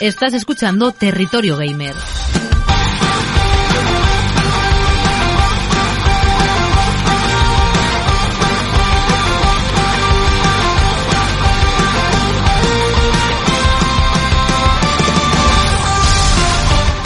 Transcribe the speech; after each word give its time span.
Estás 0.00 0.34
escuchando 0.34 0.90
Territorio 0.90 1.56
Gamer. 1.56 1.94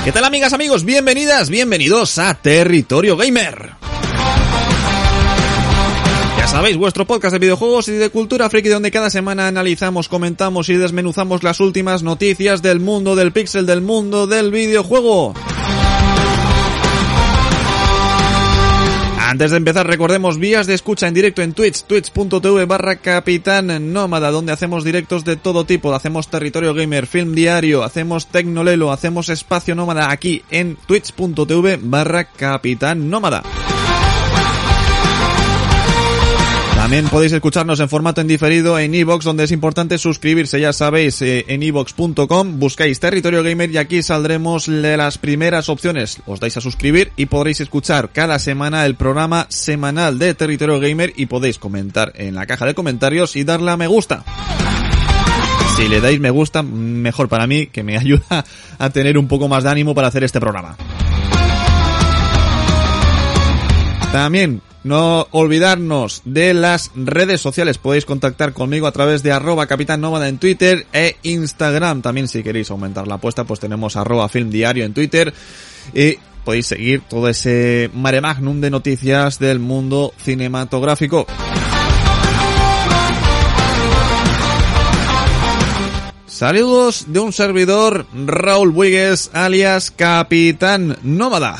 ¿Qué 0.02 0.12
tal 0.12 0.24
amigas, 0.24 0.54
amigos? 0.54 0.86
Bienvenidas, 0.86 1.50
bienvenidos 1.50 2.18
a 2.18 2.32
Territorio 2.32 3.18
Gamer. 3.18 3.87
Sabéis, 6.58 6.76
vuestro 6.76 7.06
podcast 7.06 7.32
de 7.34 7.38
videojuegos 7.38 7.86
y 7.86 7.92
de 7.92 8.10
cultura 8.10 8.50
friki 8.50 8.68
donde 8.68 8.90
cada 8.90 9.10
semana 9.10 9.46
analizamos, 9.46 10.08
comentamos 10.08 10.68
y 10.68 10.74
desmenuzamos 10.74 11.44
las 11.44 11.60
últimas 11.60 12.02
noticias 12.02 12.62
del 12.62 12.80
mundo 12.80 13.14
del 13.14 13.30
pixel, 13.30 13.64
del 13.64 13.80
mundo 13.80 14.26
del 14.26 14.50
videojuego. 14.50 15.34
Antes 19.20 19.52
de 19.52 19.56
empezar, 19.56 19.86
recordemos 19.86 20.38
vías 20.38 20.66
de 20.66 20.74
escucha 20.74 21.06
en 21.06 21.14
directo 21.14 21.42
en 21.42 21.52
Twitch, 21.52 21.84
twitch.tv 21.84 22.64
barra 22.64 22.96
Capitán 22.96 23.92
Nómada, 23.92 24.32
donde 24.32 24.50
hacemos 24.50 24.82
directos 24.82 25.24
de 25.24 25.36
todo 25.36 25.64
tipo. 25.64 25.94
Hacemos 25.94 26.26
Territorio 26.26 26.74
Gamer, 26.74 27.06
Film 27.06 27.36
Diario, 27.36 27.84
hacemos 27.84 28.26
Tecnolelo, 28.26 28.90
hacemos 28.90 29.28
Espacio 29.28 29.76
Nómada 29.76 30.10
aquí 30.10 30.42
en 30.50 30.74
twitch.tv 30.74 31.78
barra 31.80 32.24
Capitán. 32.24 33.08
También 36.88 37.10
podéis 37.10 37.32
escucharnos 37.32 37.80
en 37.80 37.88
formato 37.90 38.22
en 38.22 38.28
diferido 38.28 38.78
en 38.78 38.94
iVoox, 38.94 39.22
donde 39.22 39.44
es 39.44 39.52
importante 39.52 39.98
suscribirse, 39.98 40.58
ya 40.58 40.72
sabéis, 40.72 41.20
eh, 41.20 41.44
en 41.48 41.62
iVoox.com, 41.62 42.58
buscáis 42.58 42.98
Territorio 42.98 43.42
Gamer 43.42 43.70
y 43.70 43.76
aquí 43.76 44.02
saldremos 44.02 44.64
de 44.64 44.96
las 44.96 45.18
primeras 45.18 45.68
opciones. 45.68 46.22
Os 46.24 46.40
dais 46.40 46.56
a 46.56 46.62
suscribir 46.62 47.12
y 47.14 47.26
podréis 47.26 47.60
escuchar 47.60 48.08
cada 48.08 48.38
semana 48.38 48.86
el 48.86 48.94
programa 48.94 49.44
semanal 49.50 50.18
de 50.18 50.32
Territorio 50.32 50.80
Gamer 50.80 51.12
y 51.14 51.26
podéis 51.26 51.58
comentar 51.58 52.12
en 52.14 52.34
la 52.34 52.46
caja 52.46 52.64
de 52.64 52.74
comentarios 52.74 53.36
y 53.36 53.44
darle 53.44 53.70
a 53.70 53.76
me 53.76 53.86
gusta. 53.86 54.24
Si 55.76 55.88
le 55.88 56.00
dais 56.00 56.20
me 56.20 56.30
gusta, 56.30 56.62
mejor 56.62 57.28
para 57.28 57.46
mí, 57.46 57.66
que 57.66 57.82
me 57.82 57.98
ayuda 57.98 58.46
a 58.78 58.88
tener 58.88 59.18
un 59.18 59.28
poco 59.28 59.46
más 59.46 59.62
de 59.64 59.68
ánimo 59.68 59.94
para 59.94 60.08
hacer 60.08 60.24
este 60.24 60.40
programa. 60.40 60.78
También 64.12 64.62
no 64.84 65.26
olvidarnos 65.32 66.22
de 66.24 66.54
las 66.54 66.90
redes 66.94 67.40
sociales. 67.40 67.78
Podéis 67.78 68.06
contactar 68.06 68.54
conmigo 68.54 68.86
a 68.86 68.92
través 68.92 69.22
de 69.22 69.32
arroba 69.32 69.66
Capitán 69.66 70.00
Nómada 70.00 70.28
en 70.28 70.38
Twitter 70.38 70.86
e 70.92 71.16
Instagram. 71.22 72.00
También 72.00 72.26
si 72.26 72.42
queréis 72.42 72.70
aumentar 72.70 73.06
la 73.06 73.16
apuesta, 73.16 73.44
pues 73.44 73.60
tenemos 73.60 73.96
arroba 73.96 74.28
Film 74.28 74.50
Diario 74.50 74.84
en 74.84 74.94
Twitter. 74.94 75.32
Y 75.92 76.18
podéis 76.44 76.66
seguir 76.66 77.02
todo 77.02 77.28
ese 77.28 77.90
mare 77.92 78.22
magnum 78.22 78.60
de 78.60 78.70
noticias 78.70 79.38
del 79.38 79.58
mundo 79.58 80.14
cinematográfico. 80.16 81.26
Saludos 86.26 87.06
de 87.08 87.18
un 87.18 87.32
servidor, 87.32 88.06
Raúl 88.14 88.70
Buigues, 88.70 89.30
alias 89.34 89.90
Capitán 89.90 90.96
Nómada. 91.02 91.58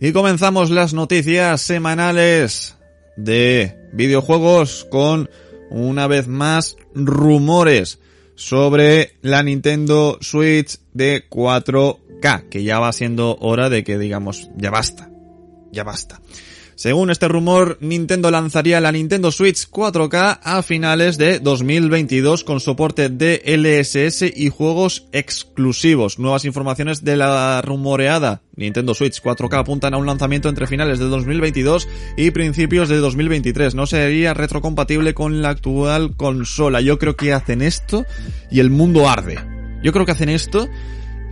Y 0.00 0.12
comenzamos 0.12 0.70
las 0.70 0.94
noticias 0.94 1.60
semanales 1.60 2.76
de 3.16 3.90
videojuegos 3.92 4.86
con 4.88 5.28
una 5.70 6.06
vez 6.06 6.28
más 6.28 6.76
rumores 6.94 7.98
sobre 8.36 9.16
la 9.22 9.42
Nintendo 9.42 10.16
Switch 10.20 10.78
de 10.94 11.28
4K, 11.28 12.48
que 12.48 12.62
ya 12.62 12.78
va 12.78 12.92
siendo 12.92 13.38
hora 13.40 13.68
de 13.68 13.82
que 13.82 13.98
digamos, 13.98 14.48
ya 14.56 14.70
basta, 14.70 15.10
ya 15.72 15.82
basta. 15.82 16.20
Según 16.78 17.10
este 17.10 17.26
rumor, 17.26 17.76
Nintendo 17.80 18.30
lanzaría 18.30 18.80
la 18.80 18.92
Nintendo 18.92 19.32
Switch 19.32 19.68
4K 19.68 20.38
a 20.40 20.62
finales 20.62 21.18
de 21.18 21.40
2022 21.40 22.44
con 22.44 22.60
soporte 22.60 23.08
de 23.08 23.42
LSS 23.44 24.22
y 24.22 24.48
juegos 24.48 25.08
exclusivos. 25.10 26.20
Nuevas 26.20 26.44
informaciones 26.44 27.02
de 27.02 27.16
la 27.16 27.62
rumoreada 27.62 28.42
Nintendo 28.54 28.94
Switch 28.94 29.20
4K 29.20 29.58
apuntan 29.58 29.92
a 29.92 29.96
un 29.96 30.06
lanzamiento 30.06 30.48
entre 30.48 30.68
finales 30.68 31.00
de 31.00 31.06
2022 31.06 31.88
y 32.16 32.30
principios 32.30 32.88
de 32.88 32.98
2023. 32.98 33.74
No 33.74 33.86
sería 33.86 34.32
retrocompatible 34.32 35.14
con 35.14 35.42
la 35.42 35.48
actual 35.48 36.14
consola. 36.14 36.80
Yo 36.80 37.00
creo 37.00 37.16
que 37.16 37.32
hacen 37.32 37.60
esto 37.60 38.06
y 38.52 38.60
el 38.60 38.70
mundo 38.70 39.08
arde. 39.08 39.36
Yo 39.82 39.92
creo 39.92 40.06
que 40.06 40.12
hacen 40.12 40.28
esto 40.28 40.68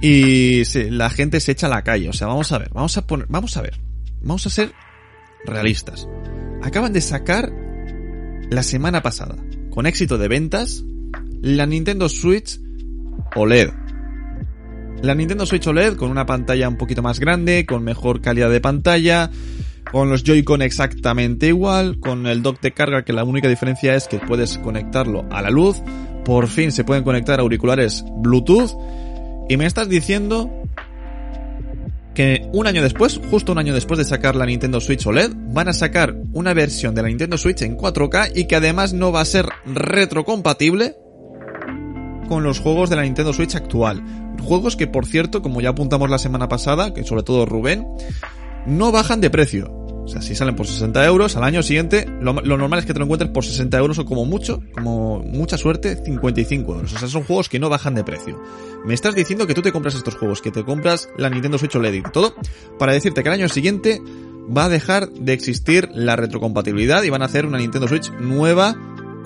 y 0.03 0.65
la 0.91 1.09
gente 1.09 1.39
se 1.39 1.53
echa 1.53 1.69
a 1.69 1.71
la 1.71 1.85
calle. 1.85 2.09
O 2.09 2.13
sea, 2.13 2.27
vamos 2.27 2.51
a 2.51 2.59
ver, 2.59 2.71
vamos 2.73 2.97
a 2.97 3.07
poner, 3.07 3.29
vamos 3.29 3.57
a 3.57 3.63
ver. 3.63 3.79
Vamos 4.23 4.45
a 4.45 4.51
ser 4.51 4.73
realistas. 5.47 6.09
Acaban 6.63 6.93
de 6.93 7.01
sacar 7.01 7.53
la 8.51 8.63
semana 8.63 9.03
pasada, 9.03 9.37
con 9.71 9.87
éxito 9.87 10.19
de 10.19 10.29
ventas, 10.29 10.85
la 11.43 11.67
Nintendo 11.67 12.09
Switch 12.09 12.61
OLED. 13.35 13.71
La 15.03 15.15
Nintendo 15.15 15.47
Switch 15.47 15.67
OLED 15.67 15.97
con 15.97 16.11
una 16.11 16.27
pantalla 16.27 16.69
un 16.69 16.77
poquito 16.77 17.03
más 17.03 17.21
grande, 17.21 17.67
con 17.67 17.85
mejor 17.85 18.21
calidad 18.21 18.51
de 18.51 18.61
pantalla, 18.61 19.31
con 19.91 20.11
los 20.11 20.25
Joy-Con 20.25 20.63
exactamente 20.63 21.49
igual, 21.49 22.01
con 22.01 22.27
el 22.27 22.43
dock 22.43 22.61
de 22.61 22.73
carga 22.73 23.05
que 23.05 23.13
la 23.13 23.25
única 23.25 23.49
diferencia 23.49 23.95
es 23.95 24.09
que 24.09 24.19
puedes 24.19 24.59
conectarlo 24.59 25.27
a 25.31 25.43
la 25.43 25.51
luz, 25.51 25.83
por 26.25 26.49
fin 26.49 26.73
se 26.73 26.85
pueden 26.85 27.05
conectar 27.05 27.39
auriculares 27.39 28.05
Bluetooth, 28.19 28.73
y 29.49 29.57
me 29.57 29.67
estás 29.67 29.89
diciendo 29.89 30.51
que 32.17 32.49
un 32.55 32.67
año 32.67 32.83
después, 32.83 33.21
justo 33.31 33.53
un 33.53 33.59
año 33.59 33.75
después 33.75 33.99
de 33.99 34.05
sacar 34.05 34.37
la 34.37 34.47
Nintendo 34.47 34.81
Switch 34.81 35.07
OLED, 35.07 35.33
van 35.53 35.69
a 35.69 35.75
sacar 35.75 36.17
una 36.33 36.55
versión 36.55 36.95
de 36.95 37.03
la 37.03 37.09
Nintendo 37.09 37.37
Switch 37.37 37.61
en 37.61 37.77
4K 37.77 38.33
y 38.35 38.47
que 38.47 38.57
además 38.57 38.95
no 38.95 39.13
va 39.13 39.21
a 39.21 39.27
ser 39.27 39.47
retrocompatible 39.67 40.97
con 42.27 42.43
los 42.43 42.59
juegos 42.59 42.89
de 42.89 42.97
la 42.97 43.03
Nintendo 43.03 43.35
Switch 43.35 43.55
actual. 43.55 44.03
Juegos 44.43 44.77
que, 44.77 44.87
por 44.87 45.05
cierto, 45.05 45.43
como 45.43 45.61
ya 45.61 45.69
apuntamos 45.69 46.09
la 46.09 46.19
semana 46.19 46.49
pasada, 46.49 46.95
que 46.95 47.05
sobre 47.05 47.23
todo 47.23 47.45
Rubén, 47.45 47.87
no 48.65 48.93
bajan 48.93 49.21
de 49.21 49.29
precio. 49.29 49.86
O 50.07 50.09
sea, 50.09 50.23
si 50.23 50.37
salen 50.37 50.55
por 50.55 50.69
60 50.69 51.05
euros, 51.05 51.37
al 51.37 51.43
año 51.43 51.65
siguiente, 51.65 52.07
lo, 52.21 52.33
lo, 52.35 52.57
normal 52.57 52.79
es 52.79 52.87
que 52.87 52.93
te 52.93 53.01
lo 53.01 53.07
encuentres 53.07 53.33
por 53.33 53.45
60 53.45 53.77
euros 53.77 53.99
o 53.99 54.05
como 54.05 54.25
mucho, 54.25 54.63
como 54.73 55.19
mucha 55.19 55.59
suerte, 55.59 55.97
55 55.97 56.75
euros. 56.75 56.95
O 56.95 56.99
sea, 56.99 57.09
son 57.09 57.25
juegos 57.25 57.49
que 57.49 57.59
no 57.59 57.69
bajan 57.69 57.97
de 57.97 58.05
precio. 58.05 58.41
Me 58.85 58.95
estás 58.95 59.17
diciendo 59.17 59.49
que 59.49 59.55
tú 59.55 59.63
te 59.63 59.73
compras 59.73 59.97
estos 59.97 60.15
juegos, 60.15 60.41
que 60.41 60.53
te 60.53 60.63
compras 60.63 61.09
la 61.19 61.29
Nintendo 61.29 61.59
Switch 61.59 61.75
OLED 61.75 61.95
y 61.95 62.03
todo, 62.03 62.37
para 62.79 62.93
decirte 62.93 63.25
que 63.25 63.29
el 63.29 63.35
año 63.35 63.49
siguiente 63.49 64.01
va 64.57 64.67
a 64.67 64.69
dejar 64.69 65.11
de 65.11 65.33
existir 65.33 65.89
la 65.93 66.15
retrocompatibilidad 66.15 67.03
y 67.03 67.11
van 67.11 67.23
a 67.23 67.25
hacer 67.25 67.45
una 67.45 67.59
Nintendo 67.59 67.89
Switch 67.89 68.13
nueva 68.13 68.77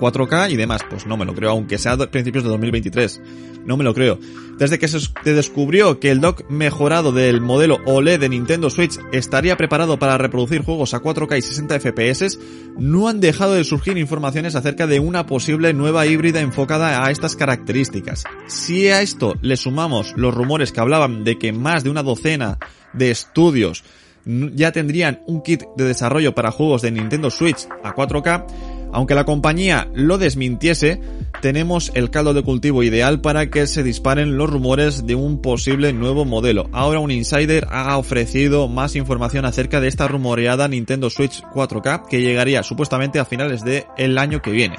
4K 0.01 0.51
y 0.51 0.57
demás. 0.57 0.81
Pues 0.89 1.05
no 1.05 1.15
me 1.15 1.25
lo 1.25 1.33
creo, 1.33 1.51
aunque 1.51 1.77
sea 1.77 1.95
principios 1.97 2.43
de 2.43 2.49
2023. 2.49 3.21
No 3.65 3.77
me 3.77 3.83
lo 3.83 3.93
creo. 3.93 4.19
Desde 4.57 4.79
que 4.79 4.87
se 4.87 4.99
descubrió 5.23 5.99
que 5.99 6.11
el 6.11 6.19
dock 6.19 6.49
mejorado 6.49 7.11
del 7.11 7.41
modelo 7.41 7.79
OLED 7.85 8.19
de 8.19 8.29
Nintendo 8.29 8.69
Switch 8.69 8.99
estaría 9.11 9.55
preparado 9.55 9.97
para 9.97 10.17
reproducir 10.17 10.63
juegos 10.63 10.93
a 10.93 11.01
4K 11.01 11.37
y 11.37 11.41
60 11.41 11.79
FPS, 11.79 12.39
no 12.77 13.07
han 13.07 13.19
dejado 13.19 13.53
de 13.53 13.63
surgir 13.63 13.97
informaciones 13.97 14.55
acerca 14.55 14.87
de 14.87 14.99
una 14.99 15.25
posible 15.25 15.73
nueva 15.73 16.05
híbrida 16.05 16.41
enfocada 16.41 17.05
a 17.05 17.11
estas 17.11 17.35
características. 17.35 18.23
Si 18.47 18.87
a 18.89 19.01
esto 19.01 19.35
le 19.41 19.57
sumamos 19.57 20.13
los 20.15 20.33
rumores 20.33 20.71
que 20.71 20.79
hablaban 20.79 21.23
de 21.23 21.37
que 21.37 21.53
más 21.53 21.83
de 21.83 21.89
una 21.89 22.03
docena 22.03 22.57
de 22.93 23.11
estudios 23.11 23.83
ya 24.25 24.71
tendrían 24.71 25.21
un 25.25 25.41
kit 25.41 25.63
de 25.75 25.85
desarrollo 25.85 26.35
para 26.35 26.51
juegos 26.51 26.81
de 26.81 26.91
Nintendo 26.91 27.29
Switch 27.29 27.67
a 27.83 27.95
4K, 27.95 28.45
Aunque 28.93 29.15
la 29.15 29.25
compañía 29.25 29.87
lo 29.93 30.17
desmintiese, 30.17 31.01
tenemos 31.41 31.91
el 31.95 32.09
caldo 32.09 32.33
de 32.33 32.43
cultivo 32.43 32.83
ideal 32.83 33.21
para 33.21 33.49
que 33.49 33.67
se 33.67 33.83
disparen 33.83 34.37
los 34.37 34.49
rumores 34.49 35.05
de 35.05 35.15
un 35.15 35.41
posible 35.41 35.93
nuevo 35.93 36.25
modelo. 36.25 36.69
Ahora 36.71 36.99
un 36.99 37.11
insider 37.11 37.67
ha 37.69 37.97
ofrecido 37.97 38.67
más 38.67 38.95
información 38.95 39.45
acerca 39.45 39.79
de 39.79 39.87
esta 39.87 40.07
rumoreada 40.07 40.67
Nintendo 40.67 41.09
Switch 41.09 41.41
4K 41.53 42.07
que 42.07 42.21
llegaría 42.21 42.63
supuestamente 42.63 43.19
a 43.19 43.25
finales 43.25 43.63
del 43.63 44.17
año 44.17 44.41
que 44.41 44.51
viene. 44.51 44.77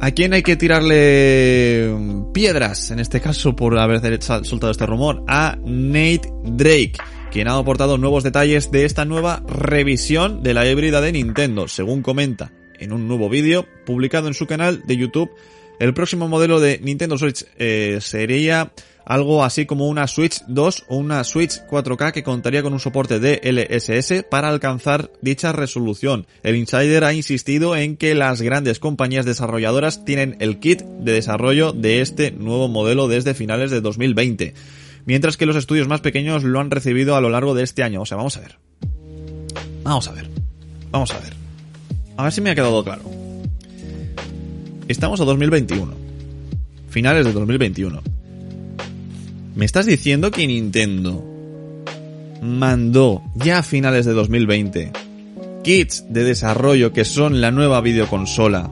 ¿A 0.00 0.10
quién 0.10 0.34
hay 0.34 0.42
que 0.42 0.56
tirarle 0.56 1.94
piedras, 2.34 2.90
en 2.90 2.98
este 2.98 3.20
caso, 3.20 3.56
por 3.56 3.78
haber 3.78 4.22
soltado 4.22 4.70
este 4.70 4.84
rumor? 4.84 5.24
A 5.28 5.56
Nate 5.64 6.30
Drake 6.44 6.98
quien 7.34 7.48
ha 7.48 7.58
aportado 7.58 7.98
nuevos 7.98 8.22
detalles 8.22 8.70
de 8.70 8.84
esta 8.84 9.04
nueva 9.04 9.42
revisión 9.48 10.44
de 10.44 10.54
la 10.54 10.70
híbrida 10.70 11.00
de 11.00 11.10
Nintendo. 11.10 11.66
Según 11.66 12.00
comenta 12.00 12.52
en 12.78 12.92
un 12.92 13.08
nuevo 13.08 13.28
vídeo 13.28 13.66
publicado 13.86 14.28
en 14.28 14.34
su 14.34 14.46
canal 14.46 14.82
de 14.86 14.96
YouTube, 14.96 15.30
el 15.80 15.94
próximo 15.94 16.28
modelo 16.28 16.60
de 16.60 16.78
Nintendo 16.82 17.18
Switch 17.18 17.44
eh, 17.58 17.98
sería 18.00 18.72
algo 19.04 19.44
así 19.44 19.66
como 19.66 19.88
una 19.88 20.06
Switch 20.06 20.42
2 20.46 20.84
o 20.88 20.96
una 20.96 21.24
Switch 21.24 21.60
4K 21.66 22.12
que 22.12 22.22
contaría 22.22 22.62
con 22.62 22.72
un 22.72 22.80
soporte 22.80 23.20
de 23.20 23.40
LSS 23.42 24.24
para 24.30 24.48
alcanzar 24.48 25.10
dicha 25.20 25.52
resolución. 25.52 26.26
El 26.42 26.56
insider 26.56 27.04
ha 27.04 27.12
insistido 27.12 27.76
en 27.76 27.96
que 27.96 28.14
las 28.14 28.40
grandes 28.40 28.78
compañías 28.78 29.26
desarrolladoras 29.26 30.04
tienen 30.04 30.36
el 30.40 30.58
kit 30.58 30.82
de 30.82 31.12
desarrollo 31.12 31.72
de 31.72 32.00
este 32.00 32.30
nuevo 32.30 32.68
modelo 32.68 33.08
desde 33.08 33.34
finales 33.34 33.70
de 33.70 33.80
2020 33.80 34.54
mientras 35.06 35.36
que 35.36 35.46
los 35.46 35.56
estudios 35.56 35.88
más 35.88 36.00
pequeños 36.00 36.44
lo 36.44 36.60
han 36.60 36.70
recibido 36.70 37.16
a 37.16 37.20
lo 37.20 37.30
largo 37.30 37.54
de 37.54 37.62
este 37.62 37.82
año. 37.82 38.02
O 38.02 38.06
sea, 38.06 38.16
vamos 38.16 38.36
a 38.36 38.40
ver. 38.40 38.58
Vamos 39.82 40.08
a 40.08 40.12
ver. 40.12 40.28
Vamos 40.90 41.12
a 41.12 41.18
ver. 41.18 41.43
A 42.16 42.24
ver 42.24 42.32
si 42.32 42.40
me 42.40 42.50
ha 42.50 42.54
quedado 42.54 42.84
claro. 42.84 43.02
Estamos 44.86 45.20
a 45.20 45.24
2021. 45.24 45.92
Finales 46.88 47.26
de 47.26 47.32
2021. 47.32 48.02
¿Me 49.56 49.64
estás 49.64 49.86
diciendo 49.86 50.30
que 50.30 50.46
Nintendo 50.46 51.24
mandó 52.42 53.22
ya 53.34 53.58
a 53.58 53.62
finales 53.62 54.04
de 54.04 54.12
2020 54.12 54.92
kits 55.62 56.04
de 56.10 56.24
desarrollo 56.24 56.92
que 56.92 57.06
son 57.06 57.40
la 57.40 57.50
nueva 57.50 57.80
videoconsola 57.80 58.70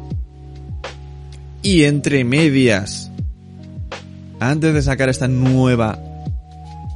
y 1.62 1.84
entre 1.84 2.22
medias 2.24 3.10
antes 4.40 4.74
de 4.74 4.82
sacar 4.82 5.08
esta 5.08 5.26
nueva 5.26 5.98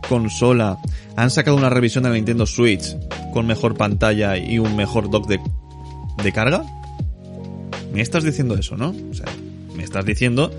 consola 0.07 0.77
han 1.17 1.31
sacado 1.31 1.57
una 1.57 1.71
revisión 1.71 2.05
de 2.05 2.11
la 2.11 2.17
Nintendo 2.17 2.45
Switch 2.45 2.95
con 3.33 3.47
mejor 3.47 3.75
pantalla 3.75 4.37
y 4.37 4.59
un 4.59 4.77
mejor 4.77 5.09
dock 5.09 5.29
de, 5.29 5.41
de 6.23 6.33
carga? 6.33 6.63
Me 7.93 8.03
estás 8.03 8.25
diciendo 8.25 8.57
eso, 8.57 8.77
¿no? 8.77 8.95
O 9.11 9.15
sea, 9.15 9.27
me 9.75 9.83
estás 9.83 10.05
diciendo 10.05 10.51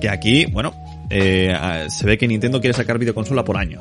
que 0.00 0.08
aquí, 0.08 0.46
bueno, 0.46 0.74
eh, 1.10 1.54
se 1.88 2.06
ve 2.06 2.18
que 2.18 2.26
Nintendo 2.26 2.60
quiere 2.60 2.74
sacar 2.74 2.98
videoconsola 2.98 3.44
por 3.44 3.56
año. 3.56 3.80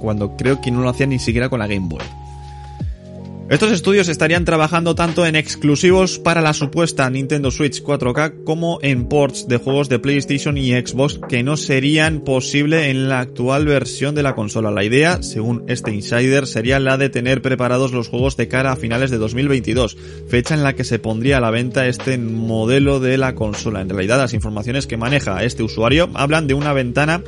Cuando 0.00 0.36
creo 0.36 0.60
que 0.60 0.70
no 0.70 0.82
lo 0.82 0.88
hacía 0.88 1.06
ni 1.06 1.18
siquiera 1.18 1.48
con 1.48 1.58
la 1.58 1.66
Game 1.66 1.88
Boy. 1.88 2.04
Estos 3.48 3.70
estudios 3.70 4.08
estarían 4.08 4.44
trabajando 4.44 4.96
tanto 4.96 5.24
en 5.24 5.36
exclusivos 5.36 6.18
para 6.18 6.40
la 6.40 6.52
supuesta 6.52 7.08
Nintendo 7.08 7.52
Switch 7.52 7.80
4K 7.80 8.42
como 8.42 8.80
en 8.82 9.06
ports 9.06 9.46
de 9.46 9.58
juegos 9.58 9.88
de 9.88 10.00
PlayStation 10.00 10.58
y 10.58 10.72
Xbox 10.72 11.20
que 11.28 11.44
no 11.44 11.56
serían 11.56 12.22
posible 12.22 12.90
en 12.90 13.08
la 13.08 13.20
actual 13.20 13.64
versión 13.64 14.16
de 14.16 14.24
la 14.24 14.34
consola. 14.34 14.72
La 14.72 14.82
idea, 14.82 15.22
según 15.22 15.62
este 15.68 15.94
insider, 15.94 16.48
sería 16.48 16.80
la 16.80 16.98
de 16.98 17.08
tener 17.08 17.40
preparados 17.40 17.92
los 17.92 18.08
juegos 18.08 18.36
de 18.36 18.48
cara 18.48 18.72
a 18.72 18.76
finales 18.76 19.12
de 19.12 19.18
2022, 19.18 19.96
fecha 20.26 20.54
en 20.54 20.64
la 20.64 20.74
que 20.74 20.82
se 20.82 20.98
pondría 20.98 21.36
a 21.36 21.40
la 21.40 21.52
venta 21.52 21.86
este 21.86 22.18
modelo 22.18 22.98
de 22.98 23.16
la 23.16 23.36
consola. 23.36 23.80
En 23.80 23.88
realidad, 23.88 24.18
las 24.18 24.34
informaciones 24.34 24.88
que 24.88 24.96
maneja 24.96 25.44
este 25.44 25.62
usuario 25.62 26.10
hablan 26.14 26.48
de 26.48 26.54
una 26.54 26.72
ventana 26.72 27.22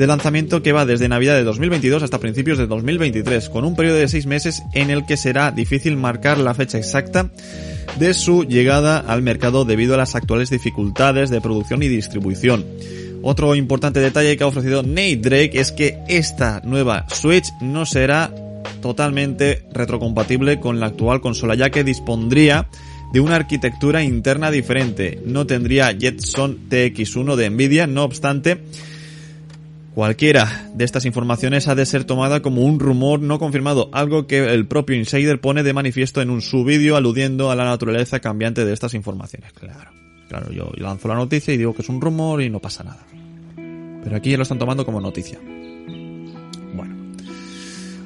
de 0.00 0.06
lanzamiento 0.06 0.62
que 0.62 0.72
va 0.72 0.86
desde 0.86 1.10
Navidad 1.10 1.34
de 1.34 1.44
2022 1.44 2.02
hasta 2.02 2.18
principios 2.18 2.56
de 2.56 2.66
2023, 2.66 3.50
con 3.50 3.66
un 3.66 3.76
periodo 3.76 3.98
de 3.98 4.08
seis 4.08 4.24
meses 4.24 4.62
en 4.72 4.88
el 4.88 5.04
que 5.04 5.18
será 5.18 5.50
difícil 5.50 5.98
marcar 5.98 6.38
la 6.38 6.54
fecha 6.54 6.78
exacta 6.78 7.28
de 7.98 8.14
su 8.14 8.44
llegada 8.44 8.96
al 8.96 9.20
mercado 9.20 9.66
debido 9.66 9.92
a 9.92 9.98
las 9.98 10.14
actuales 10.14 10.48
dificultades 10.48 11.28
de 11.28 11.42
producción 11.42 11.82
y 11.82 11.88
distribución. 11.88 12.64
Otro 13.20 13.54
importante 13.54 14.00
detalle 14.00 14.38
que 14.38 14.44
ha 14.44 14.46
ofrecido 14.46 14.82
Nate 14.82 15.16
Drake 15.16 15.60
es 15.60 15.70
que 15.70 15.98
esta 16.08 16.62
nueva 16.64 17.04
Switch 17.10 17.52
no 17.60 17.84
será 17.84 18.30
totalmente 18.80 19.66
retrocompatible 19.70 20.60
con 20.60 20.80
la 20.80 20.86
actual 20.86 21.20
consola, 21.20 21.54
ya 21.56 21.68
que 21.68 21.84
dispondría 21.84 22.68
de 23.12 23.20
una 23.20 23.36
arquitectura 23.36 24.02
interna 24.02 24.50
diferente. 24.50 25.20
No 25.26 25.46
tendría 25.46 25.92
Jetson 25.92 26.70
TX1 26.70 27.36
de 27.36 27.50
Nvidia, 27.50 27.86
no 27.86 28.04
obstante, 28.04 28.62
Cualquiera 29.94 30.70
de 30.72 30.84
estas 30.84 31.04
informaciones 31.04 31.66
ha 31.66 31.74
de 31.74 31.84
ser 31.84 32.04
tomada 32.04 32.42
como 32.42 32.62
un 32.62 32.78
rumor 32.78 33.20
no 33.20 33.40
confirmado, 33.40 33.90
algo 33.92 34.28
que 34.28 34.38
el 34.54 34.66
propio 34.66 34.94
Insider 34.94 35.40
pone 35.40 35.64
de 35.64 35.72
manifiesto 35.72 36.22
en 36.22 36.30
un 36.30 36.42
su 36.42 36.64
vídeo 36.64 36.96
aludiendo 36.96 37.50
a 37.50 37.56
la 37.56 37.64
naturaleza 37.64 38.20
cambiante 38.20 38.64
de 38.64 38.72
estas 38.72 38.94
informaciones. 38.94 39.52
Claro, 39.52 39.90
claro, 40.28 40.52
yo 40.52 40.70
lanzo 40.76 41.08
la 41.08 41.16
noticia 41.16 41.52
y 41.52 41.56
digo 41.56 41.74
que 41.74 41.82
es 41.82 41.88
un 41.88 42.00
rumor 42.00 42.40
y 42.40 42.48
no 42.50 42.60
pasa 42.60 42.84
nada. 42.84 43.04
Pero 44.04 44.16
aquí 44.16 44.30
ya 44.30 44.36
lo 44.36 44.44
están 44.44 44.60
tomando 44.60 44.86
como 44.86 45.00
noticia. 45.00 45.40
Bueno, 46.72 46.94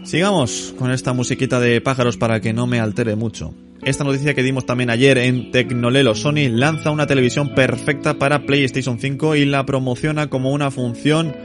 sigamos 0.04 0.74
con 0.78 0.90
esta 0.90 1.12
musiquita 1.12 1.60
de 1.60 1.82
pájaros 1.82 2.16
para 2.16 2.40
que 2.40 2.54
no 2.54 2.66
me 2.66 2.80
altere 2.80 3.14
mucho. 3.14 3.54
Esta 3.82 4.04
noticia 4.04 4.32
que 4.32 4.42
dimos 4.42 4.64
también 4.64 4.88
ayer 4.88 5.18
en 5.18 5.50
Tecnolelo, 5.50 6.14
Sony 6.14 6.48
lanza 6.48 6.90
una 6.90 7.06
televisión 7.06 7.54
perfecta 7.54 8.14
para 8.14 8.46
PlayStation 8.46 8.98
5 8.98 9.36
y 9.36 9.44
la 9.44 9.66
promociona 9.66 10.30
como 10.30 10.50
una 10.52 10.70
función 10.70 11.36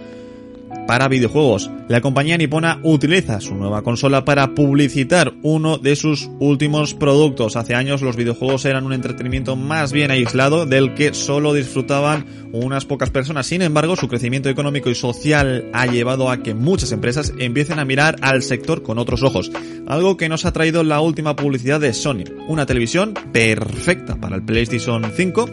para 0.89 1.07
videojuegos. 1.07 1.69
La 1.87 2.01
compañía 2.01 2.35
nipona 2.35 2.79
utiliza 2.81 3.39
su 3.41 3.53
nueva 3.53 3.83
consola 3.83 4.25
para 4.25 4.55
publicitar 4.55 5.35
uno 5.43 5.77
de 5.77 5.95
sus 5.95 6.31
últimos 6.39 6.95
productos. 6.95 7.55
Hace 7.55 7.75
años 7.75 8.01
los 8.01 8.15
videojuegos 8.15 8.65
eran 8.65 8.87
un 8.87 8.93
entretenimiento 8.93 9.55
más 9.55 9.93
bien 9.93 10.09
aislado 10.09 10.65
del 10.65 10.95
que 10.95 11.13
solo 11.13 11.53
disfrutaban 11.53 12.25
unas 12.53 12.85
pocas 12.85 13.11
personas. 13.11 13.45
Sin 13.45 13.61
embargo, 13.61 13.95
su 13.95 14.07
crecimiento 14.07 14.49
económico 14.49 14.89
y 14.89 14.95
social 14.95 15.69
ha 15.73 15.85
llevado 15.85 16.31
a 16.31 16.41
que 16.41 16.55
muchas 16.55 16.91
empresas 16.91 17.33
empiecen 17.37 17.77
a 17.77 17.85
mirar 17.85 18.15
al 18.21 18.41
sector 18.41 18.81
con 18.81 18.97
otros 18.97 19.21
ojos. 19.21 19.51
Algo 19.85 20.17
que 20.17 20.27
nos 20.27 20.45
ha 20.45 20.53
traído 20.53 20.83
la 20.83 21.01
última 21.01 21.35
publicidad 21.35 21.79
de 21.79 21.93
Sony. 21.93 22.23
Una 22.47 22.65
televisión 22.65 23.13
perfecta 23.31 24.15
para 24.15 24.37
el 24.37 24.43
PlayStation 24.43 25.05
5 25.15 25.49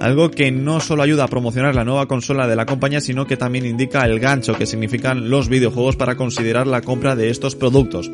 algo 0.00 0.30
que 0.30 0.50
no 0.50 0.80
solo 0.80 1.02
ayuda 1.02 1.24
a 1.24 1.28
promocionar 1.28 1.74
la 1.74 1.84
nueva 1.84 2.06
consola 2.06 2.48
de 2.48 2.56
la 2.56 2.66
compañía, 2.66 3.00
sino 3.00 3.26
que 3.26 3.36
también 3.36 3.66
indica 3.66 4.04
el 4.04 4.18
gancho 4.18 4.54
que 4.54 4.66
significan 4.66 5.30
los 5.30 5.48
videojuegos 5.48 5.96
para 5.96 6.16
considerar 6.16 6.66
la 6.66 6.80
compra 6.80 7.14
de 7.14 7.30
estos 7.30 7.54
productos. 7.54 8.10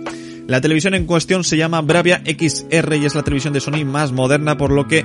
La 0.48 0.60
televisión 0.60 0.94
en 0.94 1.06
cuestión 1.06 1.42
se 1.42 1.56
llama 1.56 1.80
Bravia 1.82 2.22
XR 2.24 2.96
y 2.96 3.04
es 3.04 3.14
la 3.14 3.22
televisión 3.22 3.52
de 3.52 3.60
Sony 3.60 3.84
más 3.84 4.12
moderna 4.12 4.56
por 4.56 4.70
lo 4.70 4.86
que 4.86 5.04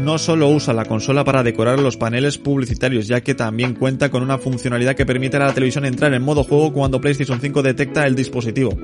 no 0.00 0.18
solo 0.18 0.48
usa 0.48 0.72
la 0.72 0.86
consola 0.86 1.24
para 1.24 1.42
decorar 1.42 1.78
los 1.78 1.96
paneles 1.96 2.38
publicitarios 2.38 3.06
ya 3.06 3.20
que 3.20 3.34
también 3.34 3.74
cuenta 3.74 4.10
con 4.10 4.22
una 4.22 4.38
funcionalidad 4.38 4.94
que 4.94 5.04
permite 5.04 5.36
a 5.36 5.40
la 5.40 5.52
televisión 5.52 5.84
entrar 5.84 6.14
en 6.14 6.22
modo 6.22 6.44
juego 6.44 6.72
cuando 6.72 7.00
PlayStation 7.00 7.40
5 7.40 7.62
detecta 7.62 8.06
el 8.06 8.14
dispositivo. 8.14 8.76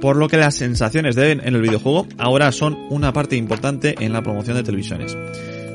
Por 0.00 0.16
lo 0.16 0.28
que 0.28 0.36
las 0.36 0.54
sensaciones 0.54 1.16
de 1.16 1.32
en 1.32 1.40
el 1.40 1.62
videojuego 1.62 2.06
ahora 2.18 2.52
son 2.52 2.76
una 2.90 3.12
parte 3.12 3.36
importante 3.36 3.94
en 4.00 4.12
la 4.12 4.22
promoción 4.22 4.56
de 4.56 4.62
televisiones. 4.62 5.16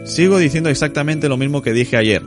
Sigo 0.05 0.37
diciendo 0.37 0.69
exactamente 0.69 1.29
lo 1.29 1.37
mismo 1.37 1.61
que 1.61 1.73
dije 1.73 1.97
ayer. 1.97 2.23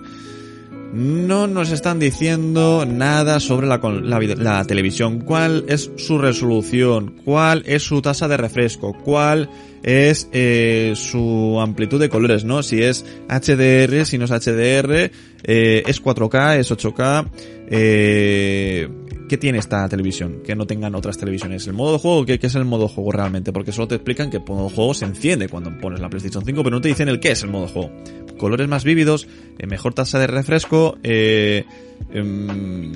No 0.93 1.47
nos 1.47 1.73
están 1.73 1.99
diciendo 1.99 2.87
nada 2.87 3.39
sobre 3.39 3.67
la, 3.67 4.65
televisión, 4.67 5.21
cuál 5.21 5.65
es 5.69 5.91
su 5.97 6.17
resolución, 6.17 7.21
cuál 7.25 7.65
es 7.67 7.83
su 7.83 8.01
tasa 8.01 8.29
de 8.29 8.39
refresco, 8.39 8.97
cuál 9.05 9.51
es 9.83 10.29
eh, 10.33 10.95
su 10.97 11.59
amplitud 11.61 12.01
de 12.01 12.09
colores, 12.09 12.45
¿no? 12.45 12.63
Si 12.63 12.83
es 12.83 13.05
HDR, 13.29 14.07
si 14.07 14.17
no 14.17 14.25
es 14.25 14.31
HDR, 14.31 15.11
eh, 15.43 15.83
es 15.87 16.03
4K, 16.03 16.59
es 16.59 16.71
8K, 16.71 17.31
eh, 17.69 18.89
¿Qué 19.29 19.37
tiene 19.37 19.59
esta 19.59 19.89
televisión 19.89 20.43
que 20.45 20.55
no 20.55 20.67
tengan 20.67 20.95
otras 20.95 21.19
televisiones? 21.19 21.67
¿El 21.67 21.73
modo 21.73 21.95
de 21.95 21.99
juego? 21.99 22.25
¿Qué, 22.25 22.39
es 22.41 22.55
el 22.55 22.65
modo 22.65 22.87
de 22.87 22.95
juego 22.95 23.11
realmente? 23.11 23.53
Porque 23.53 23.73
solo 23.73 23.89
te 23.89 23.97
explican 23.97 24.31
que 24.31 24.37
el 24.37 24.45
modo 24.47 24.69
de 24.69 24.75
juego 24.75 24.95
se 24.95 25.05
enciende 25.05 25.49
cuando 25.49 25.77
pones 25.79 25.99
la 25.99 26.09
PlayStation 26.09 26.45
5, 26.45 26.63
pero 26.63 26.77
no 26.77 26.81
te 26.81 26.89
dicen 26.89 27.09
el 27.09 27.19
qué 27.19 27.33
es 27.33 27.43
el 27.43 27.51
modo 27.51 27.67
de 27.67 27.73
juego. 27.73 27.91
Colores 28.39 28.69
más 28.69 28.85
vívidos, 28.85 29.27
eh, 29.59 29.67
mejor 29.67 29.95
tasa 29.95 30.21
de 30.21 30.29
refresco, 30.29 30.99
eh, 31.03 31.65
em, 32.13 32.93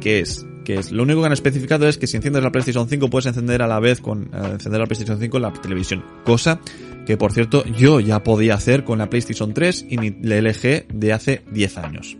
¿qué 0.00 0.20
es? 0.20 0.44
¿Qué 0.64 0.74
es? 0.74 0.90
Lo 0.90 1.04
único 1.04 1.20
que 1.20 1.26
han 1.26 1.32
especificado 1.32 1.86
es 1.86 1.98
que 1.98 2.08
si 2.08 2.16
enciendes 2.16 2.42
la 2.42 2.50
PlayStation 2.50 2.88
5 2.88 3.08
puedes 3.08 3.26
encender 3.26 3.62
a 3.62 3.68
la 3.68 3.78
vez 3.78 4.00
con 4.00 4.24
eh, 4.24 4.50
encender 4.52 4.80
la 4.80 4.86
PlayStation 4.86 5.20
5 5.20 5.36
en 5.36 5.42
la 5.42 5.52
televisión. 5.52 6.04
Cosa 6.24 6.60
que 7.06 7.16
por 7.16 7.32
cierto 7.32 7.64
yo 7.64 8.00
ya 8.00 8.24
podía 8.24 8.54
hacer 8.54 8.82
con 8.82 8.98
la 8.98 9.08
PlayStation 9.08 9.54
3 9.54 9.86
y 9.88 10.26
la 10.26 10.40
LG 10.40 10.88
de 10.92 11.12
hace 11.12 11.42
10 11.52 11.78
años. 11.78 12.16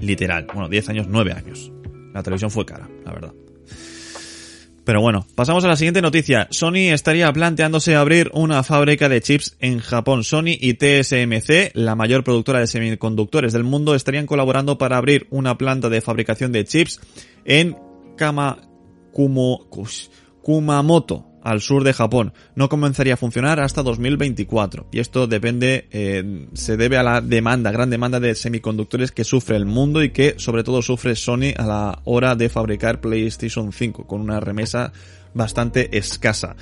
Literal, 0.00 0.46
bueno, 0.52 0.68
10 0.68 0.88
años, 0.88 1.06
9 1.08 1.32
años. 1.32 1.70
La 2.12 2.22
televisión 2.22 2.50
fue 2.50 2.64
cara, 2.66 2.88
la 3.04 3.12
verdad. 3.12 3.32
Pero 4.84 5.02
bueno, 5.02 5.26
pasamos 5.36 5.64
a 5.64 5.68
la 5.68 5.76
siguiente 5.76 6.02
noticia. 6.02 6.48
Sony 6.50 6.90
estaría 6.92 7.32
planteándose 7.32 7.94
abrir 7.94 8.30
una 8.34 8.64
fábrica 8.64 9.08
de 9.08 9.20
chips 9.20 9.56
en 9.60 9.78
Japón. 9.78 10.24
Sony 10.24 10.56
y 10.58 10.74
TSMC, 10.74 11.70
la 11.74 11.94
mayor 11.94 12.24
productora 12.24 12.58
de 12.58 12.66
semiconductores 12.66 13.52
del 13.52 13.62
mundo, 13.62 13.94
estarían 13.94 14.26
colaborando 14.26 14.78
para 14.78 14.96
abrir 14.96 15.28
una 15.30 15.56
planta 15.58 15.90
de 15.90 16.00
fabricación 16.00 16.50
de 16.50 16.64
chips 16.64 16.98
en 17.44 17.76
Kama, 18.16 18.58
Kumamoto, 20.42 21.29
al 21.42 21.60
sur 21.60 21.84
de 21.84 21.92
Japón. 21.92 22.32
No 22.54 22.68
comenzaría 22.68 23.14
a 23.14 23.16
funcionar 23.16 23.60
hasta 23.60 23.82
2024. 23.82 24.86
Y 24.92 25.00
esto 25.00 25.26
depende, 25.26 25.88
eh, 25.90 26.48
se 26.54 26.76
debe 26.76 26.98
a 26.98 27.02
la 27.02 27.20
demanda, 27.20 27.70
gran 27.70 27.90
demanda 27.90 28.20
de 28.20 28.34
semiconductores 28.34 29.12
que 29.12 29.24
sufre 29.24 29.56
el 29.56 29.66
mundo 29.66 30.02
y 30.02 30.10
que 30.10 30.34
sobre 30.38 30.64
todo 30.64 30.82
sufre 30.82 31.16
Sony 31.16 31.52
a 31.56 31.66
la 31.66 32.00
hora 32.04 32.34
de 32.34 32.48
fabricar 32.48 33.00
PlayStation 33.00 33.72
5 33.72 34.06
con 34.06 34.20
una 34.20 34.40
remesa 34.40 34.92
bastante 35.34 35.96
escasa. 35.96 36.56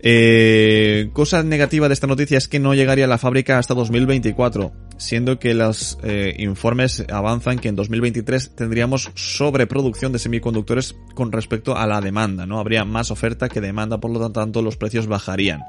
Eh, 0.00 1.10
cosa 1.12 1.42
negativa 1.42 1.88
de 1.88 1.94
esta 1.94 2.06
noticia 2.06 2.38
es 2.38 2.48
que 2.48 2.60
no 2.60 2.74
llegaría 2.74 3.06
a 3.06 3.08
la 3.08 3.18
fábrica 3.18 3.58
hasta 3.58 3.74
2024, 3.74 4.72
siendo 4.96 5.38
que 5.38 5.54
los 5.54 5.98
eh, 6.02 6.34
informes 6.38 7.04
avanzan 7.10 7.58
que 7.58 7.68
en 7.68 7.76
2023 7.76 8.54
tendríamos 8.54 9.10
sobreproducción 9.14 10.12
de 10.12 10.18
semiconductores 10.18 10.96
con 11.14 11.32
respecto 11.32 11.76
a 11.76 11.86
la 11.86 12.00
demanda, 12.00 12.46
¿no? 12.46 12.60
Habría 12.60 12.84
más 12.84 13.10
oferta 13.10 13.48
que 13.48 13.60
demanda, 13.60 13.98
por 13.98 14.10
lo 14.10 14.30
tanto 14.30 14.62
los 14.62 14.76
precios 14.76 15.06
bajarían. 15.06 15.62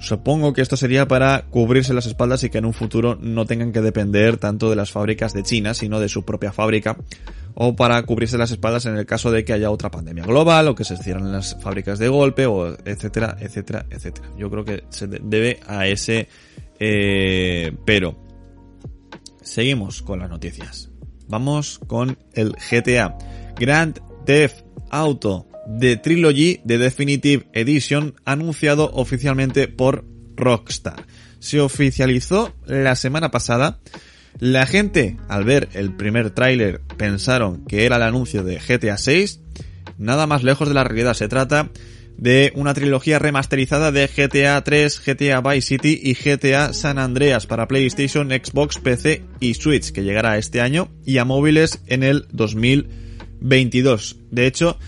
Supongo 0.00 0.52
que 0.52 0.62
esto 0.62 0.76
sería 0.76 1.08
para 1.08 1.46
cubrirse 1.50 1.92
las 1.92 2.06
espaldas 2.06 2.44
y 2.44 2.50
que 2.50 2.58
en 2.58 2.64
un 2.64 2.72
futuro 2.72 3.18
no 3.20 3.46
tengan 3.46 3.72
que 3.72 3.80
depender 3.80 4.36
tanto 4.36 4.70
de 4.70 4.76
las 4.76 4.92
fábricas 4.92 5.32
de 5.32 5.42
China, 5.42 5.74
sino 5.74 5.98
de 5.98 6.08
su 6.08 6.24
propia 6.24 6.52
fábrica, 6.52 6.96
o 7.54 7.74
para 7.74 8.00
cubrirse 8.04 8.38
las 8.38 8.50
espaldas 8.52 8.86
en 8.86 8.96
el 8.96 9.06
caso 9.06 9.30
de 9.32 9.44
que 9.44 9.52
haya 9.52 9.70
otra 9.70 9.90
pandemia 9.90 10.24
global, 10.24 10.68
o 10.68 10.74
que 10.74 10.84
se 10.84 10.96
cierren 10.96 11.32
las 11.32 11.56
fábricas 11.60 11.98
de 11.98 12.08
golpe, 12.08 12.46
o 12.46 12.76
etcétera, 12.84 13.36
etcétera, 13.40 13.86
etcétera. 13.90 14.28
Yo 14.38 14.50
creo 14.50 14.64
que 14.64 14.84
se 14.90 15.08
debe 15.08 15.60
a 15.66 15.86
ese 15.86 16.28
eh, 16.78 17.72
pero. 17.84 18.16
Seguimos 19.42 20.02
con 20.02 20.18
las 20.18 20.28
noticias. 20.28 20.90
Vamos 21.26 21.80
con 21.86 22.18
el 22.34 22.52
GTA. 22.52 23.16
Grand 23.56 23.98
Theft 24.24 24.62
Auto 24.90 25.47
The 25.78 25.96
Trilogy 25.96 26.60
de 26.64 26.78
Definitive 26.78 27.46
Edition 27.52 28.14
anunciado 28.24 28.90
oficialmente 28.94 29.68
por 29.68 30.04
Rockstar. 30.36 31.04
Se 31.40 31.60
oficializó 31.60 32.54
la 32.66 32.96
semana 32.96 33.30
pasada. 33.30 33.80
La 34.38 34.66
gente, 34.66 35.16
al 35.28 35.44
ver 35.44 35.68
el 35.74 35.94
primer 35.94 36.30
tráiler, 36.30 36.80
pensaron 36.96 37.64
que 37.66 37.84
era 37.84 37.96
el 37.96 38.02
anuncio 38.02 38.42
de 38.44 38.58
GTA 38.58 38.96
6. 38.96 39.40
Nada 39.98 40.26
más 40.26 40.42
lejos 40.42 40.68
de 40.68 40.74
la 40.74 40.84
realidad. 40.84 41.14
Se 41.14 41.28
trata 41.28 41.70
de 42.16 42.52
una 42.56 42.74
trilogía 42.74 43.18
remasterizada 43.18 43.92
de 43.92 44.08
GTA 44.08 44.62
3, 44.62 45.02
GTA 45.04 45.40
Vice 45.40 45.68
City 45.68 46.00
y 46.02 46.14
GTA 46.14 46.72
San 46.72 46.98
Andreas 46.98 47.46
para 47.46 47.68
PlayStation, 47.68 48.28
Xbox, 48.30 48.78
PC 48.78 49.22
y 49.38 49.54
Switch, 49.54 49.92
que 49.92 50.02
llegará 50.02 50.36
este 50.38 50.60
año, 50.60 50.88
y 51.04 51.18
a 51.18 51.24
móviles 51.24 51.80
en 51.86 52.02
el 52.02 52.26
2022. 52.32 54.16
De 54.30 54.46
hecho, 54.46 54.78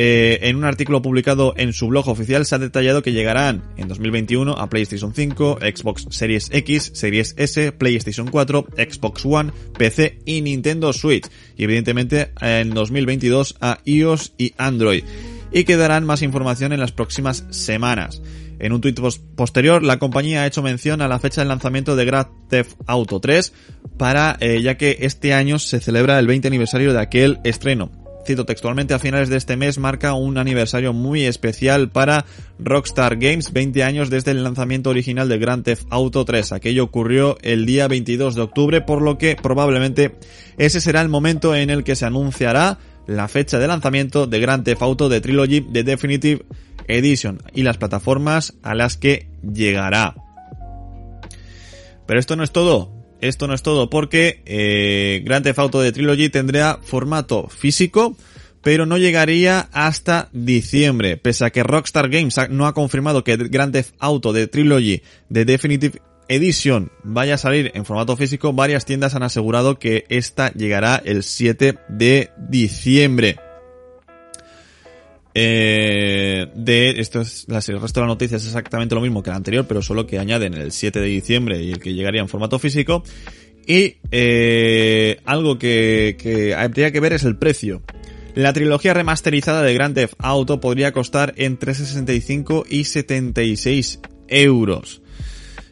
eh, 0.00 0.46
en 0.48 0.54
un 0.54 0.62
artículo 0.62 1.02
publicado 1.02 1.54
en 1.56 1.72
su 1.72 1.88
blog 1.88 2.08
oficial 2.08 2.46
se 2.46 2.54
ha 2.54 2.60
detallado 2.60 3.02
que 3.02 3.10
llegarán 3.10 3.64
en 3.76 3.88
2021 3.88 4.52
a 4.52 4.70
PlayStation 4.70 5.12
5, 5.12 5.58
Xbox 5.60 6.06
Series 6.10 6.50
X, 6.52 6.92
Series 6.94 7.34
S, 7.36 7.72
PlayStation 7.72 8.28
4, 8.28 8.66
Xbox 8.76 9.26
One, 9.26 9.50
PC 9.76 10.20
y 10.24 10.40
Nintendo 10.42 10.92
Switch. 10.92 11.26
Y 11.56 11.64
evidentemente 11.64 12.30
en 12.40 12.70
2022 12.74 13.56
a 13.60 13.80
iOS 13.84 14.34
y 14.38 14.54
Android. 14.56 15.02
Y 15.50 15.64
quedarán 15.64 16.06
más 16.06 16.22
información 16.22 16.72
en 16.72 16.78
las 16.78 16.92
próximas 16.92 17.44
semanas. 17.50 18.22
En 18.60 18.72
un 18.72 18.80
tuit 18.80 19.00
posterior, 19.34 19.82
la 19.82 19.98
compañía 19.98 20.42
ha 20.42 20.46
hecho 20.46 20.62
mención 20.62 21.02
a 21.02 21.08
la 21.08 21.18
fecha 21.18 21.40
de 21.40 21.48
lanzamiento 21.48 21.96
de 21.96 22.04
Grand 22.04 22.28
Theft 22.48 22.74
Auto 22.86 23.18
3 23.18 23.52
para, 23.96 24.36
eh, 24.38 24.62
ya 24.62 24.76
que 24.76 24.98
este 25.00 25.34
año 25.34 25.58
se 25.58 25.80
celebra 25.80 26.20
el 26.20 26.28
20 26.28 26.46
aniversario 26.46 26.92
de 26.92 27.00
aquel 27.00 27.40
estreno 27.42 27.97
cito 28.28 28.44
textualmente, 28.44 28.92
a 28.92 28.98
finales 28.98 29.30
de 29.30 29.38
este 29.38 29.56
mes 29.56 29.78
marca 29.78 30.12
un 30.12 30.36
aniversario 30.36 30.92
muy 30.92 31.24
especial 31.24 31.88
para 31.88 32.26
Rockstar 32.58 33.16
Games, 33.16 33.54
20 33.54 33.82
años 33.82 34.10
desde 34.10 34.32
el 34.32 34.44
lanzamiento 34.44 34.90
original 34.90 35.30
de 35.30 35.38
Grand 35.38 35.64
Theft 35.64 35.86
Auto 35.88 36.26
3. 36.26 36.52
Aquello 36.52 36.84
ocurrió 36.84 37.38
el 37.40 37.64
día 37.64 37.88
22 37.88 38.34
de 38.34 38.42
octubre, 38.42 38.80
por 38.82 39.00
lo 39.00 39.16
que 39.16 39.34
probablemente 39.34 40.16
ese 40.58 40.82
será 40.82 41.00
el 41.00 41.08
momento 41.08 41.56
en 41.56 41.70
el 41.70 41.84
que 41.84 41.96
se 41.96 42.04
anunciará 42.04 42.78
la 43.06 43.28
fecha 43.28 43.58
de 43.58 43.66
lanzamiento 43.66 44.26
de 44.26 44.40
Grand 44.40 44.62
Theft 44.62 44.82
Auto 44.82 45.08
de 45.08 45.22
Trilogy 45.22 45.60
de 45.60 45.82
Definitive 45.84 46.44
Edition 46.86 47.40
y 47.54 47.62
las 47.62 47.78
plataformas 47.78 48.58
a 48.62 48.74
las 48.74 48.98
que 48.98 49.30
llegará. 49.42 50.16
Pero 52.06 52.20
esto 52.20 52.36
no 52.36 52.44
es 52.44 52.52
todo. 52.52 52.97
Esto 53.20 53.48
no 53.48 53.54
es 53.54 53.62
todo 53.62 53.90
porque 53.90 54.42
eh, 54.46 55.22
Grand 55.24 55.44
Theft 55.44 55.58
Auto 55.58 55.80
de 55.80 55.92
Trilogy 55.92 56.28
tendrá 56.28 56.78
formato 56.82 57.48
físico, 57.48 58.16
pero 58.62 58.86
no 58.86 58.98
llegaría 58.98 59.68
hasta 59.72 60.28
diciembre, 60.32 61.16
pese 61.16 61.44
a 61.44 61.50
que 61.50 61.62
Rockstar 61.62 62.08
Games 62.08 62.36
no 62.50 62.66
ha 62.66 62.74
confirmado 62.74 63.24
que 63.24 63.36
Grand 63.36 63.72
Theft 63.72 63.94
Auto 63.98 64.32
de 64.32 64.46
Trilogy 64.46 65.02
de 65.28 65.44
Definitive 65.44 66.00
Edition 66.28 66.92
vaya 67.02 67.34
a 67.34 67.38
salir 67.38 67.72
en 67.74 67.84
formato 67.84 68.16
físico, 68.16 68.52
varias 68.52 68.84
tiendas 68.84 69.14
han 69.14 69.22
asegurado 69.22 69.78
que 69.78 70.04
esta 70.08 70.52
llegará 70.52 71.00
el 71.04 71.22
7 71.22 71.78
de 71.88 72.30
diciembre. 72.36 73.47
Eh, 75.34 76.50
de 76.54 77.00
esto 77.00 77.20
es 77.20 77.46
el 77.48 77.80
resto 77.80 78.00
de 78.00 78.06
la 78.06 78.12
noticia 78.12 78.36
es 78.38 78.46
exactamente 78.46 78.94
lo 78.94 79.00
mismo 79.00 79.22
que 79.22 79.30
el 79.30 79.36
anterior, 79.36 79.66
pero 79.68 79.82
solo 79.82 80.06
que 80.06 80.18
añaden 80.18 80.54
el 80.54 80.72
7 80.72 81.00
de 81.00 81.06
diciembre 81.06 81.62
y 81.62 81.70
el 81.70 81.80
que 81.80 81.94
llegaría 81.94 82.20
en 82.20 82.28
formato 82.28 82.58
físico. 82.58 83.02
Y 83.66 83.96
eh, 84.10 85.20
algo 85.26 85.58
que, 85.58 86.16
que 86.18 86.54
habría 86.54 86.90
que 86.90 87.00
ver 87.00 87.12
es 87.12 87.24
el 87.24 87.36
precio. 87.36 87.82
La 88.34 88.52
trilogía 88.52 88.94
remasterizada 88.94 89.62
de 89.62 89.74
Grand 89.74 89.94
Theft 89.94 90.14
Auto 90.18 90.60
podría 90.60 90.92
costar 90.92 91.34
entre 91.36 91.74
65 91.74 92.64
y 92.68 92.84
76 92.84 94.00
euros. 94.28 95.02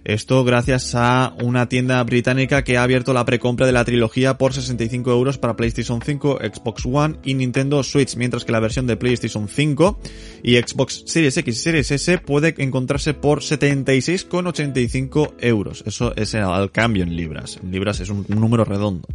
Esto 0.07 0.45
gracias 0.45 0.95
a 0.95 1.35
una 1.43 1.69
tienda 1.69 2.01
británica 2.05 2.63
que 2.63 2.77
ha 2.77 2.85
abierto 2.85 3.13
la 3.13 3.25
precompra 3.25 3.67
de 3.67 3.73
la 3.73 3.85
trilogía 3.85 4.39
por 4.39 4.53
65 4.53 5.11
euros 5.11 5.37
para 5.37 5.57
PlayStation 5.57 6.01
5, 6.01 6.39
Xbox 6.43 6.87
One 6.87 7.17
y 7.25 7.35
Nintendo 7.35 7.83
Switch, 7.83 8.15
mientras 8.15 8.45
que 8.45 8.53
la 8.53 8.61
versión 8.61 8.87
de 8.87 8.97
PlayStation 8.97 9.49
5 9.49 9.99
y 10.45 10.59
Xbox 10.59 11.03
Series 11.07 11.37
X 11.39 11.57
y 11.57 11.59
Series 11.59 11.91
S 11.91 12.19
puede 12.19 12.55
encontrarse 12.59 13.15
por 13.15 13.41
76,85 13.41 15.33
euros. 15.41 15.83
Eso 15.85 16.15
es 16.15 16.37
al 16.37 16.71
cambio 16.71 17.03
en 17.03 17.17
libras. 17.17 17.59
En 17.61 17.73
libras 17.73 17.99
es 17.99 18.09
un 18.09 18.25
número 18.29 18.65
redondo. 18.65 19.09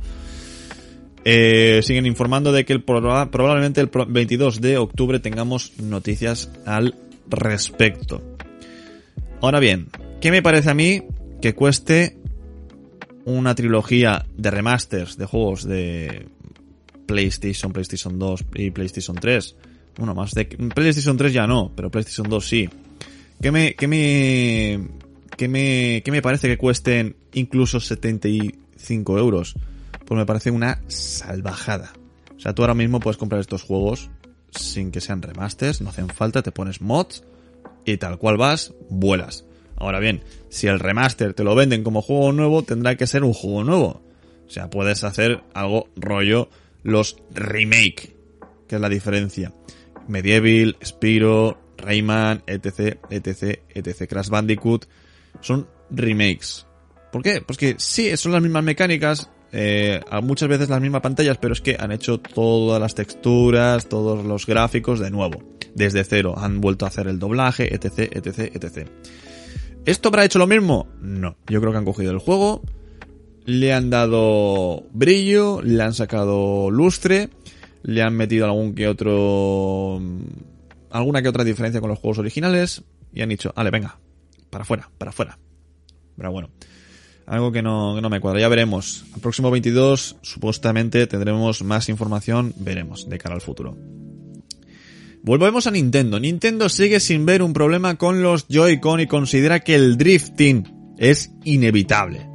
Eh, 1.24 1.80
siguen 1.84 2.06
informando 2.06 2.52
de 2.52 2.66
que 2.66 2.80
probablemente 2.80 3.80
el 3.80 3.90
22 4.10 4.60
de 4.60 4.78
octubre 4.78 5.22
tengamos 5.22 5.72
noticias 5.80 6.52
al 6.66 6.96
respecto. 7.30 8.22
Ahora 9.40 9.62
bien, 9.62 9.88
¿Qué 10.22 10.30
me 10.30 10.44
parece 10.44 10.70
a 10.70 10.76
mí 10.76 11.02
que 11.42 11.56
cueste 11.56 12.16
una 13.26 13.56
trilogía 13.56 14.24
de 14.38 14.52
remasters 14.52 15.18
de 15.18 15.26
juegos 15.26 15.64
de 15.64 16.28
PlayStation, 17.08 17.74
PlayStation 17.74 18.20
2 18.20 18.46
y 18.54 18.70
PlayStation 18.70 19.16
3? 19.16 19.56
Bueno, 19.98 20.14
más 20.14 20.36
de 20.36 20.46
PlayStation 20.46 21.18
3 21.18 21.34
ya 21.34 21.48
no, 21.48 21.72
pero 21.76 21.90
PlayStation 21.90 22.30
2 22.30 22.48
sí. 22.48 22.70
¿Qué 23.42 23.52
me, 23.52 23.74
qué 23.74 23.88
me, 23.88 24.88
qué 25.36 25.48
me, 25.48 26.04
qué 26.06 26.12
me 26.12 26.22
parece 26.22 26.48
que 26.48 26.58
cuesten 26.60 27.16
incluso 27.34 27.80
75 27.80 29.18
euros? 29.18 29.56
Pues 30.06 30.20
me 30.20 30.28
parece 30.28 30.52
una 30.52 30.84
salvajada. 30.86 31.94
O 32.38 32.40
sea, 32.40 32.54
tú 32.54 32.62
ahora 32.62 32.76
mismo 32.76 33.00
puedes 33.00 33.18
comprar 33.18 33.42
estos 33.42 33.64
juegos 33.64 34.12
sin 34.52 34.92
que 34.92 35.02
sean 35.02 35.24
remasters, 35.24 35.82
no 35.82 35.90
hacen 35.90 36.10
falta, 36.10 36.44
te 36.44 36.52
pones 36.52 36.80
mods 36.80 37.24
y 37.86 37.98
tal 37.98 38.20
cual 38.20 38.38
vas, 38.38 38.72
vuelas. 38.88 39.46
Ahora 39.82 40.00
bien, 40.00 40.22
si 40.50 40.68
el 40.68 40.80
remaster 40.80 41.34
te 41.34 41.44
lo 41.44 41.56
venden 41.56 41.84
como 41.84 42.02
juego 42.02 42.32
nuevo, 42.32 42.64
tendrá 42.64 42.96
que 42.96 43.08
ser 43.08 43.24
un 43.24 43.34
juego 43.34 43.64
nuevo. 43.64 44.02
O 44.46 44.50
sea, 44.50 44.70
puedes 44.70 45.04
hacer 45.04 45.42
algo 45.54 45.88
rollo 45.96 46.50
los 46.84 47.18
remake, 47.34 48.16
que 48.68 48.76
es 48.76 48.82
la 48.82 48.90
diferencia. 48.90 49.54
Medieval, 50.08 50.78
Spiro, 50.86 51.58
Rayman, 51.78 52.44
etc, 52.46 52.98
etc, 53.10 53.60
etc. 53.70 54.08
Crash 54.08 54.30
Bandicoot 54.30 54.86
son 55.42 55.68
remakes. 55.90 56.68
¿Por 57.12 57.24
qué? 57.24 57.42
Pues 57.42 57.58
que 57.58 57.76
sí, 57.78 58.16
son 58.18 58.34
las 58.34 58.42
mismas 58.42 58.64
mecánicas, 58.64 59.30
eh, 59.52 60.00
muchas 60.22 60.48
veces 60.48 60.70
las 60.70 60.80
mismas 60.80 61.02
pantallas, 61.02 61.38
pero 61.38 61.54
es 61.54 61.62
que 61.62 61.76
han 61.80 61.92
hecho 61.92 62.20
todas 62.20 62.80
las 62.80 62.96
texturas, 62.96 63.90
todos 63.90 64.24
los 64.26 64.46
gráficos 64.46 65.00
de 65.00 65.12
nuevo, 65.12 65.44
desde 65.76 66.04
cero. 66.04 66.36
Han 66.38 66.62
vuelto 66.62 66.86
a 66.86 66.90
hacer 66.90 67.08
el 67.08 67.20
doblaje, 67.20 67.74
etc, 67.74 68.12
etc, 68.16 68.56
etc. 68.56 68.88
¿Esto 69.86 70.10
habrá 70.10 70.26
hecho 70.26 70.38
lo 70.38 70.48
mismo? 70.48 70.88
No. 71.02 71.36
Yo 71.48 71.60
creo 71.60 71.72
que 71.72 71.78
han 71.80 71.86
cogido 71.86 72.12
el 72.12 72.20
juego, 72.20 72.62
le 73.46 73.74
han 73.74 73.90
dado 73.90 74.84
brillo, 74.92 75.62
le 75.62 75.82
han 75.82 75.94
sacado 75.94 76.70
lustre, 76.70 77.30
le 77.82 78.04
han 78.04 78.16
metido 78.16 78.46
algún 78.46 78.76
que 78.76 78.88
otro 78.88 80.00
alguna 80.92 81.22
que 81.22 81.30
otra 81.30 81.44
diferencia 81.44 81.82
con 81.82 81.90
los 81.90 82.00
juegos 82.00 82.20
originales 82.20 82.84
y 83.14 83.22
han 83.22 83.30
dicho, 83.30 83.54
vale, 83.56 83.72
venga, 83.72 83.98
para 84.50 84.64
afuera, 84.64 84.90
para 84.98 85.10
afuera. 85.10 85.40
Pero 86.16 86.32
bueno, 86.32 86.50
algo 87.26 87.52
que 87.52 87.62
no, 87.62 87.94
que 87.96 88.02
no 88.02 88.10
me 88.10 88.20
cuadra, 88.20 88.40
ya 88.40 88.50
veremos. 88.50 89.06
Al 89.16 89.22
próximo 89.22 89.50
22 89.50 90.18
supuestamente 90.22 91.08
tendremos 91.08 91.64
más 91.64 91.90
información, 91.90 92.54
veremos, 92.58 93.10
de 93.10 93.18
cara 93.18 93.34
al 93.36 93.42
futuro. 93.42 93.76
Volvemos 95.24 95.68
a 95.68 95.72
Nintendo. 95.72 96.20
Nintendo 96.20 96.68
sigue 96.68 97.00
sin 97.00 97.26
ver 97.26 97.44
un 97.44 97.54
problema 97.54 97.96
con 97.96 98.24
los 98.24 98.48
Joy-Con 98.48 99.02
y 99.02 99.08
considera 99.08 99.60
que 99.60 99.76
el 99.76 99.98
drifting 99.98 100.96
es 100.98 101.32
inevitable. 101.44 102.28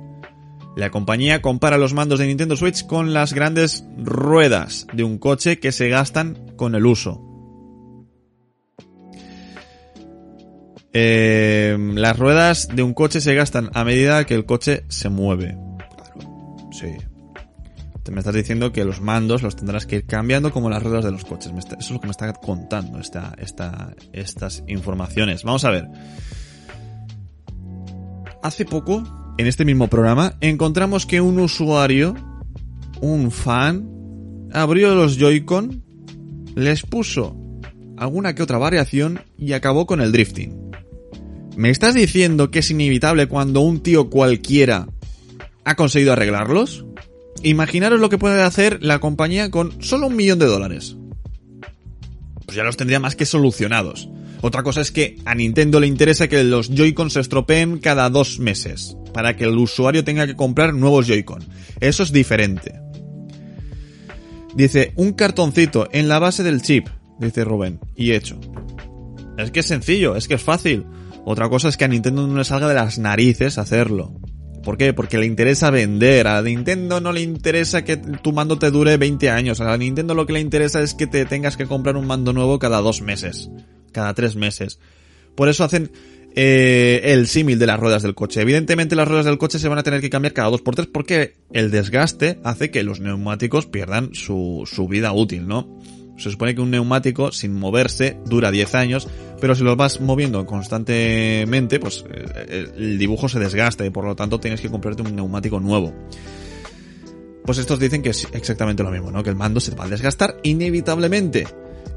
La 0.77 0.91
compañía 0.91 1.43
compara 1.43 1.79
los 1.79 1.95
mandos 1.95 2.19
de 2.19 2.27
Nintendo 2.27 2.55
Switch 2.55 2.87
con 2.87 3.13
las 3.13 3.33
grandes 3.33 3.85
ruedas 3.97 4.87
de 4.93 5.05
un 5.05 5.19
coche 5.19 5.59
que 5.59 5.73
se 5.73 5.89
gastan 5.89 6.53
con 6.57 6.75
el 6.75 6.87
uso. 6.87 7.23
Eh, 10.93 11.77
las 11.95 12.19
ruedas 12.19 12.69
de 12.73 12.83
un 12.83 12.95
coche 12.95 13.21
se 13.21 13.35
gastan 13.35 13.71
a 13.75 13.85
medida 13.85 14.25
que 14.27 14.35
el 14.35 14.47
coche 14.47 14.85
se 14.89 15.09
mueve. 15.09 15.59
Claro, 15.97 16.71
sí. 16.71 16.97
Me 18.11 18.21
estás 18.21 18.35
diciendo 18.35 18.73
que 18.73 18.85
los 18.85 19.01
mandos 19.01 19.43
los 19.43 19.57
tendrás 19.57 19.87
que 19.87 19.97
ir 19.97 20.07
cambiando 20.07 20.53
como 20.53 20.71
las 20.71 20.83
ruedas 20.83 21.05
de 21.05 21.11
los 21.11 21.25
coches. 21.25 21.53
eso 21.53 21.77
es 21.79 21.91
lo 21.91 22.01
que 22.01 22.07
me 22.07 22.13
está 22.13 22.33
contando 22.33 22.99
esta, 22.99 23.35
esta, 23.39 23.95
estas 24.13 24.63
informaciones. 24.69 25.43
Vamos 25.43 25.65
a 25.65 25.71
ver. 25.71 25.89
Hace 28.43 28.65
poco, 28.65 29.03
en 29.39 29.47
este 29.47 29.65
mismo 29.65 29.89
programa, 29.89 30.35
encontramos 30.41 31.07
que 31.07 31.21
un 31.21 31.41
usuario, 31.41 32.15
un 33.01 33.31
fan, 33.31 34.49
abrió 34.53 34.95
los 34.95 35.19
Joy-Con, 35.19 35.83
les 36.55 36.83
puso 36.83 37.37
alguna 37.97 38.35
que 38.35 38.43
otra 38.43 38.59
variación 38.59 39.21
y 39.37 39.53
acabó 39.53 39.87
con 39.87 40.01
el 40.01 40.13
drifting. 40.13 40.71
¿Me 41.57 41.71
estás 41.71 41.95
diciendo 41.95 42.51
que 42.51 42.59
es 42.59 42.71
inevitable 42.71 43.29
cuando 43.29 43.63
un 43.63 43.81
tío 43.81 44.11
cualquiera 44.11 44.87
ha 45.65 45.75
conseguido 45.75 46.13
arreglarlos? 46.13 46.85
Imaginaros 47.47 48.01
lo 48.01 48.09
que 48.09 48.19
puede 48.19 48.43
hacer 48.43 48.83
la 48.83 48.99
compañía 48.99 49.53
con 49.53 49.81
solo 49.81 50.09
un 50.09 50.17
millón 50.17 50.41
de 50.41 50.47
dólares. 50.47 50.97
Pues 52.45 52.57
ya 52.57 52.65
los 52.65 52.77
tendría 52.77 52.99
más 52.99 53.15
que 53.15 53.25
solucionados. 53.25 54.09
Otra 54.41 54.65
cosa 54.65 54.81
es 54.81 54.91
que 54.91 55.19
a 55.25 55.37
Nintendo 55.37 55.79
le 55.79 55.87
interesa 55.87 56.27
que 56.27 56.43
los 56.43 56.75
Joy-Con 56.75 57.09
se 57.09 57.21
estropeen 57.21 57.79
cada 57.79 58.11
dos 58.11 58.41
meses, 58.41 58.97
para 59.15 59.37
que 59.37 59.45
el 59.45 59.57
usuario 59.59 60.03
tenga 60.03 60.27
que 60.27 60.35
comprar 60.35 60.75
nuevos 60.75 61.07
Joy-Con. 61.07 61.45
Eso 61.79 62.03
es 62.03 62.11
diferente. 62.11 62.81
Dice, 64.57 64.93
un 64.97 65.13
cartoncito 65.13 65.89
en 65.93 66.09
la 66.09 66.19
base 66.19 66.43
del 66.43 66.63
chip, 66.63 66.89
dice 67.21 67.45
Rubén, 67.45 67.79
y 67.95 68.11
hecho. 68.11 68.41
Es 69.39 69.53
que 69.53 69.61
es 69.61 69.67
sencillo, 69.67 70.17
es 70.17 70.27
que 70.27 70.35
es 70.35 70.43
fácil. 70.43 70.85
Otra 71.25 71.49
cosa 71.49 71.69
es 71.69 71.77
que 71.77 71.85
a 71.85 71.89
Nintendo 71.89 72.27
no 72.27 72.39
le 72.39 72.45
salga 72.45 72.67
de 72.67 72.75
las 72.75 72.99
narices 72.99 73.57
hacerlo. 73.57 74.21
¿Por 74.67 74.77
qué? 74.77 74.93
Porque 74.93 75.17
le 75.17 75.27
interesa 75.27 75.71
vender. 75.71 76.27
A 76.27 76.43
Nintendo 76.43 77.01
no 77.01 77.13
le 77.13 77.21
interesa 77.21 77.85
que 77.85 77.97
tu 77.97 78.33
mando 78.33 78.59
te 78.59 78.73
dure 78.73 78.97
20 78.97 79.31
años. 79.31 79.61
A 79.61 79.79
Nintendo 79.79 80.13
lo 80.13 80.27
que 80.27 80.33
le 80.33 80.41
interesa 80.41 80.83
es 80.83 80.93
que 80.93 81.07
te 81.07 81.25
tengas 81.25 81.57
que 81.57 81.67
comprar 81.67 81.97
un 81.97 82.05
mando 82.05 82.33
nuevo 82.33 82.59
cada 82.59 82.81
dos 82.81 83.01
meses. 83.01 83.49
Cada 83.93 84.13
tres 84.13 84.35
meses. 84.35 84.81
Por 85.37 85.49
eso 85.49 85.63
hacen 85.63 85.93
eh, 86.35 87.01
el 87.05 87.29
símil 87.29 87.61
de 87.61 87.67
las 87.69 87.79
ruedas 87.79 88.03
del 88.03 88.17
coche. 88.17 88.41
Evidentemente 88.41 88.97
las 88.97 89.07
ruedas 89.07 89.27
del 89.27 89.39
coche 89.39 89.61
se 89.61 89.69
van 89.69 89.79
a 89.79 89.85
tener 89.85 90.01
que 90.01 90.11
cambiar 90.11 90.33
cada 90.33 90.51
dos 90.51 90.63
por 90.63 90.75
tres 90.75 90.89
porque 90.89 91.37
el 91.53 91.71
desgaste 91.71 92.41
hace 92.43 92.73
que 92.73 92.83
los 92.83 92.99
neumáticos 92.99 93.67
pierdan 93.67 94.15
su, 94.15 94.65
su 94.67 94.89
vida 94.89 95.13
útil, 95.13 95.47
¿no? 95.47 95.81
Se 96.17 96.31
supone 96.31 96.55
que 96.55 96.61
un 96.61 96.71
neumático 96.71 97.31
sin 97.31 97.53
moverse 97.55 98.19
dura 98.25 98.51
10 98.51 98.75
años, 98.75 99.09
pero 99.41 99.55
si 99.55 99.65
lo 99.65 99.77
vas 99.77 100.01
moviendo 100.01 100.47
constantemente, 100.47 101.79
pues 101.79 102.05
eh, 102.11 102.73
el 102.77 102.99
dibujo 102.99 103.29
se 103.29 103.39
desgasta 103.39 103.85
y 103.85 103.91
por 103.91 104.05
lo 104.05 104.17
tanto 104.17 104.41
tienes 104.41 104.61
que 104.61 104.71
comprarte 104.71 105.03
un 105.03 105.15
neumático 105.15 105.61
nuevo. 105.61 105.93
Pues 107.45 107.59
estos 107.59 107.79
dicen 107.79 108.03
que 108.03 108.11
es 108.11 108.27
exactamente 108.33 108.83
lo 108.83 108.91
mismo, 108.91 109.11
¿no? 109.11 109.23
Que 109.23 109.31
el 109.31 109.37
mando 109.37 109.61
se 109.61 109.75
va 109.75 109.85
a 109.85 109.89
desgastar 109.89 110.39
inevitablemente. 110.43 111.47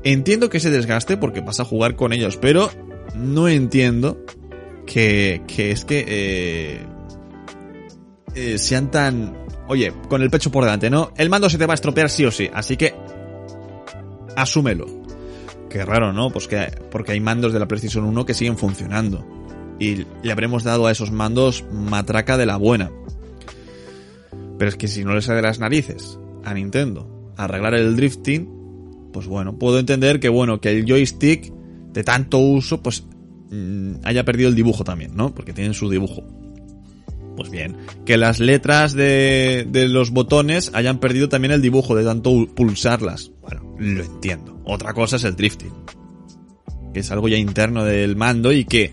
Entiendo 0.04 0.50
que 0.50 0.60
se 0.60 0.70
desgaste 0.70 1.18
porque 1.18 1.42
vas 1.42 1.60
a 1.60 1.66
jugar 1.66 1.96
con 1.96 2.14
ellos, 2.14 2.38
pero 2.38 2.70
no 3.16 3.48
entiendo 3.48 4.24
que, 4.86 5.42
que 5.48 5.72
es 5.72 5.86
que 5.86 6.06
eh, 6.08 6.86
eh, 8.36 8.58
sean 8.58 8.92
tan... 8.92 9.38
Oye, 9.68 9.94
con 10.08 10.22
el 10.22 10.30
pecho 10.30 10.52
por 10.52 10.64
delante, 10.64 10.90
¿no? 10.90 11.12
El 11.16 11.30
mando 11.30 11.50
se 11.50 11.58
te 11.58 11.66
va 11.66 11.74
a 11.74 11.76
estropear 11.76 12.10
sí 12.10 12.26
o 12.26 12.32
sí, 12.32 12.50
así 12.54 12.76
que 12.76 12.94
asúmelo. 14.42 14.86
Qué 15.70 15.86
raro, 15.86 16.14
¿no? 16.14 16.32
Pues 16.32 16.48
que, 16.48 16.72
porque 16.90 17.12
hay 17.12 17.20
mandos 17.20 17.54
de 17.54 17.60
la 17.60 17.68
PlayStation 17.68 18.04
1 18.06 18.26
que 18.26 18.34
siguen 18.34 18.58
funcionando. 18.58 19.26
Y 19.80 20.06
le 20.24 20.32
habremos 20.32 20.64
dado 20.64 20.88
a 20.88 20.92
esos 20.92 21.12
mandos 21.12 21.64
matraca 21.72 22.38
de 22.38 22.46
la 22.46 22.58
buena. 22.58 22.92
Pero 24.58 24.70
es 24.70 24.76
que 24.76 24.88
si 24.88 25.06
no 25.06 25.14
le 25.14 25.22
sale 25.22 25.42
las 25.42 25.60
narices 25.60 26.20
a 26.44 26.54
Nintendo 26.54 27.34
arreglar 27.38 27.74
el 27.76 27.96
drifting, 27.96 29.10
pues 29.14 29.26
bueno, 29.26 29.58
puedo 29.58 29.80
entender 29.80 30.20
que 30.20 30.28
bueno, 30.28 30.60
que 30.60 30.72
el 30.72 30.86
joystick 30.86 31.54
de 31.94 32.04
tanto 32.04 32.38
uso, 32.40 32.84
pues 32.84 33.06
mm, 33.50 33.94
haya 34.04 34.26
perdido 34.26 34.50
el 34.50 34.56
dibujo 34.56 34.84
también, 34.84 35.16
¿no? 35.16 35.34
Porque 35.34 35.54
tienen 35.54 35.74
su 35.74 35.90
dibujo. 35.90 36.24
Pues 37.36 37.50
bien, 37.50 37.78
que 38.06 38.18
las 38.18 38.40
letras 38.40 38.94
de, 38.94 39.66
de 39.70 39.88
los 39.88 40.12
botones 40.12 40.72
hayan 40.74 41.00
perdido 41.00 41.30
también 41.30 41.54
el 41.54 41.62
dibujo 41.62 41.96
de 41.96 42.04
tanto 42.04 42.48
pulsarlas. 42.54 43.32
Bueno, 43.42 43.76
lo 43.78 44.04
entiendo. 44.04 44.62
Otra 44.66 44.94
cosa 44.94 45.16
es 45.16 45.24
el 45.24 45.36
drifting. 45.36 45.74
Que 46.94 47.00
es 47.00 47.12
algo 47.12 47.28
ya 47.28 47.38
interno 47.38 47.86
del 47.86 48.16
mando 48.16 48.52
y 48.52 48.66
que 48.66 48.92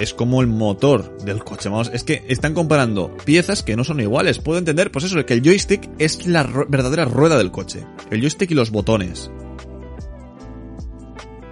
es 0.00 0.14
como 0.14 0.40
el 0.40 0.46
motor 0.46 1.18
del 1.18 1.44
coche. 1.44 1.68
Vamos, 1.68 1.90
es 1.92 2.04
que 2.04 2.24
están 2.28 2.54
comparando 2.54 3.14
piezas 3.24 3.62
que 3.62 3.76
no 3.76 3.84
son 3.84 4.00
iguales. 4.00 4.38
Puedo 4.38 4.58
entender, 4.58 4.90
pues 4.90 5.04
eso, 5.04 5.24
que 5.26 5.34
el 5.34 5.42
joystick 5.42 5.88
es 5.98 6.26
la 6.26 6.42
verdadera 6.68 7.04
rueda 7.04 7.36
del 7.36 7.50
coche. 7.50 7.84
El 8.10 8.20
joystick 8.20 8.50
y 8.50 8.54
los 8.54 8.70
botones. 8.70 9.30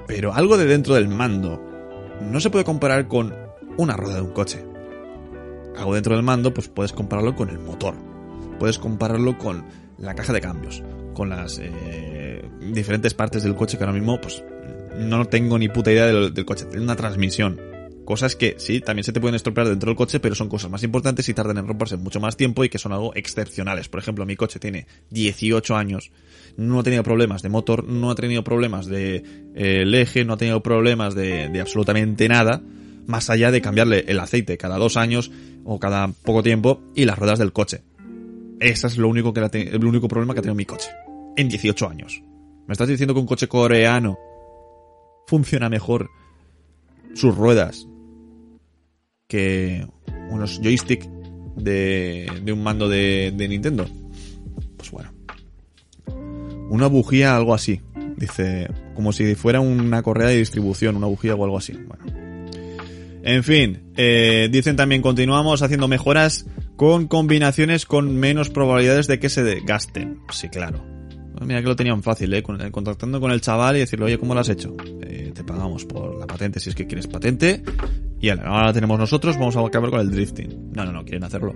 Pero 0.07 0.33
algo 0.33 0.57
de 0.57 0.65
dentro 0.65 0.95
del 0.95 1.09
mando 1.09 1.63
no 2.23 2.41
se 2.41 2.51
puede 2.51 2.65
comparar 2.65 3.07
con 3.07 3.35
una 3.77 3.97
rueda 3.97 4.17
de 4.17 4.23
un 4.23 4.33
coche 4.33 4.65
algo 5.79 5.95
dentro 5.95 6.15
del 6.15 6.25
mando, 6.25 6.53
pues 6.53 6.69
puedes 6.69 6.93
compararlo 6.93 7.35
con 7.35 7.51
el 7.51 7.59
motor. 7.59 7.95
Puedes 8.59 8.79
compararlo 8.79 9.39
con 9.39 9.65
la 9.99 10.15
caja 10.15 10.33
de 10.33 10.41
cambios, 10.41 10.83
con 11.15 11.29
las 11.29 11.61
eh, 11.63 12.43
diferentes 12.73 13.15
partes 13.15 13.43
del 13.43 13.55
coche 13.55 13.79
que 13.79 13.85
ahora 13.85 13.95
mismo, 13.95 14.21
pues 14.21 14.43
no 14.99 15.25
tengo 15.27 15.59
ni 15.59 15.69
puta 15.69 15.93
idea 15.93 16.07
del, 16.07 16.45
coche. 16.45 16.65
Tiene 16.65 16.85
una 16.85 16.97
transmisión. 16.97 17.61
Cosas 18.05 18.37
que 18.37 18.55
sí, 18.59 18.81
también 18.81 19.05
se 19.05 19.13
te 19.13 19.21
pueden 19.21 19.35
estropear 19.35 19.69
dentro 19.69 19.91
del 19.91 19.97
coche, 19.97 20.19
pero 20.19 20.35
son 20.35 20.49
cosas 20.49 20.71
más 20.71 20.83
importantes 20.83 21.29
y 21.29 21.35
tardan 21.35 21.59
en 21.59 21.69
romperse 21.69 21.99
mucho 21.99 22.21
más 22.21 22.39
tiempo 22.39 22.65
y 22.65 22.71
que 22.71 22.79
son 22.79 22.93
algo 22.93 23.15
excepcionales. 23.15 23.89
Por 23.91 24.01
ejemplo, 24.01 24.25
mi 24.25 24.35
coche 24.35 24.59
tiene 24.59 24.87
18 25.11 25.77
años, 25.77 26.11
no 26.57 26.81
ha 26.81 26.83
tenido 26.83 27.03
problemas 27.03 27.43
de 27.43 27.51
motor, 27.51 27.85
no 27.85 28.11
ha 28.11 28.15
tenido 28.15 28.43
problemas 28.43 28.87
de 28.87 29.23
eh, 29.55 29.85
eje, 29.93 30.25
no 30.25 30.33
ha 30.33 30.37
tenido 30.39 30.63
problemas 30.63 31.15
de, 31.15 31.51
de 31.51 31.61
absolutamente 31.61 32.29
nada 32.29 32.63
más 33.07 33.31
allá 33.31 33.51
de 33.51 33.61
cambiarle 33.63 34.05
el 34.07 34.21
aceite 34.21 34.59
cada 34.59 34.77
dos 34.77 34.97
años 34.97 35.31
o 35.71 35.79
cada 35.79 36.09
poco 36.09 36.43
tiempo 36.43 36.81
y 36.95 37.05
las 37.05 37.19
ruedas 37.19 37.39
del 37.39 37.53
coche. 37.53 37.83
Ese 38.59 38.87
es 38.87 38.97
lo 38.97 39.07
único, 39.07 39.35
que 39.35 39.41
el 39.41 39.85
único 39.85 40.09
problema 40.09 40.33
que 40.33 40.41
ha 40.41 40.43
tenido 40.43 40.55
mi 40.57 40.65
coche. 40.65 40.89
En 41.37 41.49
18 41.49 41.89
años. 41.89 42.23
¿Me 42.67 42.73
estás 42.73 42.89
diciendo 42.89 43.13
que 43.13 43.21
un 43.21 43.27
coche 43.27 43.49
coreano 43.49 44.19
funciona 45.27 45.69
mejor 45.69 46.09
sus 47.15 47.37
ruedas 47.37 47.87
que 49.27 49.87
unos 50.31 50.59
joystick 50.63 51.05
de, 51.57 52.31
de 52.43 52.53
un 52.53 52.63
mando 52.63 52.89
de, 52.89 53.35
de 53.37 53.49
Nintendo? 53.49 53.87
Pues 54.79 54.91
bueno. 54.91 55.13
Una 56.71 56.87
bujía, 56.87 57.37
algo 57.37 57.53
así. 57.53 57.83
Dice, 58.17 58.69
como 58.95 59.13
si 59.13 59.35
fuera 59.35 59.61
una 59.61 60.03
correa 60.03 60.29
de 60.29 60.39
distribución, 60.39 60.97
una 60.97 61.09
bujía 61.09 61.35
o 61.35 61.45
algo 61.45 61.59
así. 61.59 61.75
Bueno. 61.75 62.28
En 63.23 63.45
fin, 63.45 63.93
eh, 63.97 64.49
dicen 64.51 64.77
también 64.77 65.03
continuamos 65.03 65.63
haciendo 65.63 65.89
mejoras 65.89 66.47
con 66.77 67.09
combinaciones 67.09 67.87
con 67.87 68.17
menos 68.17 68.51
probabilidades 68.51 69.07
de 69.07 69.19
que 69.19 69.29
se 69.29 69.61
gasten. 69.61 70.21
Sí, 70.31 70.49
claro. 70.49 70.85
Mira 71.45 71.61
que 71.61 71.69
lo 71.69 71.77
tenían 71.77 72.03
fácil. 72.03 72.33
¿eh? 72.35 72.43
Contactando 72.43 73.21
con 73.21 73.31
el 73.31 73.41
chaval 73.41 73.77
y 73.77 73.81
decirle, 73.81 74.07
oye, 74.07 74.19
¿cómo 74.19 74.35
lo 74.35 74.41
has 74.41 74.49
hecho? 74.49 74.77
Eh, 75.03 75.33
te 75.35 75.45
pagamos 75.45 75.85
por 75.85 76.19
la 76.19 76.27
patente 76.27 76.61
si 76.61 76.71
es 76.71 76.75
que 76.75 76.87
quieres 76.87 77.07
patente. 77.07 77.63
Y 78.21 78.31
ahora 78.31 78.67
la 78.67 78.73
tenemos 78.73 78.99
nosotros, 78.99 79.37
vamos 79.39 79.57
a 79.57 79.61
acabar 79.61 79.91
con 79.91 80.01
el 80.01 80.11
drifting. 80.11 80.73
No, 80.73 80.85
no, 80.85 80.93
no, 80.93 81.05
quieren 81.05 81.25
hacerlo. 81.25 81.55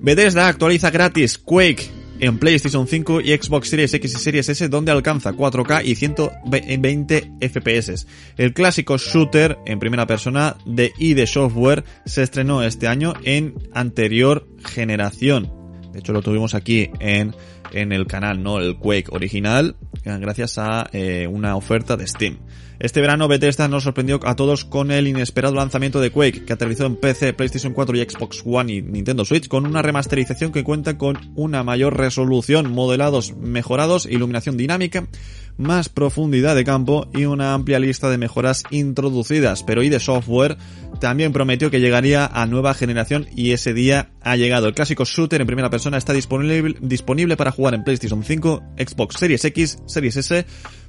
Bethesda 0.00 0.48
actualiza 0.48 0.90
gratis 0.90 1.38
Quake 1.38 2.03
en 2.20 2.38
PlayStation 2.38 2.86
5 2.86 3.20
y 3.20 3.36
Xbox 3.36 3.68
Series 3.68 3.94
X 3.94 4.14
y 4.14 4.18
Series 4.18 4.48
S 4.48 4.68
donde 4.68 4.92
alcanza 4.92 5.32
4K 5.32 5.84
y 5.84 5.94
120 5.94 7.32
FPS. 7.40 8.06
El 8.36 8.52
clásico 8.52 8.96
shooter 8.98 9.58
en 9.66 9.78
primera 9.78 10.06
persona 10.06 10.56
de 10.64 10.92
ID 10.98 11.26
Software 11.26 11.84
se 12.04 12.22
estrenó 12.22 12.62
este 12.62 12.88
año 12.88 13.14
en 13.24 13.54
anterior 13.72 14.46
generación. 14.64 15.52
De 15.92 16.00
hecho 16.00 16.12
lo 16.12 16.22
tuvimos 16.22 16.54
aquí 16.54 16.90
en 17.00 17.34
en 17.74 17.92
el 17.92 18.06
canal, 18.06 18.42
¿no? 18.42 18.60
El 18.60 18.76
Quake 18.76 19.06
original, 19.10 19.76
gracias 20.04 20.58
a 20.58 20.88
eh, 20.92 21.26
una 21.30 21.56
oferta 21.56 21.96
de 21.96 22.06
Steam. 22.06 22.38
Este 22.84 23.00
verano 23.00 23.28
Bethesda 23.28 23.66
nos 23.66 23.84
sorprendió 23.84 24.20
a 24.24 24.36
todos 24.36 24.66
con 24.66 24.90
el 24.90 25.08
inesperado 25.08 25.54
lanzamiento 25.54 26.02
de 26.02 26.10
Quake, 26.10 26.44
que 26.44 26.52
aterrizó 26.52 26.84
en 26.84 26.96
PC, 26.96 27.32
PlayStation 27.32 27.72
4 27.72 27.96
y 27.96 28.02
Xbox 28.02 28.42
One 28.44 28.74
y 28.74 28.82
Nintendo 28.82 29.24
Switch 29.24 29.48
con 29.48 29.64
una 29.64 29.80
remasterización 29.80 30.52
que 30.52 30.64
cuenta 30.64 30.98
con 30.98 31.18
una 31.34 31.64
mayor 31.64 31.96
resolución, 31.96 32.70
modelados 32.70 33.34
mejorados, 33.38 34.04
iluminación 34.04 34.58
dinámica, 34.58 35.08
más 35.56 35.88
profundidad 35.88 36.54
de 36.54 36.64
campo 36.64 37.08
y 37.14 37.24
una 37.24 37.54
amplia 37.54 37.78
lista 37.78 38.10
de 38.10 38.18
mejoras 38.18 38.64
introducidas. 38.70 39.62
Pero 39.62 39.80
de 39.80 39.98
software 39.98 40.58
también 41.00 41.32
prometió 41.32 41.70
que 41.70 41.80
llegaría 41.80 42.26
a 42.26 42.44
nueva 42.44 42.74
generación 42.74 43.26
y 43.34 43.52
ese 43.52 43.72
día 43.72 44.10
ha 44.20 44.36
llegado. 44.36 44.68
El 44.68 44.74
clásico 44.74 45.06
shooter 45.06 45.40
en 45.40 45.46
primera 45.46 45.70
persona 45.70 45.96
está 45.96 46.12
disponible, 46.12 46.76
disponible 46.82 47.38
para 47.38 47.50
jugar 47.50 47.72
en 47.72 47.82
PlayStation 47.82 48.22
5, 48.22 48.62
Xbox 48.76 49.16
Series 49.18 49.42
X, 49.42 49.78
Series 49.86 50.16
S, 50.18 50.44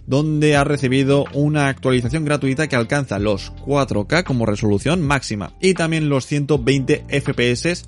donde 0.08 0.56
ha 0.56 0.64
recibido 0.64 1.26
una 1.34 1.68
actualización 1.68 2.26
gratuita 2.26 2.68
que 2.68 2.76
alcanza 2.76 3.20
los 3.20 3.54
4K 3.54 4.24
como 4.24 4.46
resolución 4.46 5.02
máxima 5.02 5.54
y 5.60 5.74
también 5.74 6.10
los 6.10 6.26
120 6.26 7.06
FPS 7.10 7.86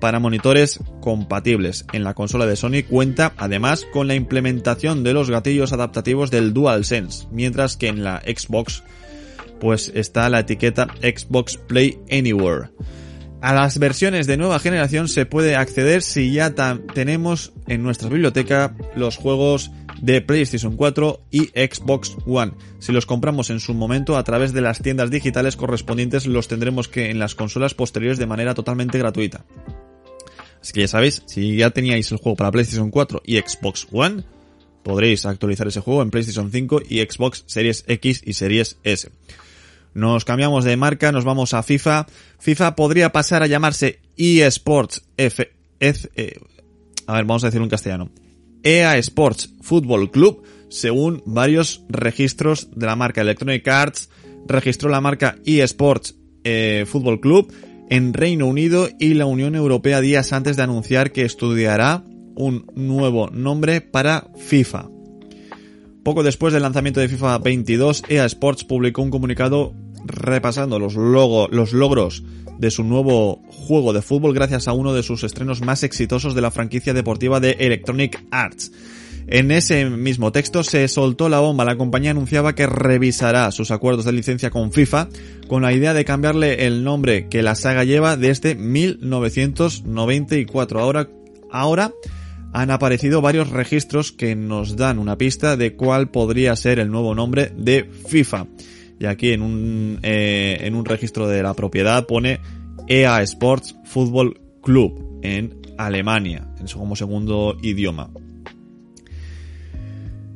para 0.00 0.20
monitores 0.20 0.80
compatibles. 1.00 1.84
En 1.92 2.04
la 2.04 2.14
consola 2.14 2.46
de 2.46 2.56
Sony 2.56 2.84
cuenta 2.88 3.32
además 3.36 3.86
con 3.92 4.06
la 4.06 4.14
implementación 4.14 5.02
de 5.02 5.12
los 5.12 5.30
gatillos 5.30 5.72
adaptativos 5.72 6.30
del 6.30 6.54
DualSense, 6.54 7.26
mientras 7.30 7.76
que 7.76 7.88
en 7.88 8.04
la 8.04 8.20
Xbox 8.20 8.82
pues 9.60 9.90
está 9.94 10.28
la 10.30 10.40
etiqueta 10.40 10.86
Xbox 11.00 11.56
Play 11.56 11.98
Anywhere. 12.10 12.70
A 13.40 13.54
las 13.54 13.78
versiones 13.78 14.26
de 14.26 14.36
nueva 14.36 14.58
generación 14.58 15.08
se 15.08 15.26
puede 15.26 15.54
acceder 15.54 16.02
si 16.02 16.32
ya 16.32 16.54
tenemos 16.94 17.52
en 17.68 17.82
nuestra 17.82 18.08
biblioteca 18.08 18.74
los 18.96 19.16
juegos 19.16 19.70
de 20.00 20.20
PlayStation 20.20 20.76
4 20.76 21.20
y 21.30 21.46
Xbox 21.46 22.16
One. 22.26 22.52
Si 22.78 22.92
los 22.92 23.06
compramos 23.06 23.50
en 23.50 23.60
su 23.60 23.74
momento 23.74 24.16
a 24.16 24.24
través 24.24 24.52
de 24.52 24.60
las 24.60 24.80
tiendas 24.80 25.10
digitales 25.10 25.56
correspondientes 25.56 26.26
los 26.26 26.48
tendremos 26.48 26.88
que 26.88 27.10
en 27.10 27.18
las 27.18 27.34
consolas 27.34 27.74
posteriores 27.74 28.18
de 28.18 28.26
manera 28.26 28.54
totalmente 28.54 28.98
gratuita. 28.98 29.44
Así 30.60 30.72
que 30.72 30.80
ya 30.80 30.88
sabéis, 30.88 31.22
si 31.26 31.56
ya 31.56 31.70
teníais 31.70 32.10
el 32.10 32.18
juego 32.18 32.36
para 32.36 32.50
PlayStation 32.50 32.90
4 32.90 33.22
y 33.24 33.38
Xbox 33.38 33.86
One, 33.92 34.24
podréis 34.82 35.26
actualizar 35.26 35.68
ese 35.68 35.80
juego 35.80 36.02
en 36.02 36.10
PlayStation 36.10 36.50
5 36.50 36.82
y 36.88 37.00
Xbox 37.00 37.44
Series 37.46 37.84
X 37.86 38.22
y 38.24 38.32
Series 38.32 38.78
S. 38.82 39.10
Nos 39.94 40.24
cambiamos 40.24 40.64
de 40.64 40.76
marca, 40.76 41.12
nos 41.12 41.24
vamos 41.24 41.54
a 41.54 41.62
FIFA. 41.62 42.06
FIFA 42.38 42.76
podría 42.76 43.10
pasar 43.10 43.42
a 43.42 43.46
llamarse 43.46 44.00
eSports 44.16 45.04
F, 45.16 45.50
F 45.80 46.08
eh, 46.16 46.38
a 47.06 47.14
ver, 47.14 47.24
vamos 47.24 47.42
a 47.42 47.48
decirlo 47.48 47.64
en 47.64 47.70
castellano. 47.70 48.10
EA 48.62 48.96
Sports 48.98 49.54
Football 49.60 50.10
Club, 50.10 50.42
según 50.68 51.22
varios 51.26 51.84
registros 51.88 52.68
de 52.74 52.86
la 52.86 52.96
marca 52.96 53.20
Electronic 53.20 53.66
Arts, 53.68 54.10
registró 54.46 54.88
la 54.88 55.00
marca 55.00 55.36
eSports 55.44 56.16
eh, 56.44 56.84
Football 56.86 57.20
Club 57.20 57.52
en 57.90 58.12
Reino 58.12 58.46
Unido 58.46 58.88
y 58.98 59.14
la 59.14 59.26
Unión 59.26 59.54
Europea 59.54 60.00
días 60.00 60.32
antes 60.32 60.56
de 60.56 60.62
anunciar 60.62 61.12
que 61.12 61.24
estudiará 61.24 62.04
un 62.34 62.66
nuevo 62.74 63.30
nombre 63.30 63.80
para 63.80 64.28
FIFA. 64.36 64.88
Poco 66.04 66.22
después 66.22 66.52
del 66.52 66.62
lanzamiento 66.62 67.00
de 67.00 67.08
FIFA 67.08 67.38
22, 67.38 68.04
EA 68.08 68.24
Sports 68.26 68.64
publicó 68.64 69.02
un 69.02 69.10
comunicado 69.10 69.74
repasando 70.08 70.78
los, 70.78 70.94
los 70.94 71.72
logros 71.72 72.22
de 72.58 72.70
su 72.70 72.82
nuevo 72.82 73.40
juego 73.48 73.92
de 73.92 74.02
fútbol 74.02 74.34
gracias 74.34 74.68
a 74.68 74.72
uno 74.72 74.92
de 74.92 75.02
sus 75.02 75.22
estrenos 75.22 75.60
más 75.60 75.84
exitosos 75.84 76.34
de 76.34 76.40
la 76.40 76.50
franquicia 76.50 76.92
deportiva 76.92 77.40
de 77.40 77.52
Electronic 77.60 78.24
Arts. 78.30 78.72
En 79.30 79.50
ese 79.50 79.84
mismo 79.90 80.32
texto 80.32 80.62
se 80.62 80.88
soltó 80.88 81.28
la 81.28 81.40
bomba. 81.40 81.66
La 81.66 81.76
compañía 81.76 82.12
anunciaba 82.12 82.54
que 82.54 82.66
revisará 82.66 83.50
sus 83.50 83.70
acuerdos 83.70 84.06
de 84.06 84.12
licencia 84.12 84.48
con 84.48 84.72
FIFA 84.72 85.10
con 85.48 85.60
la 85.60 85.74
idea 85.74 85.92
de 85.92 86.06
cambiarle 86.06 86.66
el 86.66 86.82
nombre 86.82 87.28
que 87.28 87.42
la 87.42 87.54
saga 87.54 87.84
lleva 87.84 88.16
desde 88.16 88.54
1994. 88.54 90.80
Ahora, 90.80 91.10
ahora 91.50 91.92
han 92.54 92.70
aparecido 92.70 93.20
varios 93.20 93.50
registros 93.50 94.12
que 94.12 94.34
nos 94.34 94.76
dan 94.76 94.98
una 94.98 95.18
pista 95.18 95.58
de 95.58 95.76
cuál 95.76 96.10
podría 96.10 96.56
ser 96.56 96.78
el 96.78 96.90
nuevo 96.90 97.14
nombre 97.14 97.52
de 97.54 97.86
FIFA. 98.08 98.46
Y 99.00 99.06
aquí 99.06 99.32
en 99.32 99.42
un, 99.42 99.98
eh, 100.02 100.58
en 100.62 100.74
un 100.74 100.84
registro 100.84 101.28
de 101.28 101.42
la 101.42 101.54
propiedad 101.54 102.06
pone 102.06 102.40
EA 102.88 103.22
Sports 103.22 103.76
Football 103.84 104.40
Club 104.62 105.20
en 105.22 105.60
Alemania, 105.76 106.48
en 106.58 106.66
como 106.66 106.96
segundo 106.96 107.56
idioma. 107.62 108.10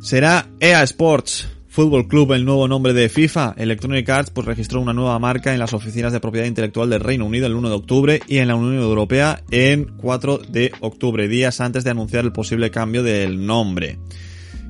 ¿Será 0.01 0.49
EA 0.61 0.83
Sports 0.83 1.49
Football 1.69 2.09
Club 2.09 2.33
el 2.33 2.45
nuevo 2.45 2.67
nombre 2.69 2.93
de 2.93 3.09
FIFA? 3.09 3.55
Electronic 3.57 4.09
Arts 4.09 4.31
pues 4.31 4.47
registró 4.47 4.81
una 4.81 4.93
nueva 4.93 5.19
marca 5.19 5.53
en 5.53 5.59
las 5.59 5.73
oficinas 5.73 6.13
de 6.13 6.21
propiedad 6.21 6.47
intelectual 6.47 6.91
del 6.91 7.01
Reino 7.01 7.25
Unido 7.25 7.47
el 7.47 7.55
1 7.55 7.69
de 7.69 7.75
octubre 7.75 8.21
y 8.27 8.39
en 8.39 8.49
la 8.49 8.57
Unión 8.57 8.83
Europea 8.83 9.43
en 9.51 9.85
4 9.97 10.39
de 10.39 10.73
octubre, 10.81 11.29
días 11.29 11.61
antes 11.61 11.85
de 11.85 11.91
anunciar 11.91 12.25
el 12.25 12.33
posible 12.33 12.71
cambio 12.71 13.03
del 13.03 13.47
nombre. 13.47 13.99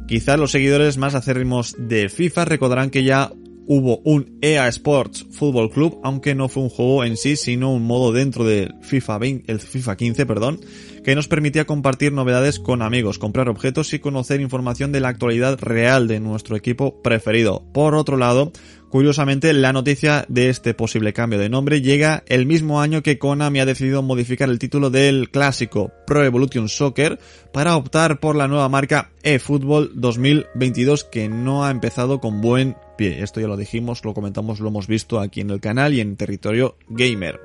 Quizás 0.06 0.38
los 0.38 0.50
seguidores 0.50 0.98
más 0.98 1.14
acérrimos 1.14 1.74
de 1.78 2.08
FIFA 2.08 2.44
recordarán 2.44 2.90
que 2.90 3.02
ya 3.02 3.32
hubo 3.66 3.98
un 4.04 4.38
EA 4.42 4.68
Sports 4.68 5.26
Football 5.30 5.70
Club, 5.70 6.00
aunque 6.02 6.34
no 6.34 6.48
fue 6.48 6.62
un 6.62 6.68
juego 6.68 7.04
en 7.04 7.16
sí, 7.16 7.36
sino 7.36 7.72
un 7.72 7.84
modo 7.84 8.12
dentro 8.12 8.44
del 8.44 8.74
FIFA 8.82 9.18
20, 9.18 9.52
el 9.52 9.60
FIFA 9.60 9.96
15, 9.96 10.26
perdón, 10.26 10.60
que 11.04 11.14
nos 11.14 11.28
permitía 11.28 11.64
compartir 11.64 12.12
novedades 12.12 12.58
con 12.58 12.82
amigos, 12.82 13.18
comprar 13.18 13.48
objetos 13.48 13.92
y 13.92 13.98
conocer 13.98 14.40
información 14.40 14.92
de 14.92 15.00
la 15.00 15.08
actualidad 15.08 15.58
real 15.60 16.08
de 16.08 16.20
nuestro 16.20 16.56
equipo 16.56 17.02
preferido. 17.02 17.64
Por 17.72 17.94
otro 17.94 18.16
lado, 18.16 18.52
Curiosamente, 18.92 19.54
la 19.54 19.72
noticia 19.72 20.26
de 20.28 20.50
este 20.50 20.74
posible 20.74 21.14
cambio 21.14 21.38
de 21.38 21.48
nombre 21.48 21.80
llega 21.80 22.24
el 22.26 22.44
mismo 22.44 22.82
año 22.82 23.02
que 23.02 23.18
Konami 23.18 23.58
ha 23.58 23.64
decidido 23.64 24.02
modificar 24.02 24.50
el 24.50 24.58
título 24.58 24.90
del 24.90 25.30
clásico 25.30 25.90
Pro 26.06 26.22
Evolution 26.22 26.68
Soccer 26.68 27.18
para 27.54 27.76
optar 27.76 28.20
por 28.20 28.36
la 28.36 28.48
nueva 28.48 28.68
marca 28.68 29.10
eFootball 29.22 29.92
2022 29.94 31.04
que 31.04 31.30
no 31.30 31.64
ha 31.64 31.70
empezado 31.70 32.20
con 32.20 32.42
buen 32.42 32.76
Esto 33.06 33.40
ya 33.40 33.46
lo 33.46 33.56
dijimos, 33.56 34.04
lo 34.04 34.14
comentamos, 34.14 34.60
lo 34.60 34.68
hemos 34.68 34.86
visto 34.86 35.20
aquí 35.20 35.40
en 35.40 35.50
el 35.50 35.60
canal 35.60 35.94
y 35.94 36.00
en 36.00 36.16
territorio 36.16 36.76
gamer. 36.88 37.40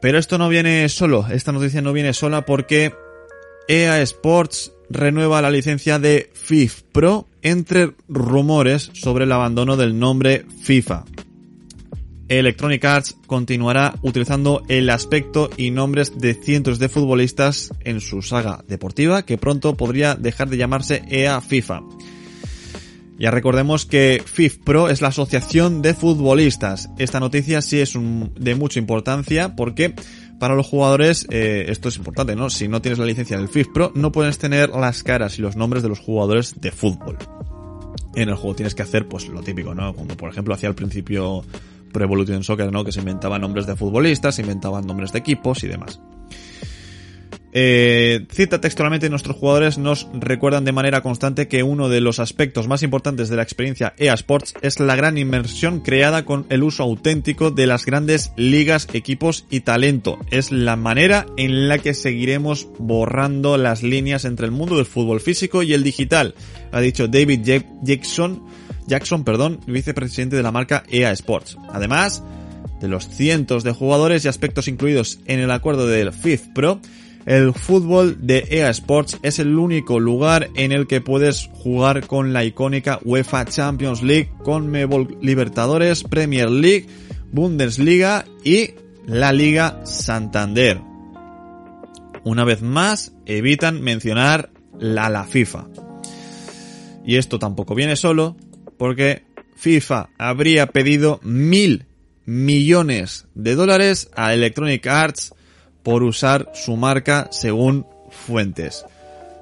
Pero 0.00 0.18
esto 0.18 0.38
no 0.38 0.48
viene 0.48 0.88
solo, 0.88 1.26
esta 1.30 1.52
noticia 1.52 1.80
no 1.80 1.92
viene 1.92 2.12
sola 2.12 2.44
porque 2.44 2.92
EA 3.68 4.02
Sports 4.02 4.72
renueva 4.90 5.40
la 5.40 5.50
licencia 5.50 5.98
de 5.98 6.30
FIF 6.34 6.82
Pro 6.92 7.28
entre 7.40 7.92
rumores 8.08 8.90
sobre 8.94 9.24
el 9.24 9.32
abandono 9.32 9.76
del 9.76 9.98
nombre 9.98 10.44
FIFA. 10.62 11.04
Electronic 12.28 12.84
Arts 12.84 13.16
continuará 13.26 13.94
utilizando 14.02 14.62
el 14.68 14.88
aspecto 14.90 15.50
y 15.56 15.70
nombres 15.70 16.18
de 16.18 16.34
cientos 16.34 16.78
de 16.78 16.88
futbolistas 16.88 17.72
en 17.80 18.00
su 18.00 18.22
saga 18.22 18.64
deportiva 18.66 19.24
que 19.24 19.38
pronto 19.38 19.76
podría 19.76 20.14
dejar 20.14 20.48
de 20.48 20.56
llamarse 20.56 21.02
EA 21.08 21.40
FIFA. 21.40 21.82
Ya 23.18 23.30
recordemos 23.30 23.86
que 23.86 24.22
FIF 24.24 24.58
Pro 24.58 24.88
es 24.88 25.00
la 25.00 25.08
asociación 25.08 25.82
de 25.82 25.94
futbolistas. 25.94 26.90
Esta 26.98 27.20
noticia 27.20 27.62
sí 27.62 27.80
es 27.80 27.92
de 27.94 28.54
mucha 28.54 28.78
importancia 28.78 29.54
porque 29.54 29.94
para 30.40 30.56
los 30.56 30.66
jugadores 30.66 31.26
eh, 31.30 31.66
esto 31.68 31.88
es 31.88 31.96
importante, 31.98 32.34
¿no? 32.34 32.50
Si 32.50 32.66
no 32.66 32.82
tienes 32.82 32.98
la 32.98 33.06
licencia 33.06 33.36
del 33.36 33.48
FIFA 33.48 33.72
Pro, 33.72 33.92
no 33.94 34.10
puedes 34.10 34.38
tener 34.38 34.70
las 34.70 35.04
caras 35.04 35.38
y 35.38 35.42
los 35.42 35.54
nombres 35.54 35.84
de 35.84 35.88
los 35.88 36.00
jugadores 36.00 36.60
de 36.60 36.72
fútbol. 36.72 37.16
En 38.16 38.28
el 38.28 38.34
juego 38.34 38.56
tienes 38.56 38.74
que 38.74 38.82
hacer, 38.82 39.06
pues, 39.06 39.28
lo 39.28 39.40
típico, 39.42 39.74
¿no? 39.74 39.94
Como 39.94 40.16
por 40.16 40.30
ejemplo 40.30 40.54
hacía 40.54 40.68
al 40.68 40.74
principio 40.74 41.44
Pro 41.92 42.04
Evolution 42.04 42.42
Soccer, 42.42 42.72
¿no? 42.72 42.84
Que 42.84 42.92
se 42.92 42.98
inventaban 42.98 43.40
nombres 43.40 43.66
de 43.66 43.76
futbolistas, 43.76 44.34
se 44.34 44.42
inventaban 44.42 44.86
nombres 44.86 45.12
de 45.12 45.20
equipos 45.20 45.62
y 45.62 45.68
demás. 45.68 46.00
Eh, 47.54 48.26
cita 48.30 48.62
textualmente 48.62 49.10
nuestros 49.10 49.36
jugadores 49.36 49.76
nos 49.76 50.08
recuerdan 50.14 50.64
de 50.64 50.72
manera 50.72 51.02
constante 51.02 51.48
que 51.48 51.62
uno 51.62 51.90
de 51.90 52.00
los 52.00 52.18
aspectos 52.18 52.66
más 52.66 52.82
importantes 52.82 53.28
de 53.28 53.36
la 53.36 53.42
experiencia 53.42 53.92
EA 53.98 54.14
Sports 54.14 54.54
es 54.62 54.80
la 54.80 54.96
gran 54.96 55.18
inmersión 55.18 55.80
creada 55.80 56.24
con 56.24 56.46
el 56.48 56.62
uso 56.62 56.82
auténtico 56.82 57.50
de 57.50 57.66
las 57.66 57.84
grandes 57.84 58.32
ligas, 58.36 58.88
equipos 58.94 59.44
y 59.50 59.60
talento. 59.60 60.18
Es 60.30 60.50
la 60.50 60.76
manera 60.76 61.26
en 61.36 61.68
la 61.68 61.78
que 61.78 61.92
seguiremos 61.92 62.68
borrando 62.78 63.58
las 63.58 63.82
líneas 63.82 64.24
entre 64.24 64.46
el 64.46 64.52
mundo 64.52 64.76
del 64.76 64.86
fútbol 64.86 65.20
físico 65.20 65.62
y 65.62 65.74
el 65.74 65.82
digital, 65.82 66.34
ha 66.72 66.80
dicho 66.80 67.06
David 67.06 67.40
Jackson, 67.82 68.42
Jackson, 68.86 69.24
perdón, 69.24 69.60
vicepresidente 69.66 70.36
de 70.36 70.42
la 70.42 70.52
marca 70.52 70.84
EA 70.90 71.12
Sports. 71.12 71.58
Además 71.70 72.22
de 72.80 72.88
los 72.88 73.08
cientos 73.08 73.62
de 73.62 73.72
jugadores 73.72 74.24
y 74.24 74.28
aspectos 74.28 74.68
incluidos 74.68 75.20
en 75.26 75.38
el 75.38 75.50
acuerdo 75.50 75.86
del 75.86 76.12
FIF 76.12 76.48
Pro, 76.54 76.80
el 77.26 77.52
fútbol 77.52 78.26
de 78.26 78.46
EA 78.50 78.70
Sports 78.70 79.18
es 79.22 79.38
el 79.38 79.56
único 79.56 80.00
lugar 80.00 80.50
en 80.54 80.72
el 80.72 80.86
que 80.86 81.00
puedes 81.00 81.48
jugar 81.52 82.06
con 82.06 82.32
la 82.32 82.44
icónica 82.44 82.98
UEFA 83.04 83.44
Champions 83.44 84.02
League, 84.02 84.30
con 84.42 84.68
Mebol 84.68 85.16
Libertadores, 85.20 86.02
Premier 86.02 86.50
League, 86.50 86.86
Bundesliga 87.30 88.24
y 88.44 88.74
la 89.06 89.32
Liga 89.32 89.80
Santander. 89.84 90.80
Una 92.24 92.44
vez 92.44 92.62
más, 92.62 93.12
evitan 93.26 93.80
mencionar 93.80 94.50
la 94.78 95.08
la 95.08 95.24
FIFA. 95.24 95.66
Y 97.04 97.16
esto 97.16 97.38
tampoco 97.38 97.74
viene 97.74 97.96
solo, 97.96 98.36
porque 98.78 99.24
FIFA 99.56 100.10
habría 100.18 100.66
pedido 100.66 101.20
mil 101.22 101.86
millones 102.24 103.26
de 103.34 103.54
dólares 103.54 104.10
a 104.14 104.34
Electronic 104.34 104.86
Arts 104.86 105.34
por 105.82 106.02
usar 106.02 106.50
su 106.54 106.76
marca 106.76 107.28
según 107.30 107.86
fuentes. 108.10 108.84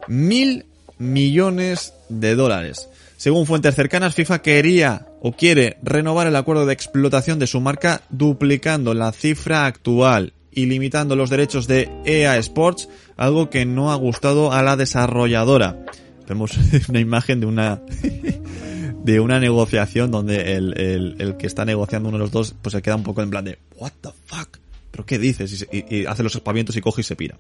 Mil 0.09 0.67
millones 0.99 1.95
de 2.09 2.35
dólares. 2.35 2.89
Según 3.17 3.47
fuentes 3.47 3.75
cercanas, 3.75 4.15
FIFA 4.15 4.41
quería 4.41 5.07
o 5.21 5.33
quiere 5.33 5.77
renovar 5.83 6.27
el 6.27 6.37
acuerdo 6.37 6.67
de 6.67 6.73
explotación 6.73 7.39
de 7.39 7.47
su 7.47 7.61
marca 7.61 8.03
duplicando 8.09 8.95
la 8.95 9.13
cifra 9.13 9.67
actual 9.67 10.33
y 10.53 10.67
limitando 10.67 11.17
los 11.17 11.31
derechos 11.31 11.67
de 11.67 11.91
EA 12.05 12.39
Sports, 12.39 12.89
algo 13.17 13.51
que 13.51 13.67
no 13.67 13.93
ha 13.93 13.95
gustado 13.97 14.53
a 14.53 14.63
la 14.63 14.77
desarrolladora. 14.77 15.85
Vemos 16.29 16.53
una 16.89 17.01
imagen 17.01 17.41
de 17.41 17.47
una 17.47 17.83
de 19.05 19.21
una 19.21 19.41
negociación 19.41 20.11
donde 20.11 20.55
el, 20.55 21.17
el, 21.19 21.37
que 21.37 21.47
está 21.47 21.65
negociando 21.65 22.09
uno 22.09 22.19
de 22.19 22.25
los 22.25 22.31
dos 22.31 22.55
pues 22.61 22.73
se 22.73 22.83
queda 22.83 22.97
un 22.97 23.03
poco 23.03 23.23
en 23.23 23.31
plan 23.31 23.45
de 23.45 23.59
what 23.77 23.93
the 24.01 24.11
fuck, 24.27 24.59
pero 24.91 25.07
qué 25.07 25.19
dices 25.19 25.67
y, 25.71 26.05
hace 26.07 26.23
los 26.23 26.35
espavientos 26.35 26.77
y 26.77 26.81
coge 26.81 27.03
y 27.03 27.05
se 27.05 27.17
pira. 27.17 27.39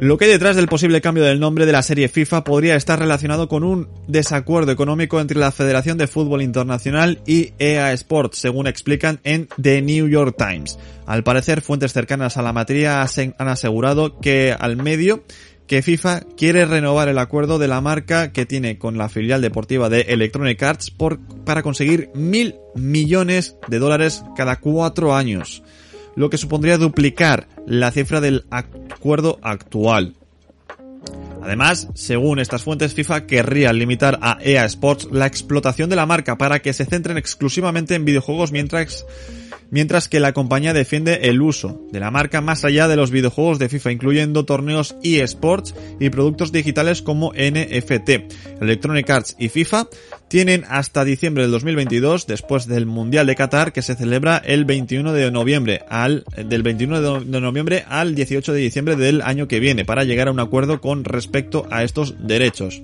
Lo 0.00 0.16
que 0.16 0.24
hay 0.24 0.30
detrás 0.30 0.56
del 0.56 0.68
posible 0.68 1.00
cambio 1.00 1.24
del 1.24 1.40
nombre 1.40 1.66
de 1.66 1.72
la 1.72 1.82
serie 1.82 2.08
FIFA 2.08 2.44
podría 2.44 2.76
estar 2.76 2.98
relacionado 2.98 3.48
con 3.48 3.62
un 3.62 3.88
desacuerdo 4.06 4.72
económico 4.72 5.20
entre 5.20 5.38
la 5.38 5.52
Federación 5.52 5.98
de 5.98 6.06
Fútbol 6.06 6.42
Internacional 6.42 7.20
y 7.26 7.52
EA 7.58 7.92
Sports, 7.92 8.38
según 8.38 8.66
explican 8.66 9.20
en 9.24 9.48
The 9.60 9.82
New 9.82 10.08
York 10.08 10.36
Times. 10.36 10.78
Al 11.06 11.24
parecer, 11.24 11.62
fuentes 11.62 11.92
cercanas 11.92 12.36
a 12.36 12.42
la 12.42 12.52
materia 12.52 13.02
han 13.02 13.48
asegurado 13.48 14.18
que 14.20 14.52
al 14.52 14.76
medio 14.76 15.24
que 15.68 15.82
FIFA 15.82 16.22
quiere 16.36 16.64
renovar 16.64 17.08
el 17.08 17.18
acuerdo 17.18 17.58
de 17.58 17.68
la 17.68 17.80
marca 17.80 18.32
que 18.32 18.46
tiene 18.46 18.78
con 18.78 18.98
la 18.98 19.08
filial 19.08 19.42
deportiva 19.42 19.88
de 19.88 20.00
Electronic 20.00 20.60
Arts 20.62 20.92
para 21.44 21.62
conseguir 21.62 22.10
mil 22.14 22.56
millones 22.74 23.56
de 23.68 23.78
dólares 23.78 24.24
cada 24.34 24.56
cuatro 24.56 25.14
años 25.14 25.62
lo 26.16 26.30
que 26.30 26.38
supondría 26.38 26.78
duplicar 26.78 27.46
la 27.64 27.92
cifra 27.92 28.20
del 28.20 28.44
acuerdo 28.50 29.38
actual. 29.40 30.16
Además, 31.40 31.88
según 31.94 32.40
estas 32.40 32.64
fuentes, 32.64 32.92
FIFA 32.92 33.26
querría 33.26 33.72
limitar 33.72 34.18
a 34.20 34.36
EA 34.42 34.64
Sports 34.64 35.08
la 35.12 35.26
explotación 35.26 35.88
de 35.88 35.94
la 35.94 36.06
marca 36.06 36.36
para 36.36 36.58
que 36.58 36.72
se 36.72 36.86
centren 36.86 37.18
exclusivamente 37.18 37.94
en 37.94 38.04
videojuegos 38.04 38.50
mientras 38.50 39.06
mientras 39.70 40.08
que 40.08 40.20
la 40.20 40.32
compañía 40.32 40.72
defiende 40.72 41.20
el 41.24 41.40
uso 41.42 41.80
de 41.92 42.00
la 42.00 42.10
marca 42.10 42.40
más 42.40 42.64
allá 42.64 42.88
de 42.88 42.96
los 42.96 43.10
videojuegos 43.10 43.58
de 43.58 43.68
FIFA, 43.68 43.92
incluyendo 43.92 44.44
torneos 44.44 44.96
eSports 45.02 45.74
y 46.00 46.10
productos 46.10 46.52
digitales 46.52 47.02
como 47.02 47.32
NFT. 47.32 48.60
Electronic 48.60 49.10
Arts 49.10 49.36
y 49.38 49.48
FIFA 49.48 49.88
tienen 50.28 50.64
hasta 50.68 51.04
diciembre 51.04 51.44
del 51.44 51.52
2022, 51.52 52.26
después 52.26 52.66
del 52.66 52.86
Mundial 52.86 53.26
de 53.26 53.34
Qatar, 53.34 53.72
que 53.72 53.82
se 53.82 53.94
celebra 53.94 54.36
el 54.36 54.64
21 54.64 55.12
de 55.12 55.30
noviembre, 55.30 55.82
al, 55.88 56.24
del 56.36 56.62
21 56.62 57.20
de 57.20 57.40
noviembre 57.40 57.84
al 57.88 58.14
18 58.14 58.52
de 58.52 58.60
diciembre 58.60 58.96
del 58.96 59.22
año 59.22 59.48
que 59.48 59.60
viene, 59.60 59.84
para 59.84 60.04
llegar 60.04 60.28
a 60.28 60.32
un 60.32 60.40
acuerdo 60.40 60.80
con 60.80 61.04
respecto 61.04 61.66
a 61.70 61.82
estos 61.82 62.26
derechos. 62.26 62.82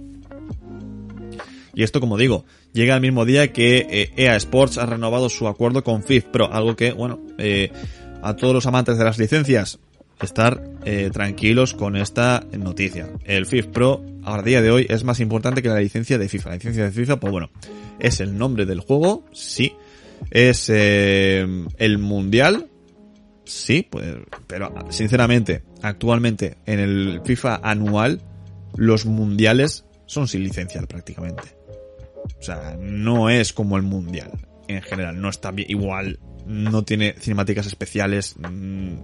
Y 1.75 1.83
esto, 1.83 2.01
como 2.01 2.17
digo, 2.17 2.45
llega 2.73 2.95
al 2.95 3.01
mismo 3.01 3.25
día 3.25 3.53
que 3.53 4.11
EA 4.17 4.33
eh, 4.33 4.35
e 4.35 4.37
Sports 4.37 4.79
ha 4.79 4.87
renovado 4.87 5.29
su 5.29 5.49
acuerdo 5.49 5.83
con 5.83 6.03
FIF 6.03 6.25
Pro, 6.25 6.53
algo 6.53 6.77
que, 6.77 6.93
bueno, 6.93 7.21
eh, 7.39 7.71
a 8.23 8.37
todos 8.37 8.55
los 8.55 8.67
amantes 8.67 8.97
de 8.97 9.05
las 9.05 9.19
licencias, 9.19 9.79
estar 10.21 10.63
eh, 10.85 11.11
tranquilos 11.13 11.75
con 11.75 11.97
esta 11.97 12.47
noticia. 12.57 13.09
El 13.25 13.47
FIF 13.47 13.67
Pro, 13.67 14.03
a 14.23 14.41
día 14.43 14.63
de 14.63 14.71
hoy, 14.71 14.87
es 14.89 15.05
más 15.05 15.21
importante 15.21 15.63
que 15.63 15.69
la 15.69 15.81
licencia 15.81 16.17
de 16.19 16.29
FIFA. 16.29 16.51
La 16.51 16.57
licencia 16.57 16.85
de 16.85 16.93
FIFA, 16.93 17.21
pues 17.21 17.33
bueno, 17.33 17.51
es 17.99 18.21
el 18.21 18.39
nombre 18.39 18.67
del 18.67 18.81
juego, 18.81 19.25
sí. 19.33 19.75
Es 20.31 20.71
el 20.71 21.99
mundial, 21.99 22.69
sí, 23.45 23.87
pues, 23.91 24.15
pero 24.47 24.73
sinceramente, 24.89 25.65
actualmente 25.83 26.57
en 26.65 26.79
el 26.79 27.21
FIFA 27.25 27.61
anual, 27.63 28.23
los 28.77 29.05
mundiales 29.05 29.85
son 30.07 30.29
sin 30.29 30.43
licencia 30.43 30.83
prácticamente. 30.83 31.43
O 32.39 32.43
sea, 32.43 32.77
no 32.79 33.31
es 33.31 33.53
como 33.53 33.77
el 33.77 33.83
mundial. 33.83 34.33
En 34.69 34.83
general, 34.83 35.21
no 35.21 35.29
está 35.29 35.51
bien. 35.51 35.71
Igual, 35.71 36.19
no 36.47 36.85
tiene 36.85 37.15
cinemáticas 37.19 37.67
especiales. 37.67 38.37
Mm, 38.39 38.95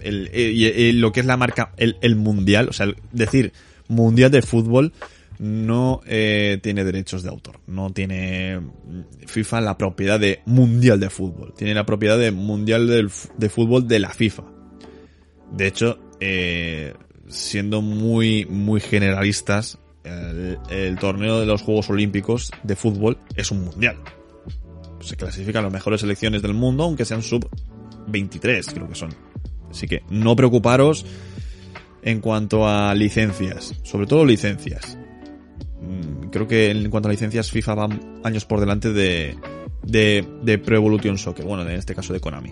el, 0.00 1.00
lo 1.00 1.12
que 1.12 1.20
es 1.20 1.26
la 1.26 1.36
marca, 1.36 1.72
el, 1.76 2.16
mundial, 2.16 2.68
o 2.68 2.72
sea, 2.72 2.86
decir 3.12 3.52
mundial 3.88 4.30
de 4.30 4.42
fútbol, 4.42 4.92
no 5.38 6.00
eh, 6.06 6.58
tiene 6.62 6.84
derechos 6.84 7.22
de 7.22 7.28
autor. 7.28 7.60
No 7.66 7.92
tiene 7.92 8.60
FIFA 9.26 9.60
la 9.60 9.76
propiedad 9.76 10.20
de 10.20 10.40
mundial 10.46 11.00
de 11.00 11.10
fútbol. 11.10 11.54
Tiene 11.56 11.74
la 11.74 11.84
propiedad 11.84 12.18
de 12.18 12.30
mundial 12.30 13.10
de 13.36 13.48
fútbol 13.48 13.86
de 13.86 13.98
la 13.98 14.10
FIFA. 14.10 14.44
De 15.52 15.66
hecho, 15.66 15.98
eh, 16.20 16.94
siendo 17.28 17.82
muy, 17.82 18.46
muy 18.46 18.80
generalistas, 18.80 19.78
el, 20.06 20.98
torneo 20.98 21.40
de 21.40 21.46
los 21.46 21.62
Juegos 21.62 21.90
Olímpicos 21.90 22.50
de 22.62 22.76
fútbol 22.76 23.18
es 23.34 23.50
un 23.50 23.64
mundial. 23.64 23.96
Se 25.00 25.16
clasifican 25.16 25.64
las 25.64 25.72
mejores 25.72 26.00
selecciones 26.00 26.42
del 26.42 26.54
mundo, 26.54 26.84
aunque 26.84 27.04
sean 27.04 27.22
sub 27.22 27.48
23, 28.08 28.66
creo 28.66 28.88
que 28.88 28.94
son. 28.94 29.14
Así 29.70 29.86
que 29.86 30.02
no 30.10 30.34
preocuparos 30.36 31.04
en 32.02 32.20
cuanto 32.20 32.66
a 32.66 32.94
licencias, 32.94 33.74
sobre 33.82 34.06
todo 34.06 34.24
licencias. 34.24 34.96
Mm, 35.80 36.28
creo 36.30 36.46
que 36.46 36.70
en 36.70 36.90
cuanto 36.90 37.08
a 37.08 37.12
licencias 37.12 37.50
FIFA 37.50 37.74
van 37.74 38.20
años 38.24 38.44
por 38.44 38.60
delante 38.60 38.92
de, 38.92 39.36
de, 39.82 40.26
de 40.42 40.58
Pro 40.58 40.76
Evolution 40.76 41.18
Soccer, 41.18 41.44
bueno, 41.44 41.62
en 41.62 41.70
este 41.70 41.94
caso 41.94 42.12
de 42.12 42.20
Konami. 42.20 42.50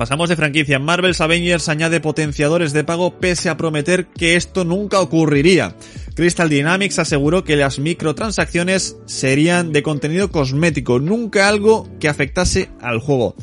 Pasamos 0.00 0.30
de 0.30 0.36
franquicia. 0.36 0.78
Marvel's 0.78 1.20
Avengers 1.20 1.68
añade 1.68 2.00
potenciadores 2.00 2.72
de 2.72 2.84
pago 2.84 3.20
pese 3.20 3.50
a 3.50 3.58
prometer 3.58 4.06
que 4.06 4.34
esto 4.34 4.64
nunca 4.64 4.98
ocurriría. 4.98 5.76
Crystal 6.14 6.48
Dynamics 6.48 6.98
aseguró 6.98 7.44
que 7.44 7.54
las 7.54 7.78
microtransacciones 7.78 8.96
serían 9.04 9.72
de 9.72 9.82
contenido 9.82 10.30
cosmético, 10.30 11.00
nunca 11.00 11.48
algo 11.48 11.86
que 12.00 12.08
afectase 12.08 12.70
al 12.80 12.98
juego. 12.98 13.34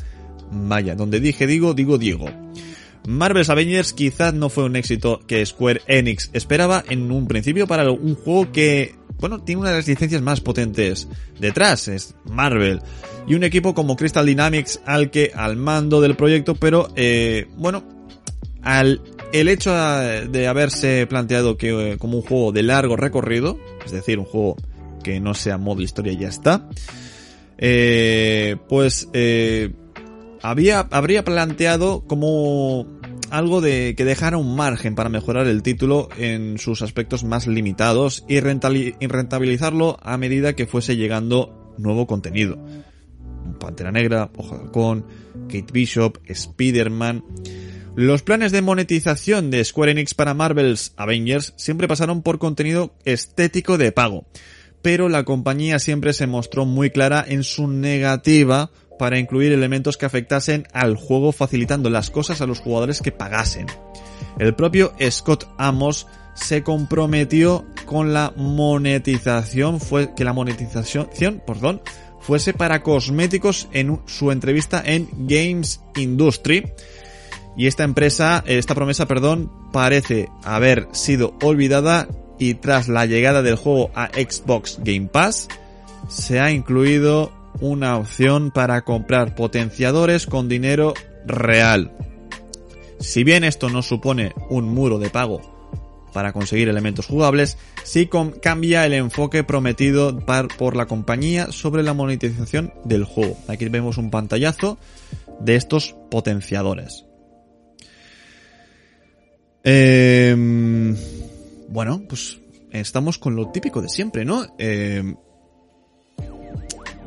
Vaya, 0.50 0.96
donde 0.96 1.20
dije 1.20 1.46
digo, 1.46 1.74
digo 1.74 1.96
Diego. 1.96 2.26
Marvel's 3.06 3.50
Avengers 3.50 3.92
quizás 3.92 4.34
no 4.34 4.48
fue 4.48 4.64
un 4.64 4.74
éxito 4.74 5.20
que 5.28 5.46
Square 5.46 5.82
Enix 5.86 6.28
esperaba 6.32 6.82
en 6.88 7.12
un 7.12 7.28
principio 7.28 7.68
para 7.68 7.88
un 7.88 8.16
juego 8.16 8.50
que, 8.50 8.96
bueno, 9.18 9.40
tiene 9.40 9.60
una 9.60 9.70
de 9.70 9.76
las 9.76 9.88
licencias 9.88 10.22
más 10.22 10.40
potentes 10.40 11.08
detrás, 11.38 11.88
es 11.88 12.14
Marvel 12.24 12.80
y 13.26 13.34
un 13.34 13.44
equipo 13.44 13.74
como 13.74 13.96
Crystal 13.96 14.24
Dynamics 14.24 14.80
al 14.86 15.10
que 15.10 15.32
al 15.34 15.56
mando 15.56 16.00
del 16.00 16.16
proyecto, 16.16 16.54
pero 16.54 16.88
eh, 16.96 17.48
bueno, 17.56 17.84
al 18.62 19.00
el 19.32 19.48
hecho 19.48 19.74
de 19.74 20.46
haberse 20.46 21.06
planteado 21.06 21.56
que 21.56 21.92
eh, 21.92 21.98
como 21.98 22.18
un 22.18 22.22
juego 22.22 22.52
de 22.52 22.62
largo 22.62 22.96
recorrido, 22.96 23.58
es 23.84 23.92
decir, 23.92 24.18
un 24.18 24.24
juego 24.24 24.56
que 25.02 25.20
no 25.20 25.34
sea 25.34 25.58
modo 25.58 25.82
historia 25.82 26.12
y 26.12 26.18
ya 26.18 26.28
está, 26.28 26.68
eh, 27.58 28.56
pues 28.68 29.08
eh, 29.12 29.72
había 30.42 30.80
habría 30.90 31.24
planteado 31.24 32.04
como 32.06 32.86
algo 33.30 33.60
de 33.60 33.94
que 33.96 34.04
dejara 34.04 34.36
un 34.36 34.56
margen 34.56 34.94
para 34.94 35.08
mejorar 35.08 35.46
el 35.46 35.62
título 35.62 36.08
en 36.16 36.58
sus 36.58 36.82
aspectos 36.82 37.24
más 37.24 37.46
limitados 37.46 38.24
y 38.28 38.40
rentabilizarlo 38.40 39.98
a 40.02 40.16
medida 40.16 40.54
que 40.54 40.66
fuese 40.66 40.96
llegando 40.96 41.74
nuevo 41.78 42.06
contenido. 42.06 42.58
Pantera 43.58 43.92
Negra, 43.92 44.30
Ojo 44.36 44.56
de 44.56 44.62
Halcón, 44.62 45.06
Kate 45.48 45.72
Bishop, 45.72 46.18
Spider-Man. 46.26 47.24
Los 47.96 48.22
planes 48.22 48.52
de 48.52 48.62
monetización 48.62 49.50
de 49.50 49.64
Square 49.64 49.92
Enix 49.92 50.14
para 50.14 50.34
Marvel's 50.34 50.92
Avengers 50.96 51.54
siempre 51.56 51.88
pasaron 51.88 52.22
por 52.22 52.38
contenido 52.38 52.94
estético 53.04 53.76
de 53.76 53.90
pago, 53.90 54.26
pero 54.82 55.08
la 55.08 55.24
compañía 55.24 55.78
siempre 55.78 56.12
se 56.12 56.26
mostró 56.26 56.64
muy 56.64 56.90
clara 56.90 57.24
en 57.26 57.42
su 57.42 57.66
negativa 57.66 58.70
para 58.98 59.18
incluir 59.18 59.52
elementos 59.52 59.96
que 59.96 60.06
afectasen 60.06 60.66
al 60.72 60.96
juego 60.96 61.32
facilitando 61.32 61.88
las 61.88 62.10
cosas 62.10 62.40
a 62.40 62.46
los 62.46 62.60
jugadores 62.60 63.00
que 63.00 63.12
pagasen. 63.12 63.66
El 64.38 64.54
propio 64.54 64.92
Scott 65.10 65.48
Amos 65.56 66.06
se 66.34 66.62
comprometió 66.62 67.66
con 67.86 68.12
la 68.12 68.32
monetización, 68.36 69.80
fue 69.80 70.14
que 70.14 70.24
la 70.24 70.32
monetización, 70.32 71.42
perdón, 71.46 71.82
fuese 72.20 72.52
para 72.52 72.82
cosméticos 72.82 73.68
en 73.72 74.00
su 74.06 74.30
entrevista 74.30 74.82
en 74.84 75.08
Games 75.26 75.80
Industry. 75.96 76.70
Y 77.56 77.66
esta 77.66 77.82
empresa, 77.84 78.44
esta 78.46 78.74
promesa, 78.74 79.06
perdón, 79.06 79.50
parece 79.72 80.28
haber 80.44 80.88
sido 80.92 81.34
olvidada 81.42 82.06
y 82.38 82.54
tras 82.54 82.88
la 82.88 83.06
llegada 83.06 83.42
del 83.42 83.56
juego 83.56 83.90
a 83.94 84.08
Xbox 84.08 84.78
Game 84.84 85.08
Pass, 85.08 85.48
se 86.08 86.38
ha 86.38 86.52
incluido 86.52 87.32
una 87.60 87.96
opción 87.96 88.50
para 88.50 88.82
comprar 88.82 89.34
potenciadores 89.34 90.26
con 90.26 90.48
dinero 90.48 90.94
real. 91.26 91.92
Si 93.00 93.24
bien 93.24 93.44
esto 93.44 93.68
no 93.68 93.82
supone 93.82 94.32
un 94.50 94.64
muro 94.66 94.98
de 94.98 95.10
pago 95.10 95.40
para 96.12 96.32
conseguir 96.32 96.68
elementos 96.68 97.06
jugables, 97.06 97.58
sí 97.84 98.08
cambia 98.40 98.86
el 98.86 98.94
enfoque 98.94 99.44
prometido 99.44 100.18
por 100.58 100.76
la 100.76 100.86
compañía 100.86 101.52
sobre 101.52 101.82
la 101.82 101.94
monetización 101.94 102.72
del 102.84 103.04
juego. 103.04 103.36
Aquí 103.46 103.68
vemos 103.68 103.98
un 103.98 104.10
pantallazo 104.10 104.78
de 105.40 105.56
estos 105.56 105.94
potenciadores. 106.10 107.04
Em, 109.62 110.96
bueno, 111.68 112.02
pues 112.08 112.38
estamos 112.72 113.18
con 113.18 113.36
lo 113.36 113.50
típico 113.50 113.82
de 113.82 113.88
siempre, 113.88 114.24
¿no? 114.24 114.46
Em, 114.58 115.14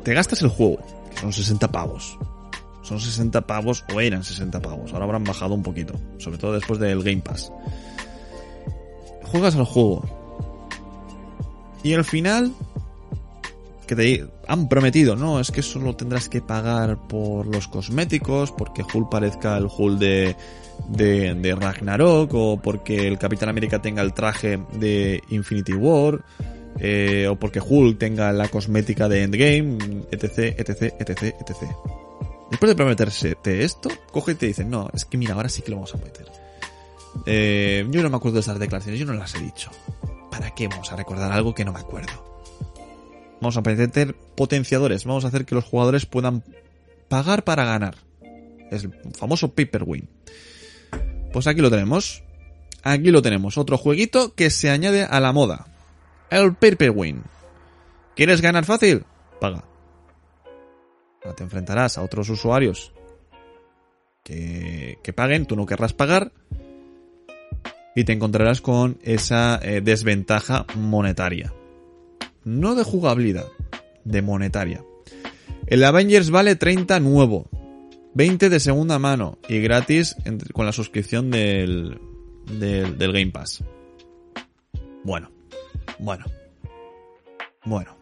te 0.02 0.14
gastas 0.14 0.42
el 0.42 0.48
juego, 0.48 0.78
que 1.10 1.18
son 1.18 1.32
60 1.32 1.70
pavos. 1.70 2.18
Son 2.82 3.00
60 3.00 3.46
pavos, 3.46 3.84
o 3.94 4.00
eran 4.00 4.24
60 4.24 4.60
pavos. 4.60 4.92
Ahora 4.92 5.04
habrán 5.04 5.24
bajado 5.24 5.54
un 5.54 5.62
poquito. 5.62 5.94
Sobre 6.18 6.38
todo 6.38 6.52
después 6.52 6.80
del 6.80 7.02
Game 7.02 7.22
Pass. 7.22 7.52
Juegas 9.24 9.54
al 9.54 9.64
juego. 9.64 10.04
Y 11.84 11.94
al 11.94 12.04
final, 12.04 12.52
que 13.86 13.96
te 13.96 14.26
han 14.46 14.68
prometido, 14.68 15.16
no, 15.16 15.40
es 15.40 15.50
que 15.50 15.62
solo 15.62 15.94
tendrás 15.94 16.28
que 16.28 16.40
pagar 16.40 16.98
por 17.08 17.46
los 17.46 17.68
cosméticos, 17.68 18.52
porque 18.52 18.84
Hull 18.92 19.08
parezca 19.08 19.56
el 19.56 19.66
Hull 19.66 19.98
de, 19.98 20.36
de, 20.88 21.34
de, 21.34 21.54
Ragnarok, 21.54 22.32
o 22.34 22.60
porque 22.60 23.08
el 23.08 23.18
Capitán 23.18 23.48
América 23.48 23.80
tenga 23.80 24.02
el 24.02 24.12
traje 24.12 24.60
de 24.74 25.22
Infinity 25.30 25.72
War, 25.72 26.24
eh, 26.78 27.28
o 27.28 27.36
porque 27.36 27.60
Hulk 27.60 27.98
tenga 27.98 28.32
la 28.32 28.48
cosmética 28.48 29.08
de 29.08 29.22
Endgame, 29.22 30.04
etc, 30.10 30.58
etc, 30.58 30.94
etc, 30.98 31.22
etc. 31.40 31.70
Después 32.50 32.68
de 32.68 32.74
prometerse 32.74 33.36
esto, 33.44 33.90
coge 34.10 34.32
y 34.32 34.34
te 34.34 34.46
dicen, 34.46 34.70
no, 34.70 34.90
es 34.92 35.04
que 35.04 35.16
mira, 35.16 35.34
ahora 35.34 35.48
sí 35.48 35.62
que 35.62 35.70
lo 35.70 35.76
vamos 35.76 35.94
a 35.94 35.98
meter. 35.98 36.26
Eh, 37.26 37.86
yo 37.90 38.02
no 38.02 38.10
me 38.10 38.16
acuerdo 38.16 38.36
de 38.36 38.40
esas 38.40 38.58
declaraciones, 38.58 39.00
yo 39.00 39.06
no 39.06 39.14
las 39.14 39.34
he 39.34 39.40
dicho. 39.40 39.70
¿Para 40.30 40.54
qué 40.54 40.68
vamos 40.68 40.92
a 40.92 40.96
recordar 40.96 41.32
algo 41.32 41.54
que 41.54 41.64
no 41.64 41.72
me 41.72 41.80
acuerdo? 41.80 42.12
Vamos 43.40 43.56
a 43.56 43.60
meter 43.62 44.14
potenciadores, 44.34 45.04
vamos 45.04 45.24
a 45.24 45.28
hacer 45.28 45.44
que 45.44 45.54
los 45.54 45.64
jugadores 45.64 46.06
puedan 46.06 46.44
pagar 47.08 47.44
para 47.44 47.64
ganar. 47.64 47.96
Es 48.70 48.84
el 48.84 48.94
famoso 49.18 49.52
paper 49.52 49.84
win. 49.84 50.08
Pues 51.32 51.46
aquí 51.46 51.60
lo 51.60 51.70
tenemos. 51.70 52.22
Aquí 52.82 53.10
lo 53.10 53.22
tenemos, 53.22 53.58
otro 53.58 53.78
jueguito 53.78 54.34
que 54.34 54.50
se 54.50 54.68
añade 54.68 55.04
a 55.04 55.20
la 55.20 55.32
moda. 55.32 55.71
El 56.32 56.54
paper 56.54 56.92
win. 56.92 57.22
¿Quieres 58.16 58.40
ganar 58.40 58.64
fácil? 58.64 59.04
Paga. 59.38 59.64
Te 61.36 61.42
enfrentarás 61.42 61.98
a 61.98 62.02
otros 62.02 62.30
usuarios 62.30 62.92
que, 64.24 64.98
que 65.02 65.12
paguen, 65.12 65.44
tú 65.44 65.56
no 65.56 65.66
querrás 65.66 65.92
pagar 65.92 66.32
y 67.94 68.04
te 68.04 68.12
encontrarás 68.12 68.62
con 68.62 68.98
esa 69.02 69.60
eh, 69.62 69.82
desventaja 69.82 70.64
monetaria. 70.74 71.52
No 72.44 72.74
de 72.74 72.82
jugabilidad, 72.82 73.46
de 74.04 74.22
monetaria. 74.22 74.82
El 75.66 75.84
Avengers 75.84 76.30
vale 76.30 76.56
30 76.56 76.98
nuevo, 77.00 77.50
20 78.14 78.48
de 78.48 78.58
segunda 78.58 78.98
mano 78.98 79.38
y 79.50 79.60
gratis 79.60 80.16
con 80.54 80.64
la 80.64 80.72
suscripción 80.72 81.30
del, 81.30 82.00
del 82.58 83.12
Game 83.12 83.32
Pass. 83.32 83.62
Bueno, 85.04 85.31
bueno, 85.98 86.24
bueno. 87.64 87.96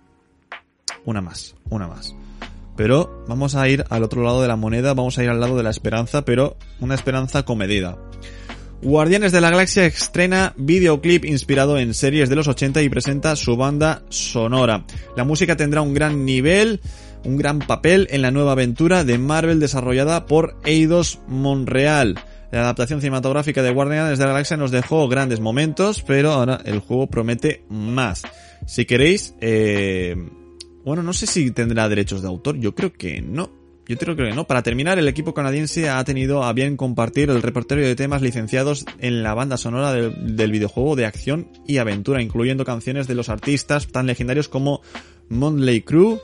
Una 1.05 1.21
más, 1.21 1.55
una 1.71 1.89
más. 1.89 2.15
Pero 2.77 3.25
vamos 3.27 3.55
a 3.55 3.69
ir 3.69 3.85
al 3.91 4.03
otro 4.03 4.23
lado 4.23 4.43
de 4.43 4.49
la 4.49 4.57
moneda, 4.57 4.95
vamos 4.95 5.19
a 5.19 5.25
ir 5.25 5.31
al 5.31 5.41
lado 5.41 5.57
de 5.57 5.63
la 5.63 5.71
esperanza, 5.71 6.25
pero 6.25 6.57
una 6.81 6.95
esperanza 6.95 7.45
comedida. 7.45 7.99
Guardianes 8.83 9.33
de 9.33 9.43
la 9.43 9.51
Galaxia 9.51 9.85
estrena 9.85 10.55
videoclip 10.57 11.27
inspirado 11.27 11.79
en 11.79 11.93
series 11.93 12.31
de 12.31 12.37
los 12.37 12.49
80 12.49 12.81
y 12.81 12.89
presenta 12.89 13.37
su 13.37 13.57
banda 13.57 14.03
sonora. 14.09 14.87
La 15.17 15.25
música 15.25 15.57
tendrá 15.57 15.83
un 15.83 15.93
gran 15.93 16.25
nivel, 16.25 16.81
un 17.25 17.37
gran 17.37 17.59
papel 17.59 18.09
en 18.11 18.23
la 18.23 18.31
nueva 18.31 18.53
aventura 18.53 19.05
de 19.05 19.19
Marvel 19.19 19.61
desarrollada 19.61 20.25
por 20.25 20.57
Eidos 20.65 21.19
Monreal. 21.29 22.19
La 22.53 22.63
adaptación 22.63 23.01
cinematográfica 23.01 23.63
de 23.63 23.71
Guardianes 23.71 24.19
de 24.19 24.25
la 24.25 24.33
Galaxia 24.33 24.57
nos 24.57 24.73
dejó 24.73 25.09
grandes 25.09 25.39
momentos, 25.39 26.03
pero 26.03 26.33
ahora 26.33 26.61
el 26.65 26.81
juego 26.81 27.07
promete 27.07 27.65
más. 27.69 28.23
Si 28.67 28.85
queréis, 28.87 29.35
eh, 29.41 30.17
bueno, 30.85 31.03
no 31.03 31.13
sé 31.13 31.27
si 31.27 31.53
tendrá 31.53 31.89
derechos 31.89 32.23
de 32.23 32.29
autor, 32.29 32.59
yo 32.59 32.75
creo 32.75 32.93
que 32.93 33.23
no. 33.23 33.51
Yo 33.87 33.97
creo 33.99 34.15
que 34.15 34.31
no. 34.31 34.47
Para 34.47 34.63
terminar, 34.63 34.99
el 34.99 35.09
equipo 35.09 35.35
canadiense 35.35 35.89
ha 35.89 36.03
tenido 36.05 36.45
a 36.45 36.53
bien 36.53 36.77
compartir 36.77 37.29
el 37.29 37.43
repertorio 37.43 37.87
de 37.87 37.97
temas 37.97 38.23
licenciados 38.23 38.85
en 39.01 39.25
la 39.25 39.35
banda 39.35 39.57
sonora 39.57 39.93
del 39.93 40.53
videojuego 40.53 40.95
de 40.95 41.07
acción 41.07 41.49
y 41.67 41.79
aventura, 41.79 42.23
incluyendo 42.23 42.65
canciones 42.65 43.09
de 43.09 43.17
los 43.17 43.29
artistas 43.29 43.89
tan 43.89 44.07
legendarios 44.07 44.49
como 44.49 44.81
Montley 45.29 45.83
Crew, 45.83 46.21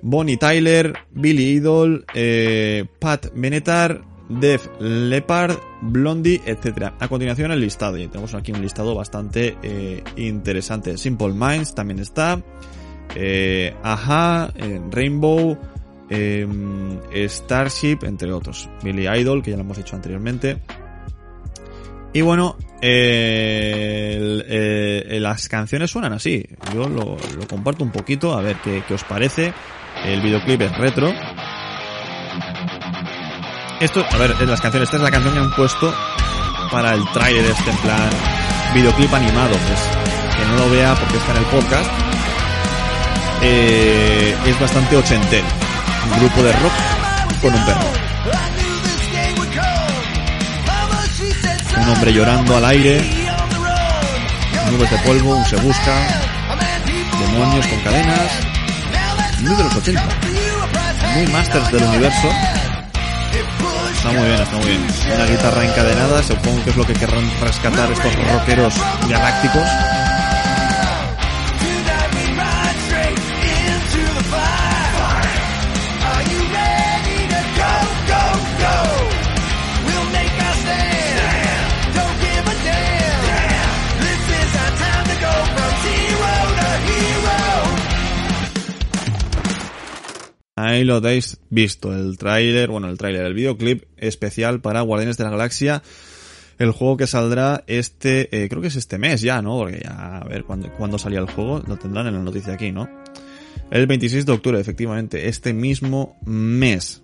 Bonnie 0.00 0.36
Tyler, 0.36 0.94
Billy 1.10 1.56
Idol, 1.56 2.04
eh, 2.14 2.84
Pat 3.00 3.32
Benetar, 3.34 4.02
Def 4.28 4.68
Leppard, 4.80 5.56
Blondie, 5.82 6.40
etc. 6.46 6.92
A 6.98 7.08
continuación 7.08 7.52
el 7.52 7.60
listado, 7.60 7.96
y 7.96 8.08
tenemos 8.08 8.34
aquí 8.34 8.52
un 8.52 8.60
listado 8.60 8.94
bastante 8.94 9.56
eh, 9.62 10.02
interesante. 10.16 10.98
Simple 10.98 11.32
Minds 11.32 11.74
también 11.74 12.00
está, 12.00 12.40
eh, 13.14 13.74
Aja, 13.82 14.52
eh, 14.56 14.80
Rainbow, 14.90 15.56
Starship, 16.08 17.98
entre 18.02 18.32
otros. 18.32 18.68
Billy 18.82 19.08
Idol, 19.08 19.42
que 19.42 19.50
ya 19.50 19.56
lo 19.56 19.62
hemos 19.62 19.76
dicho 19.76 19.96
anteriormente. 19.96 20.58
Y 22.12 22.20
bueno, 22.22 22.56
las 25.20 25.48
canciones 25.48 25.90
suenan 25.90 26.12
así. 26.12 26.46
Yo 26.72 26.88
lo, 26.88 27.16
comparto 27.48 27.84
un 27.84 27.90
poquito, 27.90 28.32
a 28.34 28.40
ver 28.40 28.56
qué, 28.62 28.82
qué 28.86 28.94
os 28.94 29.04
parece. 29.04 29.52
El 30.04 30.20
videoclip 30.20 30.60
es 30.62 30.76
retro, 30.78 31.12
esto, 33.80 34.04
a 34.10 34.16
ver, 34.16 34.34
en 34.40 34.50
las 34.50 34.60
canciones, 34.60 34.86
esta 34.86 34.96
es 34.96 35.02
la 35.02 35.10
canción 35.10 35.34
que 35.34 35.40
han 35.40 35.50
puesto 35.50 35.94
para 36.70 36.94
el 36.94 37.04
trailer 37.12 37.44
este, 37.44 37.70
en 37.70 37.76
plan 37.78 38.10
videoclip 38.74 39.12
animado, 39.12 39.50
pues 39.50 40.36
que 40.36 40.44
no 40.46 40.56
lo 40.56 40.70
vea 40.70 40.94
porque 40.94 41.16
está 41.16 41.32
en 41.32 41.38
el 41.38 41.44
podcast. 41.44 41.90
Eh, 43.42 44.36
es 44.46 44.60
bastante 44.60 44.96
ochentero. 44.96 45.46
Un 46.12 46.20
grupo 46.20 46.42
de 46.42 46.52
rock 46.52 46.72
con 47.40 47.54
un 47.54 47.64
perro. 47.64 47.92
Un 51.80 51.88
hombre 51.88 52.12
llorando 52.12 52.56
al 52.56 52.64
aire. 52.66 53.00
Nubes 54.70 54.90
de 54.90 54.98
polvo, 54.98 55.36
un 55.36 55.44
se 55.44 55.56
busca. 55.56 55.94
Demonios 57.20 57.66
con 57.66 57.80
cadenas. 57.80 58.32
Muy 59.40 59.54
de 59.54 59.64
los 59.64 59.76
80. 59.76 60.02
Muy 61.14 61.26
masters 61.28 61.72
del 61.72 61.82
universo 61.84 62.28
Está 64.06 64.20
muy 64.20 64.28
bien, 64.28 64.40
está 64.40 64.56
muy 64.56 64.66
bien. 64.68 64.86
Una 65.16 65.26
guitarra 65.26 65.64
encadenada, 65.64 66.22
supongo 66.22 66.62
que 66.62 66.70
es 66.70 66.76
lo 66.76 66.86
que 66.86 66.92
querrán 66.92 67.28
rescatar 67.40 67.90
estos 67.90 68.14
rockeros 68.14 68.74
galácticos. 69.08 69.66
Ahí 90.58 90.84
lo 90.84 90.94
habéis 90.94 91.38
visto, 91.50 91.94
el 91.94 92.16
tráiler, 92.16 92.70
bueno, 92.70 92.88
el 92.88 92.96
tráiler, 92.96 93.26
el 93.26 93.34
videoclip 93.34 93.84
especial 93.98 94.62
para 94.62 94.80
Guardianes 94.80 95.18
de 95.18 95.24
la 95.24 95.30
Galaxia. 95.30 95.82
El 96.58 96.70
juego 96.70 96.96
que 96.96 97.06
saldrá 97.06 97.62
este, 97.66 98.34
eh, 98.34 98.48
creo 98.48 98.62
que 98.62 98.68
es 98.68 98.76
este 98.76 98.96
mes 98.96 99.20
ya, 99.20 99.42
¿no? 99.42 99.58
Porque 99.58 99.82
ya, 99.84 100.16
a 100.16 100.24
ver 100.24 100.44
cuándo, 100.44 100.72
cuándo 100.72 100.98
salía 100.98 101.18
el 101.18 101.30
juego, 101.30 101.62
lo 101.66 101.76
tendrán 101.76 102.06
en 102.06 102.14
la 102.14 102.20
noticia 102.20 102.54
aquí, 102.54 102.72
¿no? 102.72 102.88
El 103.70 103.86
26 103.86 104.24
de 104.24 104.32
octubre, 104.32 104.58
efectivamente, 104.58 105.28
este 105.28 105.52
mismo 105.52 106.16
mes. 106.24 107.02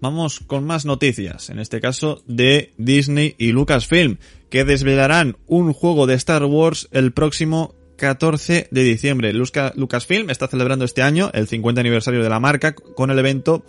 Vamos 0.00 0.38
con 0.38 0.64
más 0.64 0.84
noticias, 0.84 1.50
en 1.50 1.58
este 1.58 1.80
caso 1.80 2.22
de 2.28 2.72
Disney 2.78 3.34
y 3.36 3.50
Lucasfilm, 3.50 4.18
que 4.48 4.64
desvelarán 4.64 5.36
un 5.48 5.72
juego 5.72 6.06
de 6.06 6.14
Star 6.14 6.44
Wars 6.44 6.88
el 6.92 7.12
próximo 7.12 7.74
14 8.02 8.66
de 8.68 8.82
diciembre. 8.82 9.32
Lucasfilm 9.32 10.28
está 10.28 10.48
celebrando 10.48 10.84
este 10.84 11.02
año 11.02 11.30
el 11.34 11.46
50 11.46 11.80
aniversario 11.80 12.20
de 12.20 12.28
la 12.28 12.40
marca 12.40 12.74
con 12.74 13.12
el 13.12 13.18
evento 13.20 13.62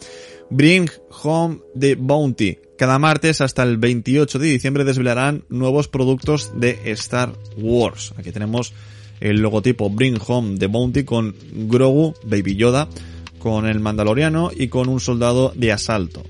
Bring 0.49 0.89
Home 1.21 1.59
the 1.79 1.93
Bounty. 1.93 2.57
Cada 2.75 2.97
martes 2.97 3.41
hasta 3.41 3.61
el 3.61 3.77
28 3.77 4.39
de 4.39 4.47
diciembre 4.47 4.85
desvelarán 4.85 5.43
nuevos 5.49 5.87
productos 5.87 6.51
de 6.59 6.79
Star 6.93 7.33
Wars. 7.57 8.15
Aquí 8.17 8.31
tenemos 8.31 8.73
el 9.19 9.39
logotipo 9.39 9.91
Bring 9.91 10.17
Home 10.25 10.57
the 10.57 10.65
Bounty 10.65 11.03
con 11.03 11.35
Grogu, 11.69 12.15
Baby 12.23 12.55
Yoda, 12.55 12.89
con 13.37 13.67
el 13.67 13.79
Mandaloriano 13.81 14.49
y 14.51 14.67
con 14.67 14.89
un 14.89 14.99
soldado 14.99 15.53
de 15.55 15.71
asalto. 15.71 16.23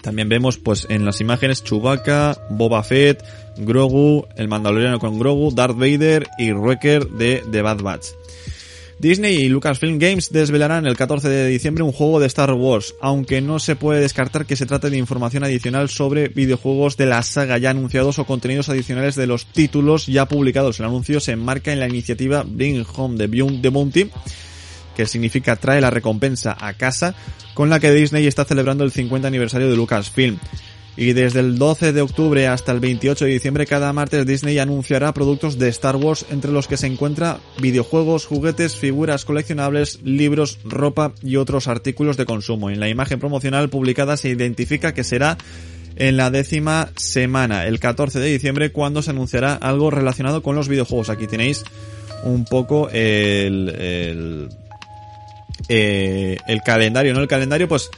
También 0.00 0.30
vemos 0.30 0.56
pues 0.56 0.86
en 0.88 1.04
las 1.04 1.20
imágenes 1.20 1.62
Chewbacca, 1.62 2.38
Boba 2.48 2.82
Fett, 2.82 3.22
Grogu, 3.56 4.26
el 4.36 4.48
Mandaloriano 4.48 4.98
con 4.98 5.18
Grogu, 5.18 5.54
Darth 5.54 5.76
Vader 5.76 6.28
y 6.38 6.52
Wrecker 6.52 7.06
de 7.08 7.42
The 7.50 7.62
Bad 7.62 7.82
Batch. 7.82 8.06
Disney 9.02 9.34
y 9.34 9.48
Lucasfilm 9.48 9.98
Games 9.98 10.30
desvelarán 10.30 10.86
el 10.86 10.96
14 10.96 11.28
de 11.28 11.48
diciembre 11.48 11.82
un 11.82 11.90
juego 11.90 12.20
de 12.20 12.28
Star 12.28 12.52
Wars, 12.52 12.94
aunque 13.00 13.40
no 13.40 13.58
se 13.58 13.74
puede 13.74 14.00
descartar 14.00 14.46
que 14.46 14.54
se 14.54 14.64
trate 14.64 14.90
de 14.90 14.96
información 14.96 15.42
adicional 15.42 15.88
sobre 15.88 16.28
videojuegos 16.28 16.96
de 16.96 17.06
la 17.06 17.20
saga 17.24 17.58
ya 17.58 17.70
anunciados 17.70 18.20
o 18.20 18.24
contenidos 18.24 18.68
adicionales 18.68 19.16
de 19.16 19.26
los 19.26 19.46
títulos 19.46 20.06
ya 20.06 20.26
publicados. 20.26 20.78
El 20.78 20.86
anuncio 20.86 21.18
se 21.18 21.32
enmarca 21.32 21.72
en 21.72 21.80
la 21.80 21.88
iniciativa 21.88 22.44
Bring 22.46 22.86
Home 22.94 23.18
the 23.18 23.70
Bounty, 23.70 24.08
que 24.94 25.06
significa 25.06 25.56
trae 25.56 25.80
la 25.80 25.90
recompensa 25.90 26.56
a 26.60 26.74
casa, 26.74 27.16
con 27.54 27.70
la 27.70 27.80
que 27.80 27.90
Disney 27.90 28.28
está 28.28 28.44
celebrando 28.44 28.84
el 28.84 28.92
50 28.92 29.26
aniversario 29.26 29.68
de 29.68 29.74
Lucasfilm. 29.74 30.38
Y 30.96 31.14
desde 31.14 31.40
el 31.40 31.58
12 31.58 31.92
de 31.92 32.02
octubre 32.02 32.46
hasta 32.48 32.72
el 32.72 32.80
28 32.80 33.24
de 33.24 33.30
diciembre 33.30 33.66
cada 33.66 33.92
martes 33.92 34.26
Disney 34.26 34.58
anunciará 34.58 35.14
productos 35.14 35.58
de 35.58 35.68
Star 35.70 35.96
Wars 35.96 36.26
entre 36.30 36.52
los 36.52 36.68
que 36.68 36.76
se 36.76 36.86
encuentra 36.86 37.40
videojuegos, 37.58 38.26
juguetes, 38.26 38.76
figuras 38.76 39.24
coleccionables, 39.24 40.00
libros, 40.02 40.58
ropa 40.64 41.12
y 41.22 41.36
otros 41.36 41.66
artículos 41.66 42.16
de 42.18 42.26
consumo. 42.26 42.68
En 42.68 42.80
la 42.80 42.90
imagen 42.90 43.20
promocional 43.20 43.70
publicada 43.70 44.18
se 44.18 44.28
identifica 44.28 44.92
que 44.92 45.04
será 45.04 45.38
en 45.96 46.16
la 46.16 46.30
décima 46.30 46.90
semana, 46.96 47.66
el 47.66 47.78
14 47.78 48.18
de 48.18 48.30
diciembre, 48.30 48.72
cuando 48.72 49.02
se 49.02 49.10
anunciará 49.10 49.54
algo 49.54 49.90
relacionado 49.90 50.42
con 50.42 50.56
los 50.56 50.68
videojuegos. 50.68 51.10
Aquí 51.10 51.26
tenéis 51.26 51.64
un 52.24 52.44
poco 52.44 52.88
el, 52.90 53.68
el, 53.68 54.48
eh, 55.68 56.38
el 56.46 56.62
calendario, 56.62 57.14
¿no? 57.14 57.20
El 57.20 57.28
calendario, 57.28 57.68
pues 57.68 57.90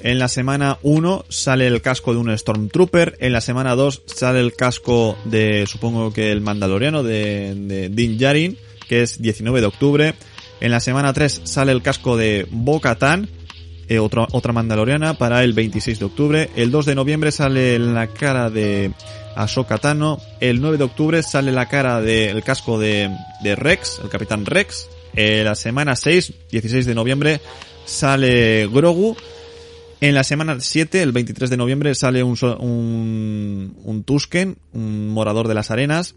en 0.00 0.18
la 0.18 0.28
semana 0.28 0.78
1 0.82 1.24
sale 1.28 1.66
el 1.66 1.82
casco 1.82 2.12
de 2.12 2.18
un 2.18 2.36
Stormtrooper. 2.36 3.16
En 3.20 3.32
la 3.32 3.40
semana 3.40 3.74
2 3.74 4.02
sale 4.06 4.40
el 4.40 4.54
casco 4.54 5.16
de, 5.24 5.66
supongo 5.66 6.12
que 6.12 6.30
el 6.30 6.40
Mandaloriano, 6.40 7.02
de, 7.02 7.54
de 7.54 7.88
Din 7.88 8.18
Djarin, 8.18 8.56
que 8.88 9.02
es 9.02 9.20
19 9.20 9.60
de 9.60 9.66
octubre. 9.66 10.14
En 10.60 10.70
la 10.70 10.80
semana 10.80 11.12
3 11.12 11.42
sale 11.44 11.72
el 11.72 11.82
casco 11.82 12.16
de 12.16 12.46
Bo-Katan, 12.50 13.28
eh, 13.88 13.98
otra, 13.98 14.26
otra 14.32 14.52
Mandaloriana, 14.52 15.14
para 15.14 15.42
el 15.44 15.52
26 15.52 15.98
de 15.98 16.04
octubre. 16.04 16.50
El 16.56 16.70
2 16.70 16.86
de 16.86 16.94
noviembre 16.94 17.32
sale 17.32 17.78
la 17.78 18.08
cara 18.08 18.50
de 18.50 18.92
Ahsoka 19.34 19.78
Tano. 19.78 20.20
El 20.40 20.60
9 20.60 20.78
de 20.78 20.84
octubre 20.84 21.22
sale 21.22 21.52
la 21.52 21.68
cara 21.68 22.00
del 22.00 22.42
casco 22.42 22.78
de, 22.78 23.10
de 23.42 23.56
Rex, 23.56 24.00
el 24.02 24.10
Capitán 24.10 24.46
Rex. 24.46 24.88
En 25.14 25.44
la 25.44 25.54
semana 25.54 25.96
6, 25.96 26.32
16 26.50 26.86
de 26.86 26.94
noviembre, 26.94 27.40
sale 27.84 28.68
Grogu. 28.68 29.16
En 30.00 30.14
la 30.14 30.22
semana 30.22 30.60
7, 30.60 31.02
el 31.02 31.10
23 31.10 31.50
de 31.50 31.56
noviembre, 31.56 31.94
sale 31.96 32.22
un, 32.22 32.36
un, 33.84 34.04
Tusken, 34.04 34.56
un 34.72 35.08
morador 35.08 35.48
de 35.48 35.54
las 35.54 35.72
arenas. 35.72 36.14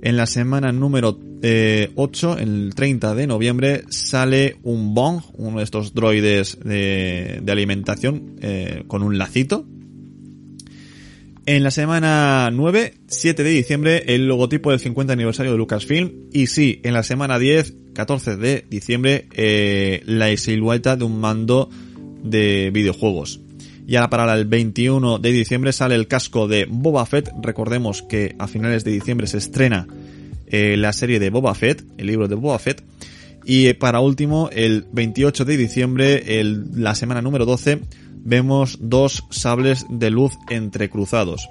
En 0.00 0.16
la 0.16 0.26
semana 0.26 0.72
número 0.72 1.18
eh, 1.42 1.90
8, 1.94 2.38
el 2.38 2.72
30 2.74 3.14
de 3.14 3.26
noviembre, 3.26 3.84
sale 3.90 4.56
un 4.62 4.94
Bong, 4.94 5.20
uno 5.34 5.58
de 5.58 5.64
estos 5.64 5.92
droides 5.92 6.58
de, 6.64 7.40
de 7.42 7.52
alimentación 7.52 8.36
eh, 8.40 8.84
con 8.86 9.02
un 9.02 9.18
lacito. 9.18 9.66
En 11.44 11.62
la 11.62 11.70
semana 11.70 12.50
9, 12.50 12.94
7 13.08 13.42
de 13.42 13.50
diciembre, 13.50 14.04
el 14.14 14.26
logotipo 14.26 14.70
del 14.70 14.80
50 14.80 15.12
aniversario 15.12 15.52
de 15.52 15.58
Lucasfilm. 15.58 16.28
Y 16.32 16.46
sí, 16.46 16.80
en 16.82 16.94
la 16.94 17.02
semana 17.02 17.38
10, 17.38 17.74
14 17.92 18.36
de 18.36 18.64
diciembre, 18.70 19.28
eh, 19.32 20.02
la 20.06 20.34
silueta 20.36 20.96
de 20.96 21.04
un 21.04 21.20
mando 21.20 21.68
de 22.22 22.70
videojuegos. 22.72 23.40
Y 23.86 23.96
ahora 23.96 24.10
para 24.10 24.34
el 24.34 24.44
21 24.44 25.18
de 25.18 25.32
diciembre 25.32 25.72
sale 25.72 25.94
el 25.94 26.08
casco 26.08 26.46
de 26.46 26.66
Boba 26.68 27.06
Fett. 27.06 27.32
Recordemos 27.42 28.02
que 28.02 28.36
a 28.38 28.46
finales 28.46 28.84
de 28.84 28.90
diciembre 28.92 29.26
se 29.26 29.38
estrena 29.38 29.86
eh, 30.46 30.76
la 30.76 30.92
serie 30.92 31.18
de 31.18 31.30
Boba 31.30 31.54
Fett, 31.54 31.82
el 31.96 32.06
libro 32.06 32.28
de 32.28 32.34
Boba 32.34 32.58
Fett. 32.58 32.82
Y 33.44 33.72
para 33.72 34.00
último, 34.00 34.50
el 34.52 34.84
28 34.92 35.46
de 35.46 35.56
diciembre, 35.56 36.38
el, 36.38 36.66
la 36.74 36.94
semana 36.94 37.22
número 37.22 37.46
12, 37.46 37.80
vemos 38.22 38.78
dos 38.80 39.24
sables 39.30 39.86
de 39.88 40.10
luz 40.10 40.34
entrecruzados. 40.50 41.48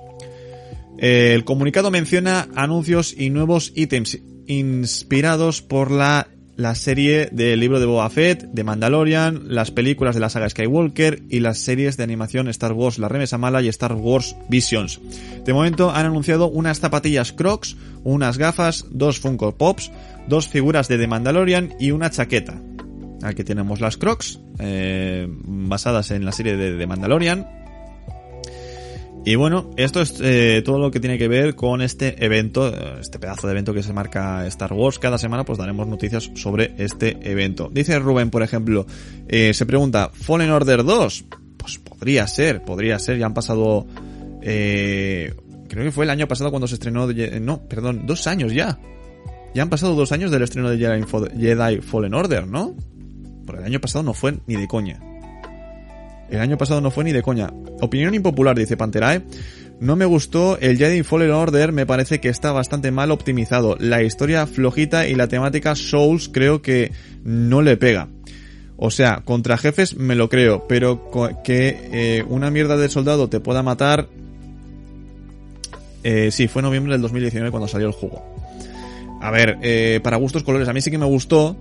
Eh, 0.99 1.34
el 1.34 1.43
comunicado 1.43 1.89
menciona 1.89 2.49
anuncios 2.55 3.15
y 3.18 3.32
nuevos 3.32 3.72
ítems 3.76 4.20
inspirados 4.45 5.61
por 5.61 5.89
la 5.91 6.28
la 6.58 6.74
serie 6.74 7.30
del 7.32 7.60
libro 7.60 7.80
de 7.80 7.86
Boba 7.86 8.10
Fett, 8.10 8.41
de 8.51 8.64
Mandalorian, 8.64 9.43
las 9.47 9.70
películas 9.70 10.16
de 10.16 10.22
la 10.22 10.30
saga 10.30 10.49
Skywalker 10.49 11.22
y 11.30 11.39
las 11.39 11.60
series 11.60 11.97
de 11.97 12.03
animación 12.03 12.47
Star 12.47 12.74
Wars 12.74 12.97
La 12.97 13.08
Remesa 13.08 13.38
Mala 13.38 13.62
y 13.62 13.68
Star 13.68 13.93
Wars 13.93 14.36
Visions. 14.49 14.99
De 15.45 15.53
momento 15.53 15.91
han 15.91 16.08
anunciado 16.08 16.49
unas 16.49 16.80
zapatillas 16.80 17.32
Crocs, 17.32 17.78
unas 18.03 18.39
gafas, 18.39 18.86
dos 18.89 19.20
Funko 19.20 19.55
Pops, 19.55 19.91
dos 20.28 20.47
figuras 20.47 20.88
de 20.88 20.97
The 20.97 21.08
Mandalorian 21.08 21.76
y 21.80 21.91
una 21.91 22.10
chaqueta. 22.10 22.60
Aquí 23.22 23.43
tenemos 23.43 23.80
las 23.80 23.97
Crocs, 23.97 24.39
eh, 24.58 25.28
basadas 25.30 26.10
en 26.10 26.26
la 26.26 26.32
serie 26.32 26.58
de 26.58 26.76
The 26.76 26.88
Mandalorian, 26.88 27.66
y 29.28 29.36
bueno, 29.36 29.71
esto 29.75 29.99
es 29.99 30.21
eh, 30.21 30.61
todo 30.63 30.80
lo 30.80 30.89
que 30.89 31.01
tiene 31.01 31.17
que 31.17 31.28
ver 31.28 31.53
con 31.53 31.82
este 31.82 32.23
evento, 32.23 32.73
este 32.97 33.19
pedazo 33.19 33.45
de 33.45 33.51
evento 33.51 33.73
que 33.73 33.84
se 33.84 33.91
marca 33.91 34.47
Star 34.47 34.71
Wars. 34.71 34.99
Cada 34.99 35.17
semana 35.17 35.43
pues 35.43 35.57
daremos 35.57 35.86
noticias 35.86 36.32
sobre 36.36 36.73
este 36.78 37.17
evento. 37.30 37.69
Dice 37.69 37.99
Rubén, 37.99 38.30
por 38.30 38.41
ejemplo, 38.41 38.86
eh, 39.28 39.53
se 39.53 39.65
pregunta, 39.65 40.11
¿Fallen 40.13 40.49
Order 40.49 40.86
2? 40.86 41.25
Pues 41.57 41.78
podría 41.78 42.25
ser, 42.25 42.63
podría 42.63 42.99
ser, 42.99 43.17
ya 43.17 43.25
han 43.25 43.34
pasado... 43.34 43.86
Eh, 44.41 45.34
creo 45.67 45.84
que 45.84 45.91
fue 45.91 46.05
el 46.05 46.09
año 46.09 46.30
pasado 46.30 46.49
cuando 46.49 46.69
se 46.69 46.75
estrenó... 46.75 47.05
No, 47.41 47.67
perdón, 47.67 48.07
dos 48.07 48.28
años 48.28 48.53
ya. 48.53 48.80
Ya 49.53 49.61
han 49.61 49.69
pasado 49.69 49.93
dos 49.93 50.13
años 50.13 50.32
del 50.32 50.43
estreno 50.43 50.69
de 50.69 50.78
Jedi 50.78 51.82
Fallen 51.82 52.13
Order, 52.13 52.47
¿no? 52.47 52.78
Porque 53.45 53.59
el 53.59 53.67
año 53.67 53.82
pasado 53.82 54.03
no 54.03 54.13
fue 54.13 54.38
ni 54.47 54.55
de 54.55 54.69
coña. 54.69 55.01
El 56.30 56.39
año 56.39 56.57
pasado 56.57 56.82
no 56.82 56.91
fue 56.91 57.03
ni 57.03 57.11
de 57.11 57.21
coña. 57.21 57.51
Opinión 57.82 58.13
impopular, 58.13 58.57
dice 58.57 58.78
Panterae. 58.78 59.23
No 59.80 59.95
me 59.95 60.05
gustó 60.05 60.57
el 60.59 60.78
Jedi 60.78 61.03
Fallen 61.03 61.32
Order, 61.32 61.71
me 61.71 61.86
parece 61.86 62.19
que 62.19 62.30
está 62.30 62.51
bastante 62.51 62.91
mal 62.91 63.11
optimizado. 63.11 63.78
La 63.80 64.01
historia 64.01 64.47
flojita 64.47 65.07
y 65.07 65.13
la 65.13 65.28
temática 65.28 65.75
Souls 65.75 66.30
creo 66.30 66.63
que 66.63 66.91
no 67.23 67.61
le 67.61 67.78
pega. 67.78 68.07
O 68.75 68.91
sea, 68.91 69.21
contra 69.23 69.57
jefes 69.57 69.95
me 69.95 70.15
lo 70.15 70.30
creo, 70.30 70.67
pero 70.67 71.09
que 71.43 71.80
eh, 71.91 72.25
una 72.28 72.49
mierda 72.49 72.78
de 72.78 72.89
soldado 72.89 73.30
te 73.30 73.39
pueda 73.39 73.63
matar... 73.63 74.07
Eh, 76.03 76.32
sí, 76.32 76.47
fue 76.47 76.61
noviembre 76.61 76.93
del 76.93 77.01
2019 77.01 77.51
cuando 77.51 77.67
salió 77.67 77.88
el 77.88 77.93
juego. 77.93 78.23
A 79.21 79.32
ver, 79.32 79.57
eh, 79.61 79.99
para 80.03 80.17
gustos 80.17 80.43
colores, 80.43 80.67
a 80.67 80.73
mí 80.73 80.82
sí 80.82 80.89
que 80.89 80.97
me 80.97 81.05
gustó, 81.05 81.57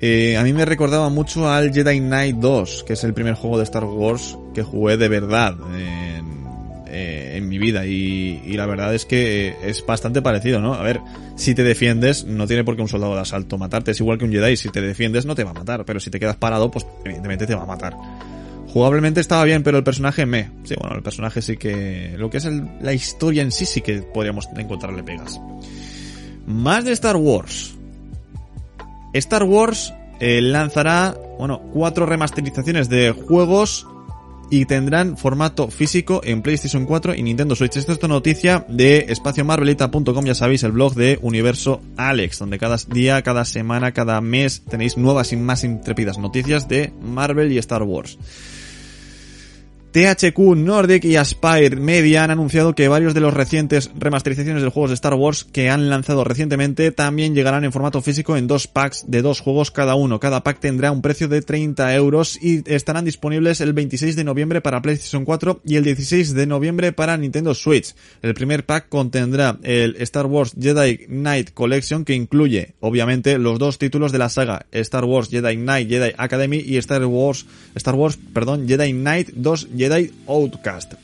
eh, 0.00 0.36
a 0.36 0.42
mí 0.42 0.52
me 0.52 0.64
recordaba 0.64 1.08
mucho 1.08 1.48
al 1.48 1.72
Jedi 1.72 2.00
Knight 2.00 2.36
2, 2.36 2.84
que 2.86 2.94
es 2.94 3.04
el 3.04 3.14
primer 3.14 3.34
juego 3.34 3.58
de 3.58 3.64
Star 3.64 3.84
Wars 3.84 4.36
que 4.52 4.62
jugué 4.62 4.96
de 4.96 5.08
verdad 5.08 5.56
en, 5.76 6.44
eh, 6.86 7.36
en 7.36 7.48
mi 7.48 7.58
vida. 7.58 7.86
Y, 7.86 8.42
y, 8.44 8.52
la 8.52 8.66
verdad 8.66 8.94
es 8.94 9.04
que 9.04 9.48
eh, 9.48 9.56
es 9.64 9.84
bastante 9.84 10.22
parecido, 10.22 10.60
¿no? 10.60 10.74
A 10.74 10.82
ver, 10.82 11.00
si 11.36 11.54
te 11.54 11.62
defiendes, 11.62 12.24
no 12.24 12.46
tiene 12.46 12.64
por 12.64 12.76
qué 12.76 12.82
un 12.82 12.88
soldado 12.88 13.14
de 13.14 13.20
asalto 13.20 13.58
matarte. 13.58 13.90
Es 13.90 14.00
igual 14.00 14.18
que 14.18 14.24
un 14.24 14.32
Jedi, 14.32 14.56
si 14.56 14.68
te 14.68 14.80
defiendes 14.80 15.26
no 15.26 15.34
te 15.34 15.44
va 15.44 15.50
a 15.50 15.54
matar. 15.54 15.84
Pero 15.84 16.00
si 16.00 16.10
te 16.10 16.20
quedas 16.20 16.36
parado, 16.36 16.70
pues 16.70 16.86
evidentemente 17.04 17.46
te 17.46 17.54
va 17.54 17.62
a 17.62 17.66
matar. 17.66 17.96
Jugablemente 18.68 19.20
estaba 19.20 19.44
bien, 19.44 19.62
pero 19.62 19.78
el 19.78 19.84
personaje 19.84 20.26
me. 20.26 20.50
Sí, 20.64 20.74
bueno, 20.80 20.96
el 20.96 21.02
personaje 21.02 21.42
sí 21.42 21.56
que. 21.56 22.14
Lo 22.16 22.30
que 22.30 22.38
es 22.38 22.48
la 22.80 22.92
historia 22.92 23.42
en 23.42 23.52
sí, 23.52 23.66
sí 23.66 23.80
que 23.80 24.02
podríamos 24.02 24.48
encontrarle 24.56 25.02
pegas. 25.02 25.40
Más 26.46 26.84
de 26.84 26.92
Star 26.92 27.16
Wars. 27.16 27.73
Star 29.14 29.44
Wars 29.44 29.94
eh, 30.20 30.40
lanzará, 30.40 31.16
bueno, 31.38 31.60
cuatro 31.72 32.06
remasterizaciones 32.06 32.88
de 32.88 33.12
juegos 33.12 33.86
y 34.50 34.66
tendrán 34.66 35.16
formato 35.16 35.68
físico 35.68 36.20
en 36.24 36.42
PlayStation 36.42 36.84
4 36.84 37.14
y 37.14 37.22
Nintendo 37.22 37.56
Switch. 37.56 37.76
Esta 37.76 37.92
es 37.92 37.98
una 37.98 38.14
noticia 38.14 38.64
de 38.68 39.06
espaciomarvelita.com, 39.08 40.24
ya 40.24 40.34
sabéis, 40.34 40.62
el 40.62 40.72
blog 40.72 40.94
de 40.94 41.18
Universo 41.22 41.80
Alex, 41.96 42.38
donde 42.38 42.58
cada 42.58 42.76
día, 42.88 43.22
cada 43.22 43.44
semana, 43.44 43.92
cada 43.92 44.20
mes 44.20 44.62
tenéis 44.68 44.96
nuevas 44.96 45.32
y 45.32 45.36
más 45.36 45.64
intrépidas 45.64 46.18
noticias 46.18 46.68
de 46.68 46.92
Marvel 47.02 47.52
y 47.52 47.58
Star 47.58 47.82
Wars. 47.82 48.18
THQ 49.94 50.56
Nordic 50.56 51.04
y 51.04 51.14
Aspire 51.14 51.76
Media 51.76 52.24
han 52.24 52.32
anunciado 52.32 52.74
que 52.74 52.88
varios 52.88 53.14
de 53.14 53.20
los 53.20 53.32
recientes 53.32 53.92
remasterizaciones 53.94 54.64
de 54.64 54.68
juegos 54.68 54.90
de 54.90 54.94
Star 54.94 55.14
Wars 55.14 55.44
que 55.44 55.70
han 55.70 55.88
lanzado 55.88 56.24
recientemente 56.24 56.90
también 56.90 57.32
llegarán 57.32 57.62
en 57.62 57.70
formato 57.70 58.02
físico 58.02 58.36
en 58.36 58.48
dos 58.48 58.66
packs 58.66 59.04
de 59.06 59.22
dos 59.22 59.38
juegos 59.38 59.70
cada 59.70 59.94
uno. 59.94 60.18
Cada 60.18 60.42
pack 60.42 60.58
tendrá 60.58 60.90
un 60.90 61.00
precio 61.00 61.28
de 61.28 61.42
30 61.42 61.94
euros 61.94 62.36
y 62.42 62.64
estarán 62.66 63.04
disponibles 63.04 63.60
el 63.60 63.72
26 63.72 64.16
de 64.16 64.24
noviembre 64.24 64.60
para 64.60 64.82
PlayStation 64.82 65.24
4 65.24 65.60
y 65.64 65.76
el 65.76 65.84
16 65.84 66.34
de 66.34 66.46
noviembre 66.46 66.90
para 66.90 67.16
Nintendo 67.16 67.54
Switch. 67.54 67.94
El 68.20 68.34
primer 68.34 68.66
pack 68.66 68.88
contendrá 68.88 69.60
el 69.62 69.94
Star 70.00 70.26
Wars 70.26 70.56
Jedi 70.60 71.06
Knight 71.06 71.54
Collection 71.54 72.04
que 72.04 72.14
incluye, 72.14 72.74
obviamente, 72.80 73.38
los 73.38 73.60
dos 73.60 73.78
títulos 73.78 74.10
de 74.10 74.18
la 74.18 74.28
saga 74.28 74.66
Star 74.72 75.04
Wars 75.04 75.28
Jedi 75.28 75.54
Knight 75.54 75.88
Jedi 75.88 76.14
Academy 76.18 76.56
y 76.56 76.78
Star 76.78 77.06
Wars, 77.06 77.46
Star 77.76 77.94
Wars, 77.94 78.18
perdón, 78.32 78.66
Jedi 78.66 78.92
Knight 78.92 79.28
2 79.34 79.68
Jedi 79.84 80.10
Outcast. 80.26 80.94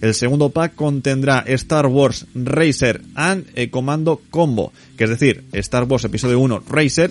El 0.00 0.14
segundo 0.14 0.50
pack 0.50 0.76
contendrá 0.76 1.44
Star 1.46 1.86
Wars 1.86 2.26
Racer 2.34 3.02
and 3.14 3.44
Commando 3.70 4.22
Combo, 4.30 4.72
que 4.96 5.04
es 5.04 5.10
decir, 5.10 5.44
Star 5.52 5.84
Wars 5.84 6.04
Episodio 6.04 6.38
1 6.40 6.62
Racer 6.68 7.10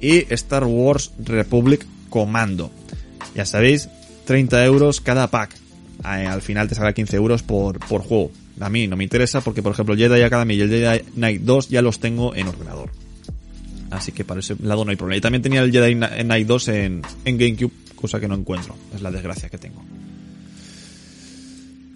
y 0.00 0.32
Star 0.32 0.64
Wars 0.64 1.12
Republic 1.22 1.86
Commando. 2.08 2.72
Ya 3.34 3.46
sabéis, 3.46 3.88
30 4.24 4.64
euros 4.64 5.00
cada 5.00 5.30
pack. 5.30 5.54
Al 6.02 6.42
final 6.42 6.68
te 6.68 6.74
saldrá 6.74 6.92
15 6.92 7.16
euros 7.16 7.42
por, 7.42 7.78
por 7.78 8.02
juego. 8.02 8.32
A 8.60 8.68
mí 8.68 8.88
no 8.88 8.96
me 8.96 9.04
interesa 9.04 9.40
porque, 9.40 9.62
por 9.62 9.72
ejemplo, 9.72 9.96
Jedi 9.96 10.22
Academy 10.22 10.54
y 10.54 10.60
el 10.62 10.70
Jedi 10.70 11.04
Knight 11.14 11.42
2 11.42 11.68
ya 11.68 11.82
los 11.82 12.00
tengo 12.00 12.34
en 12.34 12.48
ordenador. 12.48 12.90
Así 13.90 14.10
que 14.10 14.24
para 14.24 14.40
ese 14.40 14.56
lado 14.60 14.84
no 14.84 14.90
hay 14.90 14.96
problema. 14.96 15.18
Y 15.18 15.20
también 15.20 15.42
tenía 15.42 15.62
el 15.62 15.70
Jedi 15.70 15.94
Knight 15.94 16.46
2 16.48 16.68
en, 16.68 17.02
en 17.24 17.38
GameCube, 17.38 17.72
cosa 17.94 18.18
que 18.18 18.26
no 18.26 18.34
encuentro. 18.34 18.74
Es 18.92 19.02
la 19.02 19.12
desgracia 19.12 19.48
que 19.48 19.58
tengo. 19.58 19.82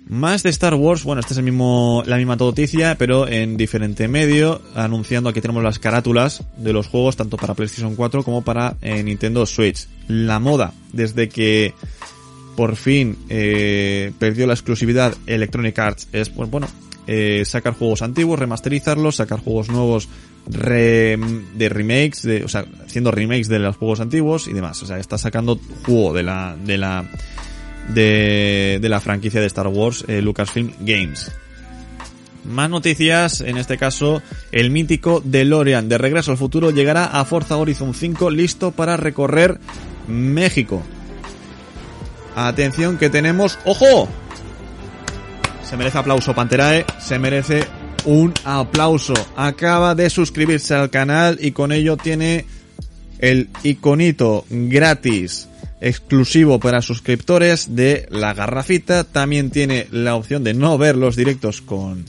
Más 0.09 0.43
de 0.43 0.49
Star 0.49 0.75
Wars, 0.75 1.05
bueno, 1.05 1.21
esta 1.21 1.35
es 1.35 1.39
el 1.39 1.45
mismo, 1.45 2.03
la 2.07 2.17
misma 2.17 2.37
noticia, 2.37 2.97
pero 2.99 3.29
en 3.29 3.59
diferente 3.59 4.09
medio, 4.09 4.63
anunciando 4.75 5.29
aquí 5.29 5.43
tenemos 5.43 5.63
las 5.63 5.79
carátulas 5.79 6.43
de 6.57 6.73
los 6.73 6.87
juegos, 6.87 7.17
tanto 7.17 7.37
para 7.37 7.53
PlayStation 7.53 7.95
4 7.95 8.25
como 8.25 8.41
para 8.41 8.77
eh, 8.81 9.03
Nintendo 9.03 9.45
Switch. 9.45 9.87
La 10.07 10.39
moda, 10.39 10.73
desde 10.95 11.29
que 11.29 11.75
por 12.57 12.77
fin 12.77 13.19
eh, 13.29 14.13
perdió 14.19 14.47
la 14.47 14.55
exclusividad 14.55 15.15
Electronic 15.27 15.79
Arts, 15.79 16.09
es, 16.13 16.31
pues 16.31 16.51
bueno, 16.51 16.69
eh, 17.07 17.43
sacar 17.45 17.75
juegos 17.75 18.01
antiguos, 18.01 18.39
remasterizarlos, 18.39 19.17
sacar 19.17 19.41
juegos 19.41 19.69
nuevos 19.69 20.09
de 20.47 21.69
remakes, 21.69 22.23
de, 22.23 22.45
o 22.45 22.49
sea, 22.49 22.65
haciendo 22.87 23.11
remakes 23.11 23.49
de 23.49 23.59
los 23.59 23.77
juegos 23.77 24.01
antiguos 24.01 24.49
y 24.49 24.55
demás. 24.55 24.83
O 24.83 24.87
sea, 24.87 24.99
está 24.99 25.19
sacando 25.19 25.61
juego 25.85 26.15
de 26.15 26.23
la, 26.23 26.57
de 26.65 26.79
la, 26.79 27.05
de, 27.89 28.79
de 28.81 28.89
la 28.89 29.01
franquicia 29.01 29.41
de 29.41 29.47
Star 29.47 29.69
Wars, 29.69 30.05
eh, 30.09 30.23
Lucasfilm 30.23 30.73
Games. 30.81 31.33
Más 32.45 32.71
noticias, 32.71 33.41
en 33.43 33.59
este 33.59 33.77
caso, 33.77 34.23
el 34.53 34.71
mítico 34.71 35.21
DeLorean 35.25 35.89
de 35.89 35.99
Regreso 35.99 36.31
al 36.31 36.39
Futuro 36.39 36.71
llegará 36.71 37.05
a 37.05 37.25
Forza 37.25 37.57
Horizon 37.57 37.93
5 37.93 38.31
listo 38.31 38.71
para 38.71 38.97
recorrer 38.97 39.59
México. 40.07 40.83
Atención 42.35 42.97
que 42.97 43.11
tenemos... 43.11 43.59
¡Ojo! 43.65 44.09
Se 45.63 45.77
merece 45.77 45.99
aplauso 45.99 46.35
Panterae, 46.35 46.87
se 46.99 47.19
merece 47.19 47.67
un 48.07 48.33
aplauso. 48.45 49.13
Acaba 49.37 49.95
de 49.95 50.09
suscribirse 50.09 50.75
al 50.75 50.89
canal 50.89 51.39
y 51.43 51.51
con 51.51 51.73
ello 51.73 51.99
tiene 51.99 52.47
el 53.19 53.51
iconito 53.63 54.47
gratis 54.49 55.49
exclusivo 55.81 56.59
para 56.61 56.83
suscriptores 56.83 57.75
de 57.77 58.07
la 58.11 58.35
garrafita. 58.35 59.05
También 59.05 59.51
tiene 59.51 59.87
la 59.91 60.15
opción 60.17 60.45
de 60.45 60.55
no 60.55 60.79
ver 60.79 60.97
los 60.97 61.17
directos 61.17 61.61
con 61.63 62.05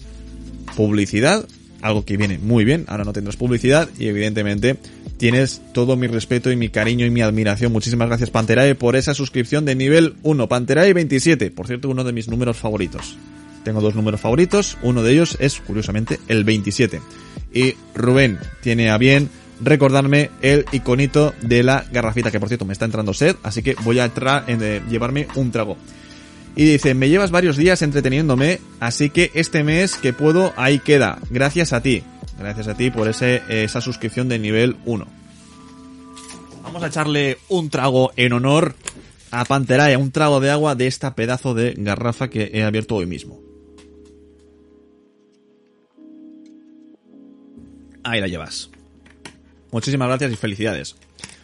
publicidad, 0.76 1.45
algo 1.82 2.05
que 2.05 2.17
viene 2.17 2.38
muy 2.38 2.65
bien. 2.65 2.86
Ahora 2.88 3.03
no 3.03 3.13
tendrás 3.13 3.38
publicidad 3.38 3.89
y 3.97 4.07
evidentemente 4.07 4.78
tienes 5.17 5.61
todo 5.74 5.95
mi 5.95 6.07
respeto 6.07 6.51
y 6.51 6.55
mi 6.55 6.70
cariño 6.70 7.05
y 7.05 7.09
mi 7.09 7.22
admiración. 7.22 7.72
Muchísimas 7.72 8.07
gracias 8.07 8.30
Panterae 8.30 8.76
por 8.76 8.95
esa 8.95 9.13
suscripción 9.13 9.65
de 9.65 9.76
nivel 9.76 10.15
1. 10.24 10.47
Panterae 10.47 10.93
27, 10.93 11.51
por 11.51 11.67
cierto, 11.67 11.89
uno 11.89 12.03
de 12.03 12.13
mis 12.13 12.28
números 12.28 12.57
favoritos. 12.57 13.17
Tengo 13.63 13.82
dos 13.82 13.95
números 13.95 14.22
favoritos, 14.22 14.78
uno 14.82 15.03
de 15.03 15.11
ellos 15.11 15.38
es 15.39 15.59
curiosamente 15.59 16.20
el 16.28 16.43
27. 16.43 17.01
Y 17.53 17.76
Rubén 17.93 18.39
tiene 18.61 18.89
a 18.89 18.97
bien 18.97 19.30
recordarme 19.62 20.30
el 20.41 20.66
iconito 20.72 21.34
de 21.41 21.64
la 21.64 21.86
garrafita, 21.91 22.32
que 22.32 22.39
por 22.39 22.49
cierto 22.49 22.66
me 22.66 22.74
está 22.74 22.86
entrando 22.86 23.14
sed, 23.14 23.36
así 23.43 23.62
que 23.62 23.76
voy 23.84 23.99
a 23.99 24.12
eh, 24.47 24.82
llevarme 24.89 25.28
un 25.36 25.51
trago. 25.51 25.78
Y 26.55 26.66
dice, 26.66 26.93
me 26.93 27.10
llevas 27.10 27.32
varios 27.32 27.57
días 27.57 27.82
entreteniéndome, 27.82 28.60
así 28.80 29.10
que 29.10 29.32
este 29.34 29.64
mes 29.64 29.95
que 29.95 30.14
puedo, 30.14 30.53
ahí 30.57 30.80
queda. 30.80 31.20
Gracias 31.30 31.74
a 31.74 31.82
ti. 31.82 32.03
Gracias 32.38 32.68
a 32.68 32.76
ti 32.76 32.89
por 32.89 33.07
ese, 33.07 33.41
esa 33.49 33.82
suscripción 33.82 34.30
de 34.30 34.39
nivel 34.39 34.78
1. 34.86 35.07
Vamos 36.64 36.84
a 36.84 36.88
echarle 36.88 37.38
un 37.49 37.70
trago 37.70 38.12
en 38.16 38.34
honor 38.34 38.76
a 39.32 39.45
Panterae, 39.45 39.97
un 39.97 40.12
trago 40.12 40.39
de 40.39 40.49
agua 40.49 40.76
de 40.76 40.88
esta 40.88 41.16
pedazo 41.16 41.53
de 41.53 41.74
garrafa 41.78 42.30
que 42.30 42.51
he 42.53 42.64
abierto 42.64 42.95
hoy 42.95 43.05
mismo. 43.05 43.39
Ahí 48.03 48.22
la 48.22 48.28
llevas. 48.28 48.70
Muchísimas 49.72 50.07
gracias 50.07 50.32
y 50.32 50.36
felicidades. 50.36 50.95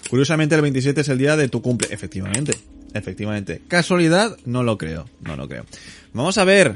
Curiosamente 0.10 0.56
el 0.56 0.62
27 0.62 1.02
es 1.02 1.10
el 1.10 1.18
día 1.18 1.36
de 1.36 1.48
tu 1.48 1.62
cumple. 1.62 1.88
Efectivamente, 1.92 2.54
efectivamente. 2.94 3.62
¿Casualidad? 3.68 4.38
No 4.46 4.64
lo 4.64 4.78
creo, 4.78 5.10
no 5.22 5.36
lo 5.36 5.48
creo. 5.48 5.66
Vamos 6.14 6.38
a 6.38 6.44
ver 6.44 6.76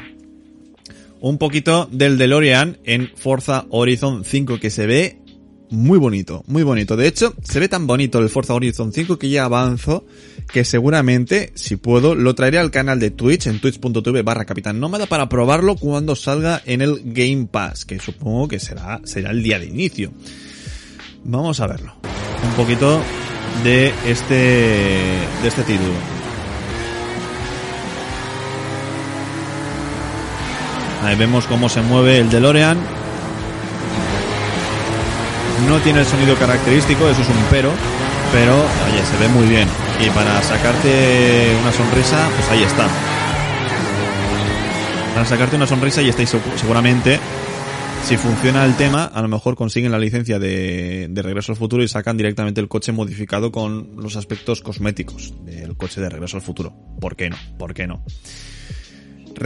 un 1.21 1.37
poquito 1.37 1.87
del 1.91 2.17
DeLorean 2.17 2.77
en 2.83 3.11
Forza 3.15 3.65
Horizon 3.69 4.23
5 4.23 4.59
que 4.59 4.69
se 4.69 4.85
ve 4.85 5.19
muy 5.69 5.99
bonito, 5.99 6.43
muy 6.47 6.63
bonito. 6.63 6.97
De 6.97 7.07
hecho, 7.07 7.35
se 7.43 7.59
ve 7.59 7.67
tan 7.67 7.85
bonito 7.85 8.19
el 8.19 8.29
Forza 8.29 8.55
Horizon 8.55 8.91
5 8.91 9.19
que 9.19 9.29
ya 9.29 9.45
avanzo 9.45 10.05
que 10.51 10.65
seguramente, 10.65 11.51
si 11.53 11.75
puedo, 11.75 12.15
lo 12.15 12.33
traeré 12.33 12.57
al 12.57 12.71
canal 12.71 12.99
de 12.99 13.11
Twitch 13.11 13.45
en 13.45 13.59
twitch.tv 13.59 14.23
barra 14.23 14.45
Capitán 14.45 14.79
Nómada 14.79 15.05
para 15.05 15.29
probarlo 15.29 15.75
cuando 15.75 16.15
salga 16.15 16.61
en 16.65 16.81
el 16.81 17.01
Game 17.05 17.47
Pass, 17.51 17.85
que 17.85 17.99
supongo 17.99 18.47
que 18.47 18.59
será, 18.59 18.99
será 19.03 19.29
el 19.29 19.43
día 19.43 19.59
de 19.59 19.67
inicio. 19.67 20.11
Vamos 21.23 21.59
a 21.59 21.67
verlo. 21.67 21.93
Un 22.43 22.53
poquito 22.53 23.01
de 23.63 23.93
este, 24.05 24.35
de 24.35 25.47
este 25.47 25.63
título. 25.63 25.93
Ahí 31.03 31.15
vemos 31.15 31.45
cómo 31.45 31.69
se 31.69 31.81
mueve 31.81 32.19
el 32.19 32.29
DeLorean. 32.29 32.77
No 35.67 35.77
tiene 35.79 35.99
el 35.99 36.05
sonido 36.05 36.35
característico, 36.35 37.07
eso 37.09 37.21
es 37.21 37.27
un 37.27 37.35
pero, 37.49 37.69
pero 38.31 38.53
oye, 38.53 39.05
se 39.05 39.17
ve 39.17 39.27
muy 39.29 39.47
bien. 39.47 39.67
Y 39.99 40.09
para 40.09 40.41
sacarte 40.41 41.55
una 41.61 41.71
sonrisa, 41.71 42.17
pues 42.35 42.49
ahí 42.49 42.63
está. 42.63 42.87
Para 45.13 45.25
sacarte 45.25 45.55
una 45.57 45.67
sonrisa 45.67 46.01
y 46.01 46.09
estáis 46.09 46.35
seguramente 46.57 47.19
si 48.03 48.17
funciona 48.17 48.65
el 48.65 48.75
tema, 48.75 49.05
a 49.05 49.21
lo 49.21 49.27
mejor 49.27 49.55
consiguen 49.55 49.91
la 49.91 49.99
licencia 49.99 50.39
de, 50.39 51.07
de, 51.09 51.21
Regreso 51.21 51.51
al 51.51 51.57
Futuro 51.57 51.83
y 51.83 51.87
sacan 51.87 52.17
directamente 52.17 52.59
el 52.61 52.67
coche 52.67 52.91
modificado 52.91 53.51
con 53.51 53.95
los 53.97 54.15
aspectos 54.15 54.61
cosméticos 54.61 55.33
del 55.45 55.77
coche 55.77 56.01
de 56.01 56.09
Regreso 56.09 56.37
al 56.37 56.43
Futuro. 56.43 56.73
¿Por 56.99 57.15
qué 57.15 57.29
no? 57.29 57.37
¿Por 57.57 57.73
qué 57.73 57.87
no? 57.87 58.03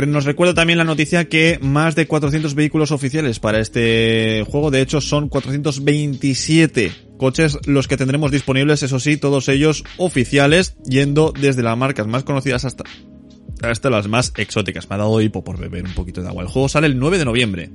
Nos 0.08 0.26
recuerda 0.26 0.56
también 0.56 0.80
la 0.80 0.86
noticia 0.86 1.30
que 1.30 1.60
más 1.62 1.95
de 1.95 2.08
400 2.08 2.56
vehículos 2.56 2.91
oficiales 2.91 3.39
para 3.39 3.60
este 3.60 4.43
juego, 4.49 4.72
de 4.72 4.82
hecho 4.82 5.01
son 5.01 5.30
427 5.30 6.91
coches 7.18 7.60
los 7.68 7.88
que 7.88 7.95
tendremos 7.95 8.32
disponibles, 8.32 8.82
eso 8.82 8.99
sí, 8.99 9.18
todos 9.18 9.49
ellos 9.49 9.84
oficiales, 9.97 10.76
yendo 10.84 11.32
desde 11.39 11.62
las 11.62 11.78
marcas 11.78 12.08
más 12.08 12.24
conocidas 12.24 12.66
hasta, 12.66 12.86
hasta 13.62 13.89
las 13.91 14.08
más 14.08 14.34
exóticas. 14.36 14.89
Me 14.89 14.95
ha 14.95 14.99
dado 14.99 15.22
hipo 15.22 15.43
por 15.43 15.60
beber 15.60 15.86
un 15.86 15.93
poquito 15.93 16.22
de 16.22 16.28
agua. 16.28 16.41
El 16.41 16.49
juego 16.49 16.70
sale 16.70 16.88
el 16.88 16.97
9 16.97 17.20
de 17.20 17.26
noviembre. 17.26 17.70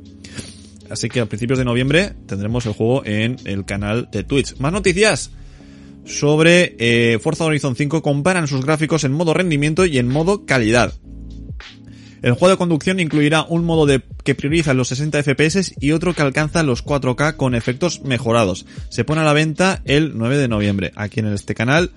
Así 0.91 1.09
que 1.09 1.21
a 1.21 1.27
principios 1.27 1.59
de 1.59 1.65
noviembre 1.65 2.15
tendremos 2.27 2.67
el 2.67 2.73
juego 2.73 3.05
en 3.05 3.37
el 3.45 3.65
canal 3.65 4.09
de 4.11 4.25
Twitch. 4.25 4.57
Más 4.59 4.73
noticias 4.73 5.31
sobre 6.05 6.77
eh, 6.79 7.19
Forza 7.19 7.45
Horizon 7.45 7.77
5 7.77 8.03
comparan 8.03 8.49
sus 8.49 8.65
gráficos 8.65 9.05
en 9.05 9.13
modo 9.13 9.35
rendimiento 9.35 9.85
y 9.85 9.99
en 9.99 10.09
modo 10.09 10.47
calidad. 10.47 10.95
El 12.23 12.33
juego 12.33 12.51
de 12.51 12.57
conducción 12.57 12.99
incluirá 12.99 13.43
un 13.43 13.65
modo 13.65 13.87
de 13.87 14.03
que 14.25 14.35
prioriza 14.35 14.75
los 14.75 14.89
60 14.89 15.23
FPS 15.23 15.75
y 15.79 15.93
otro 15.93 16.15
que 16.15 16.23
alcanza 16.23 16.65
los 16.65 16.85
4K 16.85 17.37
con 17.37 17.55
efectos 17.55 18.03
mejorados. 18.03 18.67
Se 18.89 19.05
pone 19.05 19.21
a 19.21 19.25
la 19.25 19.33
venta 19.33 19.83
el 19.85 20.17
9 20.17 20.37
de 20.37 20.49
noviembre 20.49 20.93
aquí 20.97 21.21
en 21.21 21.29
este 21.29 21.55
canal 21.55 21.93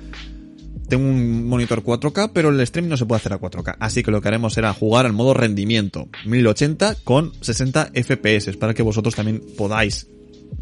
tengo 0.92 1.08
un 1.08 1.48
monitor 1.48 1.82
4K, 1.84 2.32
pero 2.34 2.50
el 2.50 2.68
stream 2.68 2.90
no 2.90 2.98
se 2.98 3.06
puede 3.06 3.22
hacer 3.22 3.32
a 3.32 3.40
4K. 3.40 3.78
Así 3.80 4.04
que 4.04 4.12
lo 4.12 4.22
que 4.22 4.28
haremos 4.28 4.54
será 4.54 4.74
jugar 4.74 5.06
al 5.06 5.14
modo 5.14 5.34
rendimiento 5.34 6.10
1080 6.26 6.98
con 7.06 7.32
60 7.40 7.92
FPS 7.94 8.58
para 8.58 8.74
que 8.74 8.84
vosotros 8.84 9.16
también 9.16 9.42
podáis 9.58 10.08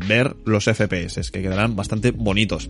ver 0.08 0.36
los 0.46 0.66
FPS, 0.66 1.32
que 1.32 1.42
quedarán 1.42 1.76
bastante 1.76 2.12
bonitos. 2.12 2.70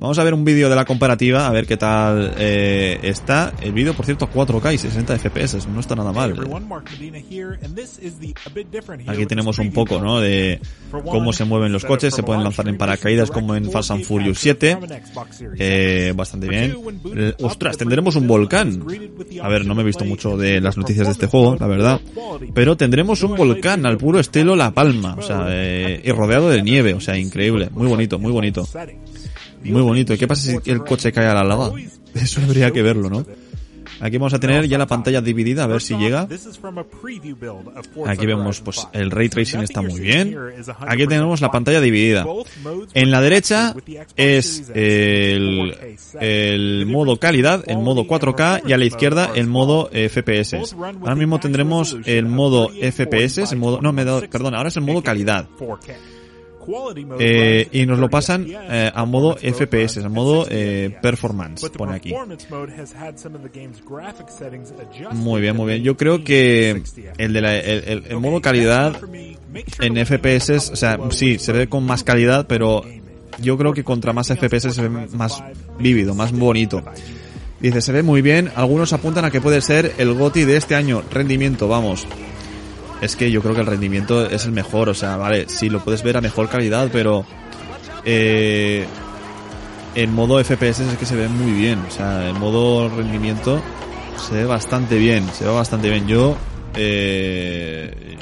Vamos 0.00 0.18
a 0.18 0.24
ver 0.24 0.34
un 0.34 0.44
vídeo 0.44 0.68
de 0.68 0.76
la 0.76 0.84
comparativa, 0.84 1.46
a 1.46 1.50
ver 1.50 1.66
qué 1.66 1.76
tal 1.76 2.34
eh, 2.38 2.98
está. 3.02 3.52
El 3.60 3.72
vídeo, 3.72 3.94
por 3.94 4.04
cierto, 4.04 4.28
4K 4.28 4.74
y 4.74 4.78
60 4.78 5.18
FPS, 5.18 5.66
no 5.68 5.80
está 5.80 5.94
nada 5.94 6.12
mal. 6.12 6.34
Aquí 9.06 9.26
tenemos 9.26 9.58
un 9.58 9.72
poco, 9.72 10.00
¿no? 10.00 10.20
De 10.20 10.60
cómo 10.90 11.32
se 11.32 11.44
mueven 11.44 11.72
los 11.72 11.84
coches, 11.84 12.14
se 12.14 12.22
pueden 12.22 12.42
lanzar 12.42 12.68
en 12.68 12.76
paracaídas 12.76 13.30
como 13.30 13.54
en 13.54 13.70
Fast 13.70 13.92
and 13.92 14.04
Furious 14.04 14.38
7. 14.38 14.78
Eh, 15.58 16.12
bastante 16.14 16.48
bien. 16.48 16.76
Eh, 17.16 17.34
ostras, 17.40 17.76
tendremos 17.76 18.16
un 18.16 18.26
volcán. 18.26 18.84
A 19.42 19.48
ver, 19.48 19.64
no 19.64 19.74
me 19.74 19.82
he 19.82 19.86
visto 19.86 20.04
mucho 20.04 20.36
de 20.36 20.60
las 20.60 20.76
noticias 20.76 21.06
de 21.06 21.12
este 21.12 21.26
juego, 21.26 21.56
la 21.58 21.66
verdad. 21.66 22.00
Pero 22.52 22.76
tendremos 22.76 23.22
un 23.22 23.36
volcán 23.36 23.86
al 23.86 23.96
puro 23.96 24.18
estilo 24.20 24.56
La 24.56 24.72
Palma, 24.72 25.16
o 25.18 25.22
sea, 25.22 25.46
eh, 25.48 26.02
y 26.04 26.10
rodeado 26.10 26.50
de 26.50 26.62
nieve, 26.62 26.94
o 26.94 27.00
sea, 27.00 27.16
increíble. 27.16 27.70
Muy 27.72 27.86
bonito, 27.86 28.18
muy 28.18 28.32
bonito. 28.32 28.66
Muy 29.64 29.82
bonito. 29.82 30.14
¿Y 30.14 30.18
qué 30.18 30.28
pasa 30.28 30.52
si 30.62 30.70
el 30.70 30.80
coche 30.84 31.12
cae 31.12 31.26
a 31.26 31.34
la 31.34 31.44
lava? 31.44 31.72
Eso 32.14 32.40
habría 32.42 32.70
que 32.70 32.82
verlo, 32.82 33.10
¿no? 33.10 33.26
Aquí 34.00 34.18
vamos 34.18 34.34
a 34.34 34.40
tener 34.40 34.66
ya 34.66 34.78
la 34.78 34.86
pantalla 34.86 35.20
dividida, 35.20 35.64
a 35.64 35.66
ver 35.66 35.80
si 35.80 35.94
llega. 35.96 36.28
Aquí 38.06 38.26
vemos, 38.26 38.60
pues 38.60 38.86
el 38.92 39.10
ray 39.10 39.28
tracing 39.28 39.60
está 39.60 39.82
muy 39.82 40.00
bien. 40.00 40.36
Aquí 40.80 41.06
tenemos 41.06 41.40
la 41.40 41.50
pantalla 41.50 41.80
dividida. 41.80 42.26
En 42.92 43.10
la 43.10 43.20
derecha 43.20 43.74
es 44.16 44.70
el, 44.74 45.74
el 46.20 46.86
modo 46.86 47.18
calidad, 47.18 47.64
el 47.66 47.78
modo 47.78 48.04
4K 48.04 48.62
y 48.66 48.72
a 48.72 48.78
la 48.78 48.84
izquierda 48.84 49.30
el 49.34 49.46
modo 49.46 49.90
FPS. 49.92 50.74
Ahora 50.74 51.14
mismo 51.14 51.38
tendremos 51.40 51.96
el 52.04 52.26
modo 52.26 52.68
FPS, 52.70 53.52
el 53.52 53.58
modo, 53.58 53.80
no, 53.80 53.92
me 53.92 54.04
da, 54.04 54.20
perdón, 54.22 54.54
ahora 54.54 54.68
es 54.68 54.76
el 54.76 54.82
modo 54.82 55.02
calidad. 55.02 55.48
Eh, 57.18 57.68
y 57.72 57.86
nos 57.86 57.98
lo 57.98 58.08
pasan 58.08 58.46
eh, 58.48 58.90
a 58.92 59.04
modo 59.04 59.36
FPS, 59.36 59.98
a 59.98 60.08
modo 60.08 60.46
eh, 60.48 60.96
performance, 61.02 61.68
pone 61.70 61.94
aquí. 61.94 62.12
Muy 65.12 65.40
bien, 65.40 65.56
muy 65.56 65.66
bien. 65.66 65.82
Yo 65.82 65.96
creo 65.96 66.24
que 66.24 66.82
el 67.18 67.32
de 67.32 67.40
la, 67.40 67.56
el, 67.56 68.04
el 68.08 68.20
modo 68.20 68.40
calidad 68.40 68.96
en 69.80 70.06
FPS, 70.06 70.72
o 70.72 70.76
sea, 70.76 70.98
sí, 71.10 71.38
se 71.38 71.52
ve 71.52 71.68
con 71.68 71.84
más 71.84 72.04
calidad, 72.04 72.46
pero 72.46 72.82
yo 73.40 73.56
creo 73.58 73.72
que 73.72 73.84
contra 73.84 74.12
más 74.12 74.28
FPS 74.28 74.74
se 74.74 74.82
ve 74.82 74.88
más 74.88 75.42
vívido, 75.78 76.14
más 76.14 76.32
bonito. 76.32 76.82
Dice, 77.60 77.80
se 77.80 77.92
ve 77.92 78.02
muy 78.02 78.20
bien, 78.20 78.50
algunos 78.56 78.92
apuntan 78.92 79.24
a 79.24 79.30
que 79.30 79.40
puede 79.40 79.60
ser 79.60 79.94
el 79.98 80.12
GOTI 80.14 80.44
de 80.44 80.56
este 80.56 80.74
año, 80.74 81.02
rendimiento, 81.10 81.66
vamos 81.68 82.06
es 83.00 83.16
que 83.16 83.30
yo 83.30 83.42
creo 83.42 83.54
que 83.54 83.60
el 83.60 83.66
rendimiento 83.66 84.26
es 84.26 84.44
el 84.44 84.52
mejor. 84.52 84.88
O 84.88 84.94
sea, 84.94 85.16
vale, 85.16 85.48
sí, 85.48 85.68
lo 85.68 85.82
puedes 85.82 86.02
ver 86.02 86.16
a 86.16 86.20
mejor 86.20 86.48
calidad, 86.48 86.88
pero 86.92 87.24
eh, 88.04 88.86
en 89.94 90.12
modo 90.12 90.42
FPS 90.42 90.80
es 90.80 90.98
que 90.98 91.06
se 91.06 91.16
ve 91.16 91.28
muy 91.28 91.52
bien. 91.52 91.78
O 91.80 91.90
sea, 91.90 92.28
en 92.28 92.38
modo 92.38 92.88
rendimiento 92.88 93.60
se 94.16 94.34
ve 94.34 94.44
bastante 94.44 94.98
bien. 94.98 95.26
Se 95.32 95.44
ve 95.44 95.50
bastante 95.50 95.90
bien. 95.90 96.06
Yo, 96.06 96.36
eh, 96.76 98.16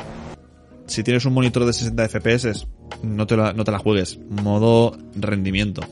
si 0.87 1.03
tienes 1.03 1.25
un 1.25 1.35
monitor 1.35 1.65
de 1.65 1.73
60 1.73 2.09
FPS, 2.09 2.67
no 3.03 3.27
te, 3.27 3.37
la, 3.37 3.53
no 3.53 3.65
te 3.65 3.71
la 3.71 3.79
juegues. 3.79 4.19
Modo 4.29 4.97
rendimiento. 5.15 5.83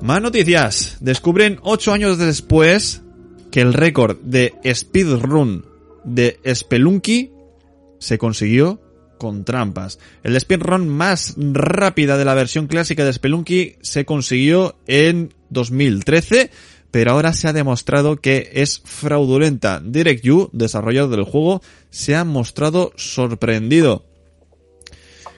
Más 0.00 0.20
noticias. 0.20 0.96
Descubren 1.00 1.58
8 1.62 1.92
años 1.92 2.18
después 2.18 3.02
que 3.52 3.60
el 3.60 3.74
récord 3.74 4.18
de 4.22 4.54
speedrun 4.74 5.71
de 6.04 6.38
Spelunky 6.54 7.32
se 7.98 8.18
consiguió 8.18 8.80
con 9.18 9.44
trampas. 9.44 10.00
El 10.24 10.38
speedrun 10.40 10.88
más 10.88 11.36
rápida 11.36 12.18
de 12.18 12.24
la 12.24 12.34
versión 12.34 12.66
clásica 12.66 13.04
de 13.04 13.12
Spelunky 13.12 13.76
se 13.80 14.04
consiguió 14.04 14.74
en 14.88 15.32
2013, 15.50 16.50
pero 16.90 17.12
ahora 17.12 17.32
se 17.32 17.46
ha 17.46 17.52
demostrado 17.52 18.16
que 18.16 18.50
es 18.54 18.82
fraudulenta. 18.84 19.80
DirectU, 19.80 20.50
desarrollador 20.52 21.10
del 21.10 21.24
juego, 21.24 21.62
se 21.90 22.16
ha 22.16 22.24
mostrado 22.24 22.92
sorprendido. 22.96 24.04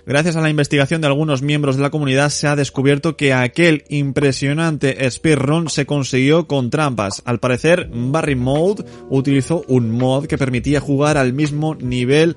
Gracias 0.06 0.36
a 0.36 0.42
la 0.42 0.50
investigación 0.50 1.00
de 1.00 1.06
algunos 1.06 1.40
miembros 1.40 1.76
de 1.76 1.82
la 1.82 1.88
comunidad 1.88 2.28
se 2.28 2.46
ha 2.46 2.56
descubierto 2.56 3.16
que 3.16 3.32
aquel 3.32 3.84
impresionante 3.88 5.10
speedrun 5.10 5.70
se 5.70 5.86
consiguió 5.86 6.46
con 6.46 6.68
trampas. 6.68 7.22
Al 7.24 7.40
parecer, 7.40 7.88
Barry 7.90 8.34
Mode 8.34 8.84
utilizó 9.08 9.64
un 9.66 9.90
mod 9.90 10.26
que 10.26 10.36
permitía 10.36 10.78
jugar 10.78 11.16
al 11.16 11.32
mismo 11.32 11.74
nivel 11.74 12.36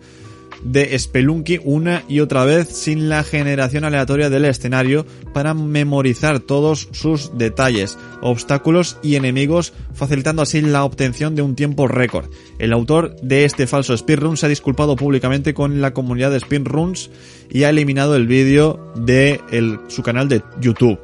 de 0.64 0.98
Spelunky 0.98 1.60
una 1.64 2.04
y 2.08 2.20
otra 2.20 2.46
vez 2.46 2.68
sin 2.68 3.10
la 3.10 3.24
generación 3.24 3.84
aleatoria 3.84 4.30
del 4.30 4.46
escenario 4.46 5.06
para 5.34 5.54
memorizar 5.54 6.40
todos 6.40 6.90
sus 6.92 7.38
detalles, 7.38 7.98
obstáculos 8.22 8.98
y 9.02 9.16
enemigos, 9.16 9.74
facilitando 9.94 10.42
así 10.42 10.62
la 10.62 10.84
obtención 10.84 11.36
de 11.36 11.42
un 11.42 11.56
tiempo 11.56 11.88
récord. 11.88 12.30
El 12.60 12.74
autor 12.74 13.16
de 13.22 13.46
este 13.46 13.68
falso 13.68 13.96
speedrun 13.98 14.38
se 14.38 14.46
ha 14.46 14.50
disculpado 14.50 14.96
públicamente 14.96 15.54
con 15.54 15.82
la 15.82 15.94
comunidad 15.94 16.32
de 16.32 16.40
speedruns 16.40 17.10
y 17.50 17.64
ha 17.64 17.70
eliminado 17.70 18.16
el 18.16 18.28
vídeo 18.28 18.94
de 18.96 19.40
su 19.88 20.04
canal 20.04 20.30
de 20.30 20.42
YouTube. 20.60 21.00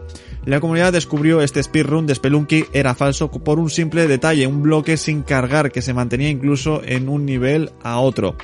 La 0.46 0.60
comunidad 0.60 0.92
descubrió 0.92 1.42
este 1.42 1.64
speedrun 1.64 2.06
de 2.06 2.16
Spelunky 2.16 2.66
era 2.74 2.96
falso 2.96 3.32
por 3.32 3.60
un 3.60 3.70
simple 3.70 4.08
detalle, 4.08 4.46
un 4.46 4.62
bloque 4.62 4.98
sin 4.98 5.22
cargar 5.22 5.72
que 5.72 5.82
se 5.82 5.94
mantenía 5.94 6.30
incluso 6.30 6.82
en 6.84 7.08
un 7.08 7.26
nivel 7.26 7.72
a 7.82 8.00
otro. 8.00 8.36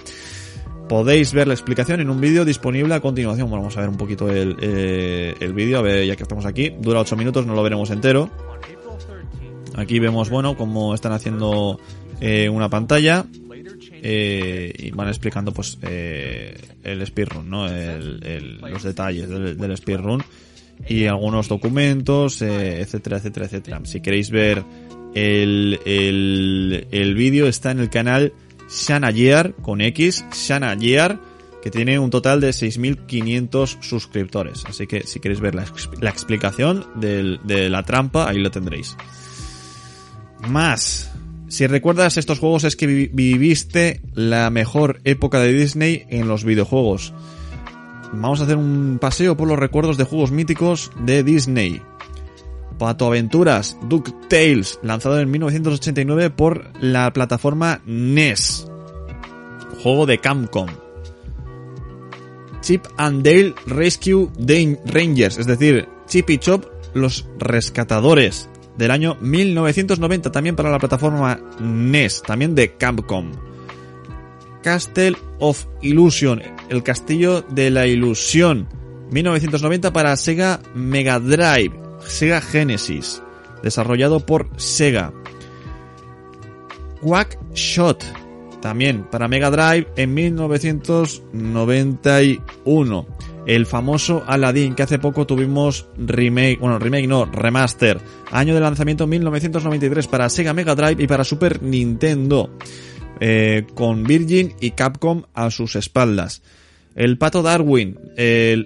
Podéis 0.89 1.33
ver 1.33 1.47
la 1.47 1.53
explicación 1.53 2.01
en 2.01 2.09
un 2.09 2.19
vídeo 2.19 2.43
disponible 2.43 2.95
a 2.95 2.99
continuación. 2.99 3.47
Bueno, 3.47 3.61
vamos 3.61 3.77
a 3.77 3.81
ver 3.81 3.89
un 3.89 3.97
poquito 3.97 4.27
el, 4.27 4.57
eh, 4.59 5.35
el 5.39 5.53
vídeo, 5.53 5.77
a 5.77 5.81
ver, 5.83 6.03
ya 6.07 6.15
que 6.15 6.23
estamos 6.23 6.47
aquí. 6.47 6.73
Dura 6.81 6.99
8 7.01 7.15
minutos, 7.15 7.45
no 7.45 7.53
lo 7.53 7.61
veremos 7.61 7.91
entero. 7.91 8.27
Aquí 9.75 9.99
vemos, 9.99 10.31
bueno, 10.31 10.57
cómo 10.57 10.95
están 10.95 11.11
haciendo 11.11 11.79
eh, 12.19 12.49
una 12.49 12.69
pantalla. 12.69 13.23
Eh, 14.01 14.73
y 14.79 14.89
van 14.91 15.09
explicando, 15.09 15.53
pues, 15.53 15.77
eh, 15.83 16.57
el 16.83 17.05
speedrun, 17.05 17.47
¿no? 17.47 17.67
El, 17.67 18.23
el, 18.25 18.57
los 18.57 18.81
detalles 18.81 19.29
del, 19.29 19.57
del 19.57 19.77
speedrun. 19.77 20.23
Y 20.87 21.05
algunos 21.05 21.47
documentos, 21.49 22.41
eh, 22.41 22.81
etcétera, 22.81 23.17
etcétera, 23.17 23.45
etcétera. 23.45 23.81
Si 23.83 24.01
queréis 24.01 24.31
ver 24.31 24.63
el, 25.13 25.79
el, 25.85 26.87
el 26.89 27.13
vídeo, 27.13 27.47
está 27.47 27.69
en 27.69 27.79
el 27.79 27.91
canal 27.91 28.33
Shana 28.69 29.11
Year, 29.11 29.55
con 29.61 29.81
X, 29.81 30.25
Shana 30.31 30.75
Year, 30.75 31.19
que 31.61 31.71
tiene 31.71 31.99
un 31.99 32.09
total 32.09 32.39
de 32.39 32.49
6.500 32.49 33.81
suscriptores. 33.81 34.63
Así 34.65 34.87
que 34.87 35.05
si 35.05 35.19
queréis 35.19 35.41
ver 35.41 35.55
la, 35.55 35.63
explicación 36.09 36.85
de 36.95 37.69
la 37.69 37.83
trampa, 37.83 38.29
ahí 38.29 38.37
lo 38.37 38.51
tendréis. 38.51 38.95
Más. 40.47 41.11
Si 41.47 41.65
recuerdas 41.65 42.17
estos 42.17 42.37
juegos 42.37 42.63
es 42.63 42.75
que 42.75 42.85
viviste 42.85 44.01
la 44.13 44.51
mejor 44.51 45.01
época 45.03 45.39
de 45.39 45.51
Disney 45.51 46.05
en 46.09 46.27
los 46.27 46.43
videojuegos. 46.43 47.13
Vamos 48.13 48.39
a 48.39 48.43
hacer 48.43 48.55
un 48.55 48.99
paseo 49.01 49.35
por 49.35 49.47
los 49.47 49.57
recuerdos 49.57 49.97
de 49.97 50.03
juegos 50.03 50.31
míticos 50.31 50.91
de 50.99 51.23
Disney. 51.23 51.81
Pato 52.79 53.05
Aventuras, 53.05 53.77
DuckTales, 53.83 54.79
lanzado 54.81 55.19
en 55.19 55.29
1989 55.29 56.31
por 56.31 56.71
la 56.81 57.13
plataforma 57.13 57.81
NES. 57.85 58.67
Juego 59.83 60.07
de 60.07 60.17
Camcom. 60.17 60.69
Chip 62.61 62.85
and 62.97 63.23
Dale 63.23 63.53
Rescue 63.67 64.29
Rangers, 64.85 65.37
es 65.37 65.45
decir, 65.45 65.87
Chip 66.07 66.29
y 66.31 66.37
Chop, 66.39 66.65
los 66.93 67.27
rescatadores, 67.37 68.49
del 68.77 68.91
año 68.91 69.15
1990, 69.21 70.31
también 70.31 70.55
para 70.55 70.71
la 70.71 70.79
plataforma 70.79 71.39
NES, 71.59 72.23
también 72.23 72.55
de 72.55 72.75
Capcom. 72.75 73.31
Castle 74.63 75.15
of 75.39 75.65
Illusion, 75.81 76.41
el 76.69 76.83
castillo 76.83 77.41
de 77.41 77.69
la 77.69 77.87
ilusión, 77.87 78.67
1990 79.11 79.93
para 79.93 80.15
Sega 80.17 80.59
Mega 80.75 81.19
Drive, 81.19 81.78
Sega 82.09 82.41
Genesis, 82.41 83.21
desarrollado 83.63 84.25
por 84.25 84.49
Sega. 84.57 85.13
Quack 87.01 87.37
Shot, 87.53 88.03
también 88.61 89.03
para 89.09 89.27
Mega 89.27 89.51
Drive 89.51 89.87
en 89.95 90.13
1991. 90.13 93.07
El 93.45 93.65
famoso 93.65 94.23
Aladdin, 94.27 94.75
que 94.75 94.83
hace 94.83 94.99
poco 94.99 95.25
tuvimos 95.25 95.87
remake, 95.97 96.59
bueno, 96.59 96.77
remake 96.77 97.07
no, 97.07 97.23
remaster. 97.25 97.99
Año 98.31 98.53
de 98.53 98.59
lanzamiento 98.59 99.07
1993 99.07 100.07
para 100.07 100.29
Sega 100.29 100.53
Mega 100.53 100.75
Drive 100.75 101.01
y 101.01 101.07
para 101.07 101.23
Super 101.23 101.63
Nintendo. 101.63 102.51
Eh, 103.21 103.65
con 103.73 104.03
Virgin 104.03 104.53
y 104.59 104.71
Capcom 104.71 105.23
a 105.33 105.49
sus 105.51 105.75
espaldas. 105.75 106.41
El 106.95 107.17
Pato 107.17 107.41
Darwin, 107.41 107.97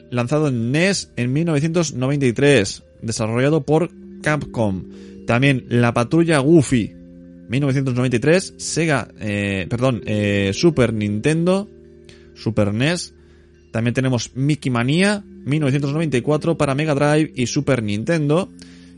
lanzado 0.10 0.48
en 0.48 0.72
NES 0.72 1.12
en 1.18 1.34
1993, 1.34 2.84
desarrollado 3.04 3.64
por 3.64 3.90
Capcom. 4.22 4.84
También 5.26 5.66
La 5.70 5.94
Patrulla 5.94 6.40
Goofy, 6.40 6.94
1993, 7.50 8.56
Sega, 8.58 9.08
eh, 9.20 9.68
perdón, 9.70 10.02
eh, 10.06 10.52
Super 10.54 10.94
Nintendo, 10.94 11.70
Super 12.34 12.74
NES. 12.74 13.14
También 13.72 13.94
tenemos 13.94 14.36
Mickey 14.36 14.72
Mania, 14.72 15.24
1994 15.46 16.58
para 16.58 16.76
Mega 16.76 16.96
Drive 16.96 17.32
y 17.36 17.48
Super 17.48 17.84
Nintendo. 17.84 18.50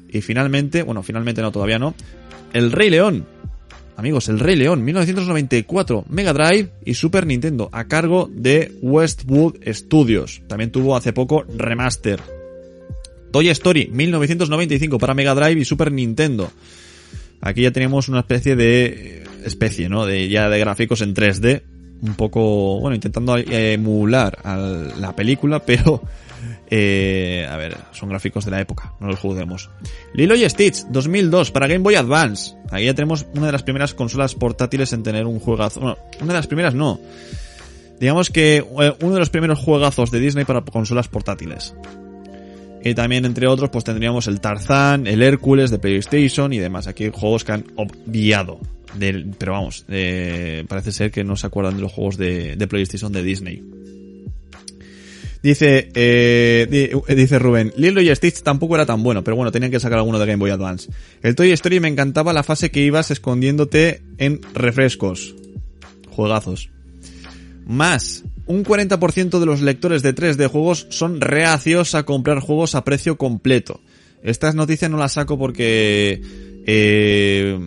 Y 0.09 0.21
finalmente, 0.21 0.83
bueno, 0.83 1.03
finalmente 1.03 1.41
no, 1.41 1.51
todavía 1.51 1.79
no, 1.79 1.95
El 2.53 2.71
Rey 2.71 2.89
León. 2.89 3.25
Amigos, 3.97 4.27
El 4.27 4.39
Rey 4.39 4.57
León, 4.57 4.83
1994, 4.83 6.05
Mega 6.09 6.33
Drive 6.33 6.69
y 6.83 6.95
Super 6.95 7.25
Nintendo, 7.25 7.69
a 7.71 7.85
cargo 7.85 8.29
de 8.31 8.77
Westwood 8.81 9.55
Studios. 9.67 10.41
También 10.47 10.71
tuvo 10.71 10.97
hace 10.97 11.13
poco 11.13 11.45
remaster. 11.57 12.34
Toy 13.36 13.49
Story, 13.49 13.89
1995 13.91 14.97
para 14.97 15.13
Mega 15.13 15.36
Drive 15.36 15.59
y 15.59 15.65
Super 15.65 15.91
Nintendo. 15.91 16.49
Aquí 17.41 17.63
ya 17.63 17.71
tenemos 17.71 18.07
una 18.07 18.19
especie 18.19 18.55
de 18.55 19.25
especie, 19.43 19.89
¿no? 19.89 20.05
De 20.05 20.29
ya 20.29 20.47
de 20.47 20.57
gráficos 20.57 21.01
en 21.01 21.13
3D, 21.13 21.61
un 22.01 22.15
poco, 22.15 22.79
bueno, 22.79 22.95
intentando 22.95 23.36
emular 23.38 24.38
a 24.41 24.55
la 24.55 25.13
película, 25.13 25.59
pero 25.65 26.01
Eh, 26.71 27.45
a 27.49 27.57
ver, 27.57 27.77
son 27.91 28.07
gráficos 28.07 28.45
de 28.45 28.51
la 28.51 28.61
época, 28.61 28.93
no 29.01 29.07
los 29.07 29.19
juzguemos. 29.19 29.69
Lilo 30.13 30.33
y 30.36 30.49
Stitch, 30.49 30.86
2002, 30.89 31.51
para 31.51 31.67
Game 31.67 31.83
Boy 31.83 31.95
Advance. 31.95 32.55
Ahí 32.71 32.86
ya 32.86 32.93
tenemos 32.93 33.25
una 33.36 33.47
de 33.47 33.51
las 33.51 33.63
primeras 33.63 33.93
consolas 33.93 34.33
portátiles 34.33 34.93
en 34.93 35.03
tener 35.03 35.25
un 35.25 35.41
juegazo. 35.41 35.81
Bueno, 35.81 35.97
una 36.21 36.31
de 36.31 36.39
las 36.39 36.47
primeras 36.47 36.73
no. 36.73 37.01
Digamos 37.99 38.29
que 38.29 38.57
eh, 38.57 38.93
uno 39.01 39.13
de 39.13 39.19
los 39.19 39.29
primeros 39.29 39.59
juegazos 39.59 40.09
de 40.09 40.21
Disney 40.21 40.45
para 40.45 40.61
consolas 40.61 41.09
portátiles. 41.09 41.75
Y 42.86 42.93
también, 42.93 43.25
entre 43.25 43.47
otros, 43.47 43.71
pues 43.71 43.83
tendríamos 43.83 44.27
el 44.27 44.39
Tarzán, 44.39 45.07
el 45.07 45.23
Hércules 45.23 45.71
de 45.71 45.79
PlayStation 45.79 46.53
y 46.53 46.59
demás. 46.59 46.86
Aquí 46.86 47.09
juegos 47.11 47.43
que 47.43 47.51
han 47.53 47.65
obviado. 47.77 48.59
Del, 48.93 49.33
pero 49.39 49.53
vamos, 49.53 49.86
eh, 49.89 50.63
parece 50.69 50.91
ser 50.91 51.09
que 51.09 51.23
no 51.23 51.36
se 51.36 51.47
acuerdan 51.47 51.77
de 51.77 51.81
los 51.81 51.91
juegos 51.91 52.15
de, 52.15 52.63
PlayStation 52.69 53.11
de 53.11 53.23
Disney. 53.23 53.63
Dice, 55.41 55.89
eh, 55.95 56.95
dice 57.09 57.39
Rubén, 57.39 57.73
Lilo 57.75 58.01
y 58.01 58.15
Stitch 58.15 58.43
tampoco 58.43 58.75
era 58.75 58.86
tan 58.86 59.01
bueno, 59.01 59.23
pero 59.23 59.36
bueno, 59.36 59.51
tenían 59.51 59.71
que 59.71 59.79
sacar 59.79 59.97
alguno 59.97 60.19
de 60.19 60.27
Game 60.27 60.39
Boy 60.39 60.51
Advance. 60.51 60.91
El 61.23 61.33
Toy 61.33 61.51
Story 61.53 61.79
me 61.79 61.88
encantaba 61.88 62.33
la 62.33 62.43
fase 62.43 62.69
que 62.69 62.81
ibas 62.81 63.09
escondiéndote 63.09 64.03
en 64.19 64.41
refrescos. 64.53 65.36
Juegazos. 66.11 66.69
Más, 67.65 68.23
un 68.47 68.63
40% 68.63 69.39
de 69.39 69.45
los 69.45 69.61
lectores 69.61 70.01
de 70.01 70.13
3 70.13 70.37
de 70.37 70.47
juegos 70.47 70.87
son 70.89 71.21
reacios 71.21 71.95
a 71.95 72.03
comprar 72.03 72.39
juegos 72.39 72.75
a 72.75 72.83
precio 72.83 73.17
completo. 73.17 73.81
Estas 74.23 74.55
noticias 74.55 74.89
no 74.89 74.97
las 74.97 75.13
saco 75.13 75.37
porque... 75.37 76.21
Eh, 76.67 77.59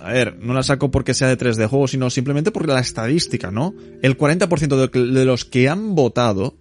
a 0.00 0.12
ver, 0.12 0.38
no 0.38 0.52
las 0.52 0.66
saco 0.66 0.90
porque 0.90 1.14
sea 1.14 1.28
de 1.28 1.36
3 1.36 1.56
de 1.56 1.66
juegos, 1.66 1.92
sino 1.92 2.10
simplemente 2.10 2.50
por 2.50 2.68
la 2.68 2.80
estadística, 2.80 3.50
¿no? 3.50 3.74
El 4.02 4.18
40% 4.18 4.88
de, 4.88 5.12
de 5.12 5.24
los 5.24 5.44
que 5.44 5.68
han 5.68 5.94
votado 5.94 6.56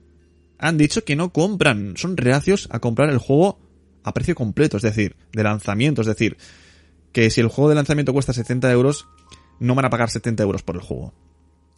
han 0.60 0.78
dicho 0.78 1.04
que 1.04 1.18
no 1.18 1.34
compran, 1.34 1.96
son 1.98 2.16
reacios 2.16 2.70
a 2.72 2.80
comprar 2.80 3.10
el 3.10 3.18
juego 3.18 3.60
a 4.04 4.14
precio 4.14 4.34
completo, 4.34 4.78
es 4.78 4.84
decir, 4.84 5.16
de 5.34 5.44
lanzamiento, 5.44 6.02
es 6.02 6.08
decir, 6.08 6.38
que 7.12 7.30
si 7.30 7.42
el 7.42 7.48
juego 7.48 7.70
de 7.70 7.76
lanzamiento 7.76 8.14
cuesta 8.14 8.34
70 8.34 8.72
euros, 8.72 9.08
no 9.60 9.76
van 9.76 9.86
a 9.86 9.90
pagar 9.90 10.10
70 10.10 10.42
euros 10.44 10.64
por 10.64 10.76
el 10.76 10.82
juego. 10.82 11.14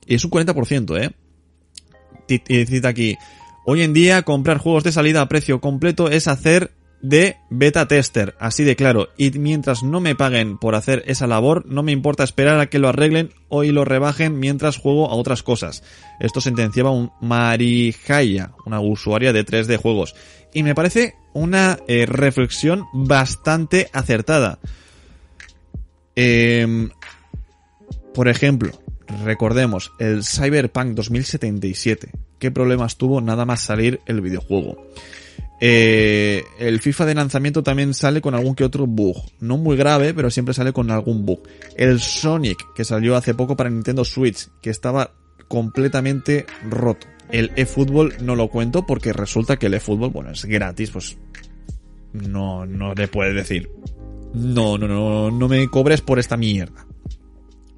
Y 0.05 0.15
es 0.15 0.23
un 0.23 0.31
40%, 0.31 1.01
¿eh? 1.01 1.15
Cita 2.27 2.89
aquí, 2.89 3.17
hoy 3.65 3.81
en 3.81 3.93
día 3.93 4.23
comprar 4.23 4.57
juegos 4.57 4.83
de 4.83 4.91
salida 4.91 5.21
a 5.21 5.27
precio 5.27 5.61
completo 5.61 6.09
es 6.09 6.27
hacer 6.27 6.71
de 7.01 7.37
beta 7.51 7.87
tester, 7.87 8.35
así 8.39 8.63
de 8.63 8.75
claro, 8.75 9.09
y 9.15 9.31
mientras 9.31 9.83
no 9.83 9.99
me 9.99 10.15
paguen 10.15 10.57
por 10.57 10.73
hacer 10.73 11.03
esa 11.05 11.27
labor, 11.27 11.63
no 11.67 11.83
me 11.83 11.91
importa 11.91 12.23
esperar 12.23 12.59
a 12.59 12.65
que 12.65 12.79
lo 12.79 12.89
arreglen 12.89 13.31
o 13.47 13.63
lo 13.63 13.85
rebajen 13.85 14.39
mientras 14.39 14.77
juego 14.77 15.09
a 15.09 15.13
otras 15.13 15.43
cosas. 15.43 15.83
Esto 16.19 16.41
sentenciaba 16.41 16.89
un 16.89 17.11
Marijaya, 17.21 18.51
una 18.65 18.79
usuaria 18.79 19.33
de 19.33 19.45
3D 19.45 19.77
juegos, 19.77 20.15
y 20.53 20.63
me 20.63 20.73
parece 20.73 21.15
una 21.33 21.77
eh, 21.87 22.07
reflexión 22.07 22.85
bastante 22.93 23.89
acertada. 23.93 24.57
Eh, 26.15 26.89
por 28.15 28.29
ejemplo, 28.29 28.71
recordemos 29.23 29.91
el 29.99 30.23
Cyberpunk 30.23 30.93
2077. 30.95 32.11
¿Qué 32.39 32.51
problemas 32.51 32.97
tuvo 32.97 33.21
nada 33.21 33.45
más 33.45 33.61
salir 33.61 33.99
el 34.05 34.21
videojuego? 34.21 34.77
Eh, 35.61 36.43
el 36.59 36.81
FIFA 36.81 37.05
de 37.05 37.15
lanzamiento 37.15 37.63
también 37.63 37.93
sale 37.93 38.21
con 38.21 38.35
algún 38.35 38.55
que 38.55 38.63
otro 38.63 38.87
bug. 38.87 39.17
No 39.39 39.57
muy 39.57 39.77
grave, 39.77 40.13
pero 40.13 40.29
siempre 40.29 40.53
sale 40.53 40.73
con 40.73 40.91
algún 40.91 41.25
bug. 41.25 41.41
El 41.77 41.99
Sonic, 41.99 42.73
que 42.73 42.83
salió 42.83 43.15
hace 43.15 43.33
poco 43.33 43.55
para 43.55 43.69
Nintendo 43.69 44.03
Switch, 44.03 44.49
que 44.61 44.69
estaba 44.69 45.11
completamente 45.47 46.45
roto. 46.69 47.07
El 47.31 47.51
eFootball 47.55 48.15
no 48.21 48.35
lo 48.35 48.49
cuento 48.49 48.85
porque 48.85 49.13
resulta 49.13 49.57
que 49.57 49.67
el 49.67 49.73
eFootball, 49.75 50.11
bueno, 50.11 50.31
es 50.31 50.45
gratis, 50.45 50.91
pues 50.91 51.17
no, 52.13 52.65
no 52.65 52.93
le 52.93 53.07
puedes 53.07 53.33
decir. 53.33 53.69
No, 54.33 54.77
no, 54.77 54.87
no, 54.87 55.31
no 55.31 55.47
me 55.47 55.67
cobres 55.69 56.01
por 56.01 56.19
esta 56.19 56.37
mierda. 56.37 56.85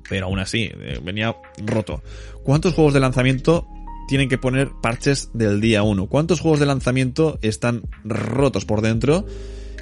Pero 0.09 0.27
aún 0.27 0.39
así, 0.39 0.71
eh, 0.73 0.99
venía 1.03 1.35
roto. 1.65 2.01
¿Cuántos 2.43 2.73
juegos 2.73 2.93
de 2.93 2.99
lanzamiento 2.99 3.67
tienen 4.07 4.29
que 4.29 4.37
poner 4.37 4.71
parches 4.81 5.29
del 5.33 5.61
día 5.61 5.83
1. 5.83 6.07
¿Cuántos 6.07 6.39
juegos 6.39 6.59
de 6.59 6.65
lanzamiento 6.65 7.37
están 7.41 7.83
rotos 8.03 8.65
por 8.65 8.81
dentro? 8.81 9.25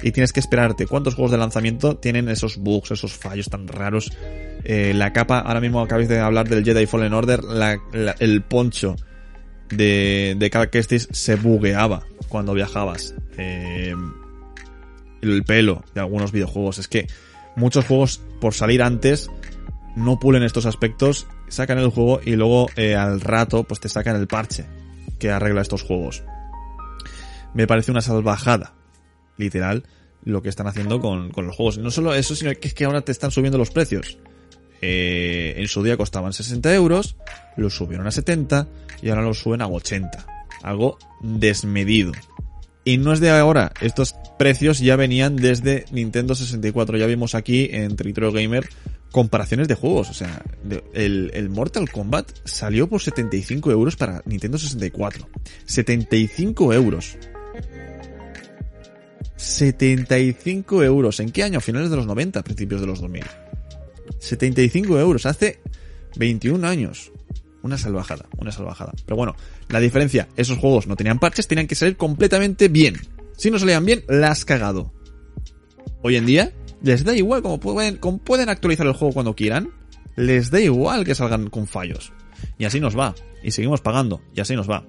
Y 0.02 0.12
tienes 0.12 0.32
que 0.32 0.40
esperarte. 0.40 0.86
¿Cuántos 0.86 1.14
juegos 1.14 1.30
de 1.30 1.38
lanzamiento 1.38 1.96
tienen 1.96 2.28
esos 2.28 2.58
bugs, 2.58 2.90
esos 2.90 3.14
fallos 3.14 3.48
tan 3.48 3.66
raros? 3.68 4.12
Eh, 4.64 4.92
la 4.94 5.12
capa, 5.12 5.38
ahora 5.38 5.60
mismo 5.60 5.80
acabáis 5.80 6.08
de 6.08 6.18
hablar 6.18 6.48
del 6.48 6.64
Jedi 6.64 6.86
Fallen 6.86 7.14
Order, 7.14 7.40
el 8.18 8.42
poncho 8.42 8.96
de, 9.70 10.34
de 10.36 10.50
Cal 10.50 10.70
Kestis 10.70 11.08
se 11.12 11.36
bugueaba 11.36 12.02
cuando 12.28 12.52
viajabas. 12.52 13.14
Eh, 13.38 13.94
el 15.22 15.44
pelo 15.44 15.84
de 15.94 16.00
algunos 16.00 16.32
videojuegos. 16.32 16.78
Es 16.78 16.88
que 16.88 17.06
muchos 17.54 17.86
juegos, 17.86 18.20
por 18.40 18.54
salir 18.54 18.82
antes, 18.82 19.30
no 19.96 20.20
pulen 20.20 20.42
estos 20.42 20.66
aspectos 20.66 21.26
sacan 21.48 21.78
el 21.78 21.88
juego 21.88 22.20
y 22.24 22.36
luego 22.36 22.68
eh, 22.76 22.94
al 22.94 23.20
rato 23.20 23.64
pues 23.64 23.80
te 23.80 23.88
sacan 23.88 24.16
el 24.16 24.26
parche 24.26 24.66
que 25.18 25.30
arregla 25.30 25.62
estos 25.62 25.82
juegos. 25.82 26.22
Me 27.54 27.66
parece 27.66 27.90
una 27.90 28.02
salvajada, 28.02 28.74
literal, 29.38 29.84
lo 30.22 30.42
que 30.42 30.50
están 30.50 30.66
haciendo 30.66 31.00
con, 31.00 31.30
con 31.30 31.46
los 31.46 31.56
juegos. 31.56 31.78
No 31.78 31.90
solo 31.90 32.14
eso, 32.14 32.36
sino 32.36 32.52
que 32.54 32.68
es 32.68 32.74
que 32.74 32.84
ahora 32.84 33.00
te 33.00 33.12
están 33.12 33.30
subiendo 33.30 33.56
los 33.56 33.70
precios. 33.70 34.18
Eh, 34.82 35.54
en 35.56 35.68
su 35.68 35.82
día 35.82 35.96
costaban 35.96 36.34
60 36.34 36.74
euros, 36.74 37.16
los 37.56 37.74
subieron 37.74 38.06
a 38.06 38.10
70 38.10 38.68
y 39.00 39.08
ahora 39.08 39.22
los 39.22 39.38
suben 39.38 39.62
a 39.62 39.68
80. 39.68 40.26
Algo 40.62 40.98
desmedido. 41.22 42.12
Y 42.84 42.98
no 42.98 43.12
es 43.12 43.20
de 43.20 43.30
ahora, 43.30 43.72
estos 43.80 44.14
precios 44.38 44.78
ya 44.78 44.94
venían 44.96 45.36
desde 45.36 45.86
Nintendo 45.90 46.34
64. 46.34 46.98
Ya 46.98 47.06
vimos 47.06 47.34
aquí 47.34 47.68
en 47.72 47.96
Territorio 47.96 48.32
Gamer 48.32 48.68
comparaciones 49.16 49.66
de 49.66 49.76
juegos. 49.76 50.10
O 50.10 50.12
sea, 50.12 50.42
el, 50.92 51.48
Mortal 51.48 51.90
Kombat 51.90 52.30
salió 52.44 52.86
por 52.86 53.00
75 53.00 53.70
euros 53.70 53.96
para 53.96 54.20
Nintendo 54.26 54.58
64. 54.58 55.26
75 55.64 56.74
euros. 56.74 57.16
75 59.36 60.84
euros. 60.84 61.20
¿En 61.20 61.30
qué 61.30 61.44
año? 61.44 61.62
Finales 61.62 61.88
de 61.88 61.96
los 61.96 62.06
90, 62.06 62.44
principios 62.44 62.82
de 62.82 62.88
los 62.88 63.00
2000. 63.00 63.24
75 64.18 65.00
euros. 65.00 65.24
Hace 65.24 65.60
21 66.16 66.68
años. 66.68 67.10
Una 67.62 67.78
salvajada, 67.78 68.26
una 68.36 68.52
salvajada. 68.52 68.92
Pero 69.06 69.16
bueno, 69.16 69.34
la 69.70 69.80
diferencia, 69.80 70.28
esos 70.36 70.58
juegos 70.58 70.86
no 70.86 70.94
tenían 70.94 71.18
parches, 71.18 71.48
tenían 71.48 71.68
que 71.68 71.74
salir 71.74 71.96
completamente 71.96 72.68
bien. 72.68 72.96
Si 73.38 73.50
no 73.50 73.58
salían 73.58 73.86
bien, 73.86 74.04
las 74.08 74.30
has 74.32 74.44
cagado. 74.44 74.92
Hoy 76.02 76.16
en 76.16 76.26
día, 76.26 76.52
les 76.82 77.04
da 77.04 77.14
igual, 77.14 77.42
como 77.42 77.60
pueden, 77.60 77.96
como 77.96 78.18
pueden 78.18 78.48
actualizar 78.48 78.86
el 78.86 78.92
juego 78.92 79.14
cuando 79.14 79.34
quieran, 79.34 79.70
les 80.16 80.50
da 80.50 80.60
igual 80.60 81.04
que 81.04 81.14
salgan 81.14 81.50
con 81.50 81.66
fallos. 81.66 82.12
Y 82.58 82.64
así 82.64 82.80
nos 82.80 82.98
va. 82.98 83.14
Y 83.42 83.50
seguimos 83.50 83.80
pagando. 83.80 84.20
Y 84.34 84.40
así 84.40 84.56
nos 84.56 84.68
va. 84.68 84.84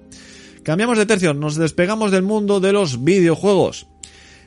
Cambiamos 0.62 0.98
de 0.98 1.06
tercio, 1.06 1.34
nos 1.34 1.56
despegamos 1.56 2.10
del 2.10 2.22
mundo 2.22 2.60
de 2.60 2.72
los 2.72 3.04
videojuegos. 3.04 3.88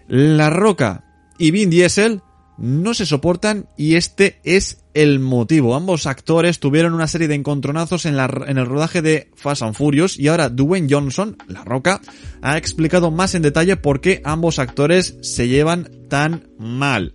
La 0.07 0.49
Roca 0.49 1.05
y 1.37 1.51
Vin 1.51 1.69
Diesel 1.69 2.21
no 2.57 2.93
se 2.93 3.07
soportan 3.07 3.67
y 3.75 3.95
este 3.95 4.39
es 4.43 4.83
el 4.93 5.19
motivo. 5.19 5.75
Ambos 5.75 6.05
actores 6.05 6.59
tuvieron 6.59 6.93
una 6.93 7.07
serie 7.07 7.27
de 7.27 7.35
encontronazos 7.35 8.05
en, 8.05 8.19
en 8.19 8.57
el 8.57 8.65
rodaje 8.65 9.01
de 9.01 9.31
Fast 9.35 9.63
and 9.63 9.73
Furious 9.73 10.19
y 10.19 10.27
ahora 10.27 10.49
Dwayne 10.49 10.87
Johnson, 10.89 11.37
La 11.47 11.63
Roca, 11.63 12.01
ha 12.41 12.57
explicado 12.57 13.09
más 13.09 13.33
en 13.33 13.41
detalle 13.41 13.77
por 13.77 14.01
qué 14.01 14.21
ambos 14.23 14.59
actores 14.59 15.17
se 15.21 15.47
llevan 15.47 15.89
tan 16.07 16.49
mal. 16.59 17.13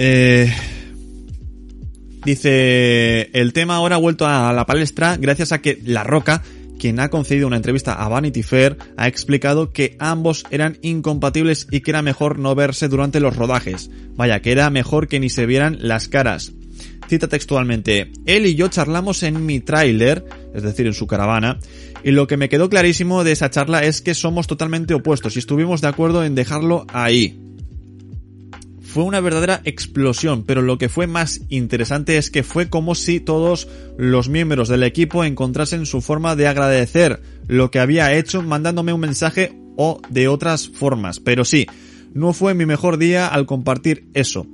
Eh, 0.00 0.48
dice, 2.24 3.30
el 3.32 3.52
tema 3.52 3.74
ahora 3.74 3.96
ha 3.96 3.98
vuelto 3.98 4.28
a 4.28 4.52
la 4.52 4.64
palestra 4.64 5.16
gracias 5.16 5.50
a 5.50 5.60
que 5.60 5.80
La 5.84 6.04
Roca, 6.04 6.42
quien 6.78 7.00
ha 7.00 7.08
concedido 7.08 7.48
una 7.48 7.56
entrevista 7.56 7.94
a 7.94 8.08
Vanity 8.08 8.44
Fair, 8.44 8.78
ha 8.96 9.08
explicado 9.08 9.72
que 9.72 9.96
ambos 9.98 10.44
eran 10.52 10.78
incompatibles 10.82 11.66
y 11.72 11.80
que 11.80 11.90
era 11.90 12.02
mejor 12.02 12.38
no 12.38 12.54
verse 12.54 12.86
durante 12.86 13.18
los 13.18 13.34
rodajes. 13.34 13.90
Vaya, 14.14 14.40
que 14.40 14.52
era 14.52 14.70
mejor 14.70 15.08
que 15.08 15.18
ni 15.18 15.30
se 15.30 15.46
vieran 15.46 15.78
las 15.80 16.06
caras. 16.06 16.52
Cita 17.08 17.26
textualmente, 17.26 18.12
él 18.26 18.46
y 18.46 18.54
yo 18.54 18.68
charlamos 18.68 19.24
en 19.24 19.46
mi 19.46 19.58
tráiler, 19.58 20.24
es 20.54 20.62
decir, 20.62 20.86
en 20.86 20.94
su 20.94 21.08
caravana, 21.08 21.58
y 22.04 22.12
lo 22.12 22.28
que 22.28 22.36
me 22.36 22.48
quedó 22.48 22.68
clarísimo 22.68 23.24
de 23.24 23.32
esa 23.32 23.50
charla 23.50 23.82
es 23.82 24.02
que 24.02 24.14
somos 24.14 24.46
totalmente 24.46 24.94
opuestos 24.94 25.34
y 25.34 25.40
estuvimos 25.40 25.80
de 25.80 25.88
acuerdo 25.88 26.22
en 26.24 26.36
dejarlo 26.36 26.86
ahí. 26.92 27.47
Fue 28.98 29.04
una 29.04 29.20
verdadera 29.20 29.60
explosión, 29.62 30.42
pero 30.42 30.60
lo 30.60 30.76
que 30.76 30.88
fue 30.88 31.06
más 31.06 31.42
interesante 31.50 32.16
es 32.16 32.32
que 32.32 32.42
fue 32.42 32.68
como 32.68 32.96
si 32.96 33.20
todos 33.20 33.68
los 33.96 34.28
miembros 34.28 34.68
del 34.68 34.82
equipo 34.82 35.22
encontrasen 35.22 35.86
su 35.86 36.00
forma 36.00 36.34
de 36.34 36.48
agradecer 36.48 37.22
lo 37.46 37.70
que 37.70 37.78
había 37.78 38.12
hecho 38.14 38.42
mandándome 38.42 38.92
un 38.92 38.98
mensaje 38.98 39.56
o 39.76 40.00
de 40.08 40.26
otras 40.26 40.68
formas. 40.68 41.20
Pero 41.20 41.44
sí, 41.44 41.68
no 42.12 42.32
fue 42.32 42.54
mi 42.54 42.66
mejor 42.66 42.98
día 42.98 43.28
al 43.28 43.46
compartir 43.46 44.08
eso. 44.14 44.48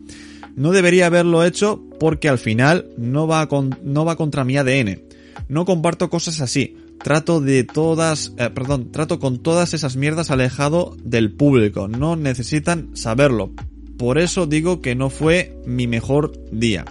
No 0.57 0.73
debería 0.73 1.07
haberlo 1.07 1.43
hecho 1.43 1.83
porque 1.99 2.29
al 2.29 2.37
final 2.37 2.91
no 2.99 3.27
va, 3.27 3.49
contra 3.49 4.45
mi 4.45 4.59
ADN. 4.59 5.05
No 5.49 5.65
comparto 5.65 6.11
cosas 6.11 6.43
así. 6.43 6.77
trato 7.03 7.41
de 7.41 7.65
todas, 7.65 8.35
eh, 8.37 8.51
perdón, 8.55 8.93
trato 8.93 9.19
con 9.19 9.39
todas 9.39 9.73
esas 9.73 9.97
mierdas 9.97 10.31
alejado 10.31 10.99
del 11.03 11.33
público. 11.33 11.89
No 11.89 12.15
necesitan 12.15 12.95
saberlo. 12.95 13.51
Por 14.05 14.19
eso 14.19 14.45
digo 14.45 14.83
que 14.83 14.95
no 14.95 15.09
fue 15.09 15.57
mi 15.65 15.87
mejor 15.87 16.33
día. 16.53 16.85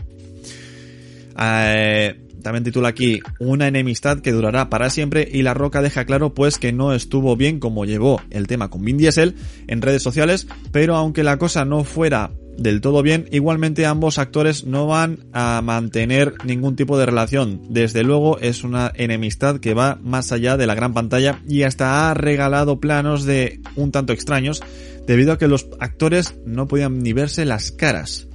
Eh, 1.39 2.20
también 2.41 2.64
titula 2.64 2.88
aquí 2.88 3.20
una 3.38 3.68
enemistad 3.68 4.22
que 4.22 4.32
durará 4.32 4.72
para 4.72 4.89
siempre 4.89 5.30
y 5.32 5.43
La 5.43 5.53
Roca 5.53 5.84
deja 5.84 6.05
claro 6.05 6.34
pues 6.34 6.57
que 6.57 6.74
no 6.74 6.91
estuvo 6.91 7.36
bien 7.36 7.59
como 7.59 7.86
llevó 7.86 8.20
el 8.32 8.47
tema 8.47 8.72
con 8.72 8.84
Vin 8.84 8.97
Diesel 8.97 9.36
en 9.68 9.84
redes 9.84 10.01
sociales, 10.01 10.47
pero 10.72 10.95
aunque 10.95 11.24
la 11.24 11.38
cosa 11.38 11.66
no 11.66 11.84
fuera 11.84 12.32
del 12.57 12.82
todo 12.82 13.03
bien, 13.03 13.28
igualmente 13.32 13.86
ambos 13.86 14.18
actores 14.18 14.66
no 14.66 14.88
van 14.88 15.20
a 15.34 15.61
mantener 15.61 16.34
ningún 16.45 16.76
tipo 16.76 16.97
de 16.97 17.05
relación. 17.05 17.61
Desde 17.70 18.03
luego 18.03 18.39
es 18.39 18.64
una 18.64 18.91
enemistad 18.95 19.59
que 19.59 19.76
va 19.76 19.99
más 20.01 20.32
allá 20.32 20.57
de 20.57 20.66
la 20.66 20.74
gran 20.74 20.95
pantalla 20.95 21.41
y 21.47 21.61
hasta 21.61 22.09
ha 22.09 22.16
regalado 22.16 22.80
planos 22.80 23.24
de 23.24 23.59
un 23.76 23.91
tanto 23.91 24.14
extraños 24.14 24.64
debido 25.08 25.34
a 25.34 25.38
que 25.38 25.47
los 25.47 25.68
actores 25.80 26.36
no 26.45 26.68
podían 26.68 26.99
ni 26.99 27.14
verse 27.14 27.45
las 27.45 27.72
caras. 27.72 28.28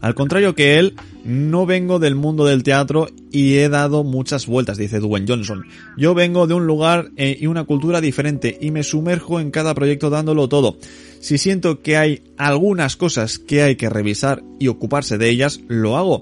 Al 0.00 0.14
contrario 0.14 0.54
que 0.54 0.78
él, 0.78 0.94
no 1.24 1.66
vengo 1.66 1.98
del 1.98 2.14
mundo 2.14 2.44
del 2.44 2.62
teatro 2.62 3.08
y 3.32 3.56
he 3.56 3.68
dado 3.68 4.04
muchas 4.04 4.46
vueltas, 4.46 4.78
dice 4.78 5.00
Dwayne 5.00 5.26
Johnson. 5.28 5.64
Yo 5.96 6.14
vengo 6.14 6.46
de 6.46 6.54
un 6.54 6.66
lugar 6.66 7.10
eh, 7.16 7.36
y 7.38 7.46
una 7.46 7.64
cultura 7.64 8.00
diferente 8.00 8.56
y 8.60 8.70
me 8.70 8.84
sumerjo 8.84 9.40
en 9.40 9.50
cada 9.50 9.74
proyecto 9.74 10.08
dándolo 10.08 10.48
todo. 10.48 10.78
Si 11.20 11.36
siento 11.36 11.82
que 11.82 11.96
hay 11.96 12.22
algunas 12.36 12.96
cosas 12.96 13.38
que 13.38 13.62
hay 13.62 13.74
que 13.74 13.90
revisar 13.90 14.42
y 14.60 14.68
ocuparse 14.68 15.18
de 15.18 15.28
ellas, 15.30 15.60
lo 15.66 15.96
hago. 15.96 16.20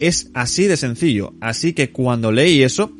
Es 0.00 0.30
así 0.34 0.66
de 0.66 0.76
sencillo. 0.76 1.32
Así 1.40 1.74
que 1.74 1.90
cuando 1.92 2.32
leí 2.32 2.62
eso, 2.62 2.92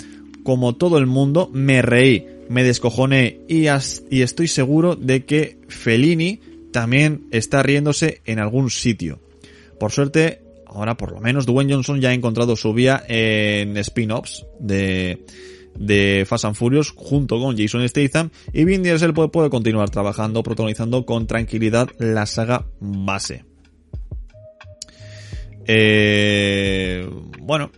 como 0.45 0.77
todo 0.77 0.99
el 0.99 1.07
mundo, 1.07 1.51
me 1.53 1.83
reí, 1.83 2.27
me 2.53 2.65
descojoné 2.65 3.41
y, 3.49 3.67
estoy 3.67 4.47
seguro 4.47 4.95
de 4.95 5.25
que 5.25 5.59
Fellini 5.69 6.41
también 6.71 7.27
está 7.31 7.63
riéndose 7.63 8.21
en 8.27 8.39
algún 8.39 8.71
sitio. 8.71 9.21
Por 9.81 9.91
suerte, 9.91 10.43
ahora 10.67 10.97
por 10.97 11.13
lo 11.13 11.21
menos 11.21 11.47
Dwayne 11.47 11.73
Johnson 11.73 12.01
ya 12.01 12.11
ha 12.11 12.15
encontrado 12.15 12.55
su 12.55 12.73
vía 12.75 13.03
en 13.09 13.77
spin-offs 13.79 14.47
de, 14.61 15.25
de 15.75 16.25
Fast 16.27 16.45
and 16.45 16.55
Furious 16.55 16.93
junto 16.95 17.41
con 17.41 17.57
Jason 17.57 17.89
Statham 17.89 18.31
y 18.53 18.65
Vin 18.65 18.83
Diesel 18.83 19.15
puede, 19.15 19.31
puede 19.31 19.51
continuar 19.51 19.91
trabajando, 19.91 20.43
protagonizando 20.43 21.07
con 21.07 21.27
tranquilidad 21.27 21.89
la 21.99 22.27
saga 22.27 22.67
base. 22.81 23.45
Eh, 25.67 27.09
bueno, 27.41 27.71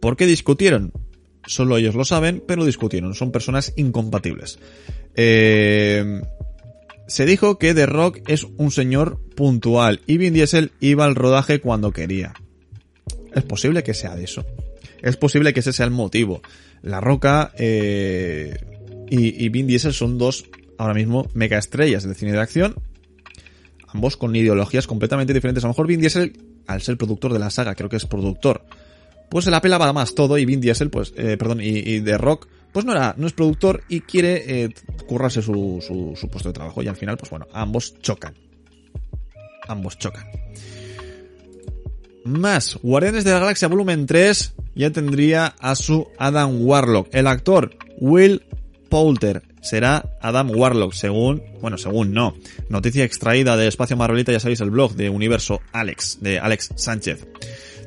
¿por 0.00 0.16
qué 0.16 0.26
discutieron? 0.26 0.92
Solo 1.46 1.76
ellos 1.76 1.94
lo 1.94 2.04
saben, 2.04 2.42
pero 2.46 2.64
discutieron. 2.64 3.14
Son 3.14 3.32
personas 3.32 3.72
incompatibles. 3.76 4.58
Eh, 5.14 6.20
se 7.06 7.26
dijo 7.26 7.58
que 7.58 7.74
The 7.74 7.86
Rock 7.86 8.20
es 8.28 8.46
un 8.56 8.70
señor 8.70 9.20
puntual 9.34 10.00
y 10.06 10.16
Vin 10.16 10.32
Diesel 10.32 10.70
iba 10.80 11.04
al 11.04 11.16
rodaje 11.16 11.60
cuando 11.60 11.90
quería. 11.90 12.34
Es 13.34 13.42
posible 13.42 13.82
que 13.82 13.94
sea 13.94 14.14
de 14.14 14.24
eso. 14.24 14.46
Es 15.02 15.16
posible 15.16 15.52
que 15.52 15.60
ese 15.60 15.72
sea 15.72 15.86
el 15.86 15.90
motivo. 15.90 16.40
La 16.82 17.00
Roca 17.00 17.52
eh, 17.58 18.56
y, 19.10 19.44
y 19.44 19.48
Vin 19.48 19.66
Diesel 19.66 19.92
son 19.92 20.18
dos, 20.18 20.44
ahora 20.78 20.94
mismo, 20.94 21.28
mega 21.34 21.58
estrellas 21.58 22.04
del 22.04 22.14
cine 22.14 22.32
de 22.32 22.40
acción. 22.40 22.76
Ambos 23.88 24.16
con 24.16 24.36
ideologías 24.36 24.86
completamente 24.86 25.34
diferentes. 25.34 25.64
A 25.64 25.66
lo 25.66 25.72
mejor 25.72 25.88
Vin 25.88 26.00
Diesel, 26.00 26.38
al 26.68 26.80
ser 26.80 26.96
productor 26.96 27.32
de 27.32 27.40
la 27.40 27.50
saga, 27.50 27.74
creo 27.74 27.88
que 27.88 27.96
es 27.96 28.06
productor, 28.06 28.64
pues 29.30 29.44
se 29.44 29.50
la 29.50 29.60
pelaba 29.60 29.92
más 29.92 30.14
todo 30.14 30.36
y 30.36 30.44
Vin 30.44 30.60
Diesel, 30.60 30.90
pues, 30.90 31.14
eh, 31.16 31.36
perdón, 31.38 31.60
y, 31.60 31.78
y 31.78 32.00
The 32.00 32.18
Rock 32.18 32.48
pues 32.72 32.84
no 32.84 32.92
era, 32.92 33.14
no 33.16 33.26
es 33.26 33.32
productor 33.32 33.82
y 33.88 34.00
quiere 34.00 34.64
eh, 34.64 34.74
currarse 35.06 35.42
su, 35.42 35.82
su, 35.86 36.14
su, 36.16 36.28
puesto 36.28 36.50
de 36.50 36.52
trabajo 36.52 36.82
y 36.82 36.88
al 36.88 36.96
final, 36.96 37.16
pues 37.16 37.30
bueno, 37.30 37.46
ambos 37.52 38.00
chocan. 38.00 38.34
Ambos 39.68 39.98
chocan. 39.98 40.24
Más, 42.24 42.78
Guardianes 42.82 43.24
de 43.24 43.32
la 43.32 43.40
Galaxia 43.40 43.68
Volumen 43.68 44.06
3 44.06 44.54
ya 44.74 44.90
tendría 44.90 45.46
a 45.58 45.74
su 45.74 46.08
Adam 46.18 46.62
Warlock. 46.62 47.08
El 47.12 47.26
actor 47.26 47.76
Will 47.98 48.42
Poulter 48.88 49.42
será 49.62 50.04
Adam 50.20 50.50
Warlock, 50.50 50.92
según, 50.92 51.42
bueno, 51.60 51.78
según 51.78 52.12
no. 52.12 52.34
Noticia 52.68 53.04
extraída 53.04 53.56
de 53.56 53.68
Espacio 53.68 53.96
Marvelita, 53.96 54.32
ya 54.32 54.40
sabéis, 54.40 54.60
el 54.60 54.70
blog 54.70 54.94
de 54.94 55.10
Universo 55.10 55.60
Alex, 55.72 56.18
de 56.20 56.38
Alex 56.38 56.72
Sánchez. 56.76 57.26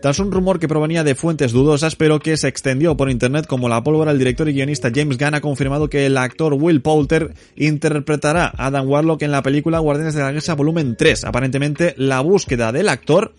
Tras 0.04 0.20
un 0.20 0.34
rumor 0.34 0.60
que 0.60 0.68
provenía 0.68 1.06
de 1.06 1.16
fuentes 1.16 1.54
dudosas 1.54 1.96
pero 1.96 2.20
que 2.20 2.36
se 2.36 2.50
extendió 2.50 2.98
por 2.98 3.10
internet 3.10 3.48
como 3.48 3.70
la 3.70 3.82
pólvora, 3.82 4.12
el 4.12 4.20
director 4.20 4.50
y 4.50 4.54
guionista 4.54 4.92
James 4.94 5.18
Gunn 5.18 5.36
ha 5.36 5.40
confirmado 5.40 5.90
que 5.90 6.06
el 6.06 6.18
actor 6.18 6.56
Will 6.56 6.82
Poulter 6.82 7.34
interpretará 7.56 8.48
a 8.48 8.66
Adam 8.66 8.86
Warlock 8.86 9.22
en 9.22 9.32
la 9.32 9.42
película 9.42 9.80
Guardianes 9.80 10.14
de 10.14 10.20
la 10.20 10.26
Galaxia 10.26 10.56
Volumen 10.56 10.98
3. 10.98 11.24
Aparentemente 11.24 11.94
la 11.96 12.20
búsqueda 12.20 12.74
del 12.74 12.90
actor 12.90 13.34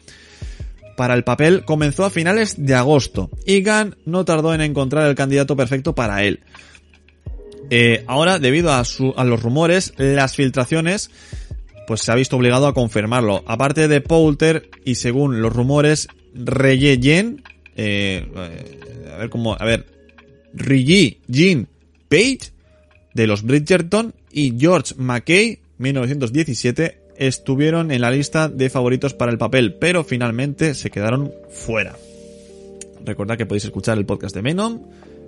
para 0.97 1.13
el 1.13 1.23
papel 1.23 1.67
comenzó 1.67 2.07
a 2.07 2.09
finales 2.09 2.55
de 2.57 2.75
agosto 2.75 3.29
y 3.45 3.63
Gunn 3.63 3.97
no 4.07 4.25
tardó 4.25 4.55
en 4.55 4.63
encontrar 4.63 5.07
el 5.07 5.15
candidato 5.15 5.57
perfecto 5.57 5.95
para 5.95 6.25
él. 6.25 6.41
Eh, 7.69 8.05
ahora, 8.07 8.39
debido 8.39 8.73
a, 8.73 8.83
a 9.17 9.25
los 9.25 9.43
rumores, 9.43 9.93
las 9.99 10.35
filtraciones, 10.35 11.11
pues 11.87 12.01
se 12.01 12.11
ha 12.11 12.15
visto 12.15 12.39
obligado 12.39 12.67
a 12.67 12.73
confirmarlo. 12.73 13.45
Aparte 13.47 13.87
de 13.87 14.01
Poulter, 14.01 14.71
y 14.87 14.95
según 14.95 15.43
los 15.43 15.53
rumores, 15.53 16.09
Reyeyen, 16.35 17.43
eh, 17.77 18.27
a 19.13 19.17
ver 19.17 19.31
cómo, 19.31 19.55
a 19.55 19.65
ver, 19.65 19.87
Rigi 20.53 21.19
Jean 21.29 21.69
Page, 22.09 22.53
de 23.15 23.27
los 23.27 23.43
Bridgerton, 23.43 24.15
y 24.33 24.55
George 24.59 24.95
McKay, 24.97 25.61
1917, 25.79 26.99
estuvieron 27.17 27.91
en 27.91 28.01
la 28.01 28.11
lista 28.11 28.49
de 28.49 28.71
favoritos 28.71 29.15
para 29.15 29.31
el 29.31 29.39
papel, 29.39 29.75
pero 29.75 30.05
finalmente 30.05 30.75
se 30.75 30.91
quedaron 30.91 31.33
fuera. 31.51 31.97
Recordad 33.05 33.37
que 33.37 33.47
podéis 33.47 33.65
escuchar 33.65 33.99
el 33.99 34.07
podcast 34.07 34.35
de 34.35 34.43
Venom 34.43 34.83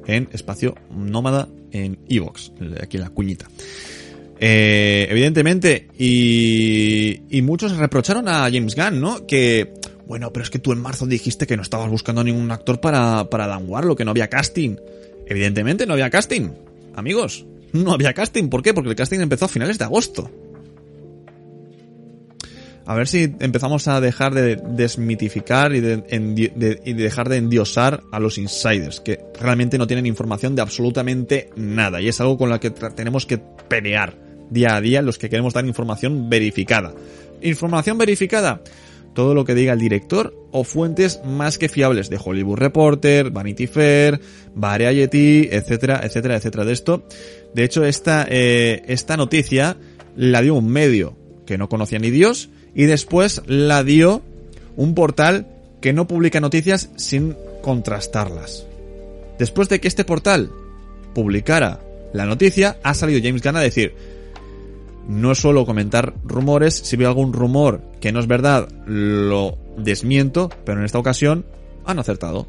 en 0.07 0.29
Espacio 0.33 0.75
Nómada 0.91 1.49
en 1.73 1.99
Evox, 2.09 2.53
aquí 2.81 2.97
en 2.97 3.03
la 3.03 3.11
cuñita. 3.11 3.49
Eh, 4.39 5.07
evidentemente, 5.11 5.89
y, 5.99 7.21
y 7.31 7.43
muchos 7.43 7.77
reprocharon 7.77 8.29
a 8.29 8.43
James 8.51 8.75
Gunn, 8.75 9.01
¿no? 9.01 9.27
Que, 9.27 9.75
bueno, 10.07 10.33
pero 10.33 10.45
es 10.45 10.51
que 10.51 10.59
tú 10.59 10.73
en 10.73 10.81
marzo 10.81 11.07
dijiste 11.07 11.47
que 11.47 11.57
no 11.57 11.63
estabas 11.63 11.91
buscando 11.91 12.23
ningún 12.23 12.51
actor 12.51 12.81
para, 12.81 13.29
para 13.29 13.47
Dan 13.47 13.69
Warlock, 13.69 13.99
que 13.99 14.05
no 14.05 14.13
había 14.13 14.29
casting. 14.29 14.77
Evidentemente 15.27 15.87
no 15.87 15.95
había 15.95 16.11
casting, 16.11 16.51
amigos. 16.95 17.45
No 17.73 17.93
había 17.93 18.15
casting, 18.15 18.49
¿por 18.49 18.63
qué? 18.63 18.73
Porque 18.73 18.91
el 18.91 18.97
casting 18.97 19.21
empezó 19.21 19.47
a 19.47 19.49
finales 19.49 19.79
de 19.79 19.85
agosto. 19.85 20.31
A 22.87 22.95
ver 22.95 23.09
si 23.09 23.35
empezamos 23.41 23.89
a 23.89 24.01
dejar 24.01 24.33
de 24.33 24.55
desmitificar 24.55 25.75
y 25.75 25.81
de, 25.81 25.97
dejar 26.85 27.29
de 27.29 27.37
endiosar 27.39 28.05
a 28.13 28.21
los 28.21 28.39
insiders, 28.39 29.01
que 29.01 29.19
realmente 29.41 29.77
no 29.77 29.89
tienen 29.89 30.07
información 30.07 30.55
de 30.55 30.63
absolutamente 30.63 31.51
nada. 31.57 32.01
Y 32.01 32.07
es 32.07 32.21
algo 32.21 32.39
con 32.39 32.49
lo 32.49 32.61
que 32.61 32.71
tenemos 32.71 33.27
que 33.27 33.39
pelear 33.39 34.17
día 34.51 34.77
a 34.77 34.81
día 34.81 35.03
los 35.03 35.19
que 35.19 35.29
queremos 35.29 35.53
dar 35.53 35.67
información 35.67 36.31
verificada. 36.31 36.95
Información 37.43 37.99
verificada. 37.99 38.61
Todo 39.17 39.33
lo 39.33 39.47
que 39.47 39.55
diga 39.55 39.73
el 39.73 39.79
director 39.79 40.37
o 40.53 40.63
fuentes 40.63 41.23
más 41.25 41.57
que 41.57 41.71
fiables 41.71 42.11
de 42.11 42.21
Hollywood 42.23 42.59
Reporter, 42.59 43.31
Vanity 43.31 43.67
Fair, 43.67 44.21
Variety, 44.55 45.49
etcétera, 45.51 46.03
etcétera, 46.05 46.37
etcétera. 46.37 46.67
De 46.67 46.73
esto, 46.75 47.03
de 47.55 47.65
hecho, 47.65 47.87
esta, 47.87 48.27
eh, 48.29 48.83
esta 48.89 49.17
noticia 49.17 49.79
la 50.17 50.43
dio 50.43 50.55
un 50.55 50.69
medio 50.69 51.17
que 51.47 51.57
no 51.57 51.71
conocía 51.71 51.99
ni 51.99 52.11
Dios 52.11 52.51
y 52.75 52.85
después 52.85 53.41
la 53.47 53.83
dio 53.85 54.21
un 54.77 54.95
portal 54.95 55.47
que 55.81 55.95
no 55.95 56.07
publica 56.07 56.41
noticias 56.41 56.91
sin 56.97 57.37
contrastarlas. 57.63 58.67
Después 59.39 59.71
de 59.71 59.81
que 59.81 59.89
este 59.89 60.05
portal 60.05 60.51
publicara 61.15 61.81
la 62.13 62.27
noticia, 62.27 62.77
ha 62.83 62.93
salido 62.93 63.21
James 63.23 63.43
Gunn 63.43 63.57
a 63.57 63.61
decir, 63.61 63.95
no 65.09 65.35
suelo 65.35 65.67
comentar 65.67 66.15
rumores, 66.25 66.75
si 66.75 66.97
veo 66.97 67.09
algún 67.09 67.33
rumor 67.33 67.83
que 68.01 68.13
no 68.13 68.21
es 68.21 68.27
verdad, 68.27 68.69
lo 68.87 69.57
desmiento, 69.77 70.51
pero 70.65 70.81
en 70.81 70.85
esta 70.85 70.99
ocasión 70.99 71.45
han 71.85 71.99
acertado. 71.99 72.47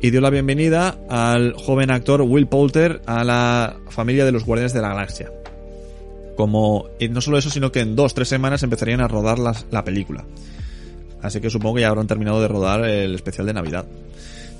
Y 0.00 0.10
dio 0.10 0.20
la 0.20 0.30
bienvenida 0.30 0.98
al 1.08 1.52
joven 1.54 1.90
actor 1.90 2.22
Will 2.22 2.46
Poulter 2.46 3.02
a 3.06 3.22
la 3.22 3.76
familia 3.90 4.24
de 4.24 4.32
los 4.32 4.44
Guardianes 4.44 4.72
de 4.72 4.80
la 4.80 4.88
Galaxia. 4.88 5.30
Como, 6.36 6.86
y 6.98 7.08
no 7.08 7.20
solo 7.20 7.36
eso, 7.36 7.50
sino 7.50 7.70
que 7.70 7.80
en 7.80 7.96
dos, 7.96 8.14
tres 8.14 8.28
semanas 8.28 8.62
empezarían 8.62 9.02
a 9.02 9.08
rodar 9.08 9.38
las, 9.38 9.66
la 9.70 9.84
película. 9.84 10.24
Así 11.20 11.40
que 11.40 11.50
supongo 11.50 11.76
que 11.76 11.80
ya 11.82 11.88
habrán 11.88 12.06
terminado 12.06 12.40
de 12.40 12.48
rodar 12.48 12.84
el 12.84 13.14
especial 13.14 13.46
de 13.46 13.52
Navidad 13.52 13.84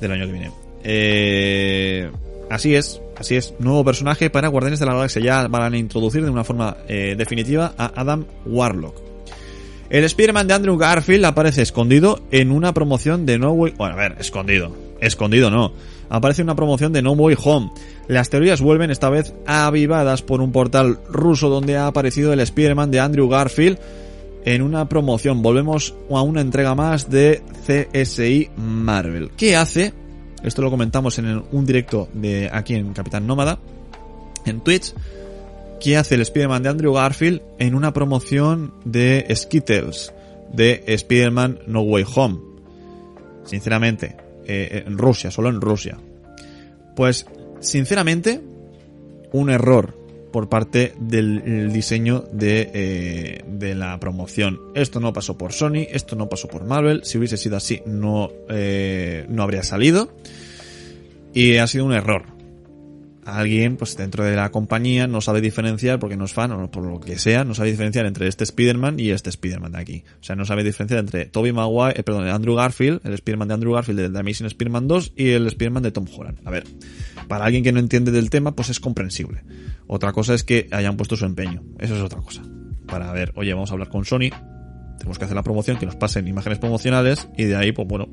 del 0.00 0.12
año 0.12 0.26
que 0.26 0.32
viene. 0.32 0.50
Eh, 0.84 2.10
así 2.50 2.74
es, 2.74 3.00
así 3.16 3.36
es. 3.36 3.54
Nuevo 3.58 3.84
personaje 3.84 4.28
para 4.28 4.48
Guardianes 4.48 4.80
de 4.80 4.86
la 4.86 4.94
Galaxia. 4.94 5.22
Ya 5.22 5.48
van 5.48 5.72
a 5.72 5.78
introducir 5.78 6.22
de 6.22 6.30
una 6.30 6.44
forma 6.44 6.76
eh, 6.88 7.14
definitiva 7.16 7.74
a 7.78 7.92
Adam 7.96 8.26
Warlock. 8.44 9.10
El 9.88 10.04
Spider-Man 10.04 10.46
de 10.46 10.54
Andrew 10.54 10.76
Garfield 10.76 11.24
aparece 11.24 11.62
escondido 11.62 12.20
en 12.30 12.52
una 12.52 12.72
promoción 12.72 13.26
de 13.26 13.38
No 13.38 13.50
Way... 13.52 13.74
Bueno, 13.76 13.94
a 13.94 13.98
ver, 13.98 14.16
escondido. 14.20 14.72
Escondido 15.00 15.50
no. 15.50 15.72
Aparece 16.08 16.42
una 16.42 16.54
promoción 16.54 16.92
de 16.92 17.02
No 17.02 17.12
Way 17.12 17.36
Home. 17.42 17.72
Las 18.06 18.30
teorías 18.30 18.60
vuelven 18.60 18.90
esta 18.90 19.10
vez 19.10 19.34
avivadas 19.46 20.22
por 20.22 20.42
un 20.42 20.52
portal 20.52 21.00
ruso 21.08 21.48
donde 21.48 21.76
ha 21.76 21.88
aparecido 21.88 22.32
el 22.32 22.40
Spider-Man 22.40 22.90
de 22.90 23.00
Andrew 23.00 23.28
Garfield 23.28 23.78
en 24.44 24.62
una 24.62 24.88
promoción. 24.88 25.42
Volvemos 25.42 25.94
a 26.10 26.22
una 26.22 26.40
entrega 26.40 26.74
más 26.74 27.10
de 27.10 27.42
CSI 27.66 28.50
Marvel. 28.56 29.30
¿Qué 29.36 29.56
hace? 29.56 29.92
Esto 30.42 30.62
lo 30.62 30.70
comentamos 30.70 31.18
en 31.18 31.42
un 31.52 31.66
directo 31.66 32.08
de 32.14 32.48
aquí 32.50 32.74
en 32.74 32.92
Capitán 32.92 33.26
Nómada, 33.26 33.58
en 34.46 34.60
Twitch. 34.60 34.94
¿Qué 35.80 35.96
hace 35.96 36.14
el 36.14 36.22
Spider-Man 36.22 36.62
de 36.62 36.68
Andrew 36.68 36.94
Garfield 36.94 37.42
en 37.58 37.74
una 37.74 37.92
promoción 37.92 38.74
de 38.84 39.26
Skittles 39.34 40.12
de 40.52 40.82
Spider-Man 40.86 41.60
No 41.66 41.82
Way 41.82 42.04
Home? 42.14 42.38
Sinceramente, 43.44 44.16
eh, 44.46 44.84
en 44.86 44.96
Rusia, 44.98 45.30
solo 45.30 45.48
en 45.48 45.60
Rusia. 45.60 45.98
Pues, 46.96 47.26
sinceramente, 47.60 48.40
un 49.32 49.50
error 49.50 49.99
por 50.32 50.48
parte 50.48 50.94
del 50.98 51.72
diseño 51.72 52.24
de, 52.32 52.70
eh, 52.72 53.44
de, 53.46 53.74
la 53.74 53.98
promoción. 53.98 54.60
Esto 54.74 55.00
no 55.00 55.12
pasó 55.12 55.36
por 55.36 55.52
Sony, 55.52 55.86
esto 55.90 56.16
no 56.16 56.28
pasó 56.28 56.48
por 56.48 56.64
Marvel. 56.64 57.02
Si 57.04 57.18
hubiese 57.18 57.36
sido 57.36 57.56
así, 57.56 57.82
no, 57.86 58.30
eh, 58.48 59.26
no 59.28 59.42
habría 59.42 59.62
salido. 59.62 60.12
Y 61.32 61.56
ha 61.56 61.66
sido 61.66 61.84
un 61.84 61.92
error. 61.92 62.39
Alguien, 63.38 63.76
pues 63.76 63.96
dentro 63.96 64.24
de 64.24 64.34
la 64.34 64.50
compañía, 64.50 65.06
no 65.06 65.20
sabe 65.20 65.40
diferenciar, 65.40 65.98
porque 65.98 66.16
no 66.16 66.24
es 66.24 66.32
fan 66.32 66.52
o 66.52 66.70
por 66.70 66.84
lo 66.84 67.00
que 67.00 67.18
sea, 67.18 67.44
no 67.44 67.54
sabe 67.54 67.70
diferenciar 67.70 68.06
entre 68.06 68.26
este 68.28 68.44
Spider-Man 68.44 68.98
y 68.98 69.10
este 69.10 69.30
Spider-Man 69.30 69.72
de 69.72 69.78
aquí. 69.78 70.04
O 70.20 70.24
sea, 70.24 70.36
no 70.36 70.44
sabe 70.44 70.64
diferenciar 70.64 71.00
entre 71.00 71.26
Tobey 71.26 71.52
Maguire, 71.52 71.98
eh, 71.98 72.02
perdón, 72.02 72.28
Andrew 72.28 72.54
Garfield, 72.54 73.00
el 73.04 73.14
Spider-Man 73.14 73.48
de 73.48 73.54
Andrew 73.54 73.74
Garfield 73.74 74.00
de 74.00 74.10
The 74.10 74.18
Amazing 74.18 74.46
Spider-Man 74.46 74.88
2 74.88 75.12
y 75.16 75.30
el 75.30 75.46
Spider-Man 75.46 75.82
de 75.82 75.90
Tom 75.92 76.06
Holland. 76.14 76.38
A 76.44 76.50
ver, 76.50 76.64
para 77.28 77.44
alguien 77.44 77.62
que 77.62 77.72
no 77.72 77.78
entiende 77.78 78.10
del 78.10 78.30
tema, 78.30 78.54
pues 78.54 78.70
es 78.70 78.80
comprensible. 78.80 79.42
Otra 79.86 80.12
cosa 80.12 80.34
es 80.34 80.44
que 80.44 80.68
hayan 80.70 80.96
puesto 80.96 81.16
su 81.16 81.24
empeño. 81.24 81.62
Eso 81.78 81.96
es 81.96 82.02
otra 82.02 82.20
cosa. 82.20 82.42
Para 82.86 83.12
ver, 83.12 83.32
oye, 83.36 83.52
vamos 83.54 83.70
a 83.70 83.74
hablar 83.74 83.88
con 83.88 84.04
Sony, 84.04 84.30
tenemos 85.00 85.18
que 85.18 85.24
hacer 85.24 85.34
la 85.34 85.42
promoción, 85.42 85.78
que 85.78 85.86
nos 85.86 85.96
pasen 85.96 86.28
imágenes 86.28 86.58
promocionales 86.58 87.26
y 87.34 87.44
de 87.44 87.56
ahí, 87.56 87.72
pues 87.72 87.88
bueno, 87.88 88.06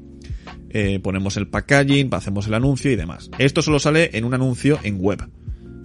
eh, 0.69 1.01
ponemos 1.03 1.35
el 1.35 1.49
packaging, 1.49 2.07
hacemos 2.13 2.47
el 2.47 2.53
anuncio 2.53 2.89
y 2.89 2.95
demás. 2.95 3.29
Esto 3.39 3.61
solo 3.61 3.77
sale 3.77 4.11
en 4.13 4.23
un 4.23 4.33
anuncio 4.33 4.79
en 4.83 4.97
web. 5.01 5.29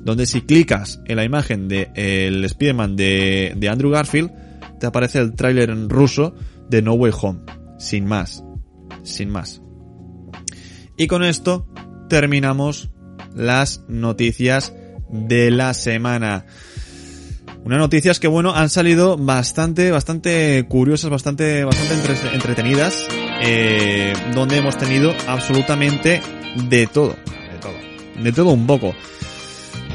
Donde 0.04 0.26
si 0.26 0.42
clicas 0.42 1.00
en 1.06 1.16
la 1.16 1.24
imagen 1.24 1.66
de 1.66 1.90
el 1.96 2.44
Spider-Man 2.44 2.94
de, 2.94 3.52
de 3.56 3.68
Andrew 3.68 3.90
Garfield, 3.90 4.30
te 4.78 4.86
aparece 4.86 5.18
el 5.18 5.34
tráiler 5.34 5.70
en 5.70 5.90
ruso 5.90 6.36
de 6.70 6.82
No 6.82 6.94
Way 6.94 7.12
Home. 7.20 7.40
Sin 7.78 8.06
más. 8.06 8.44
Sin 9.02 9.28
más. 9.28 9.60
Y 10.96 11.08
con 11.08 11.24
esto 11.24 11.66
terminamos 12.08 12.90
las 13.34 13.82
noticias 13.88 14.72
de 15.10 15.50
la 15.50 15.74
semana. 15.74 16.46
Unas 17.64 17.78
noticias 17.78 18.18
que 18.18 18.26
bueno, 18.26 18.54
han 18.54 18.68
salido 18.68 19.16
bastante, 19.16 19.92
bastante 19.92 20.64
curiosas, 20.68 21.10
bastante, 21.10 21.64
bastante 21.64 21.94
entretenidas, 22.34 23.06
eh, 23.40 24.12
donde 24.34 24.56
hemos 24.56 24.76
tenido 24.76 25.14
absolutamente 25.28 26.20
de 26.68 26.86
todo, 26.88 27.10
de 27.10 27.58
todo, 27.60 28.22
de 28.22 28.32
todo 28.32 28.50
un 28.50 28.66
poco. 28.66 28.94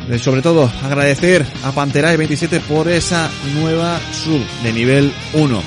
Eh, 0.10 0.18
sobre 0.18 0.42
todo, 0.42 0.72
agradecer 0.84 1.46
a 1.64 1.74
Panterae27 1.74 2.62
por 2.62 2.88
esa 2.88 3.30
nueva 3.56 4.00
sub 4.14 4.42
de 4.64 4.72
nivel 4.72 5.12
1. 5.34 5.62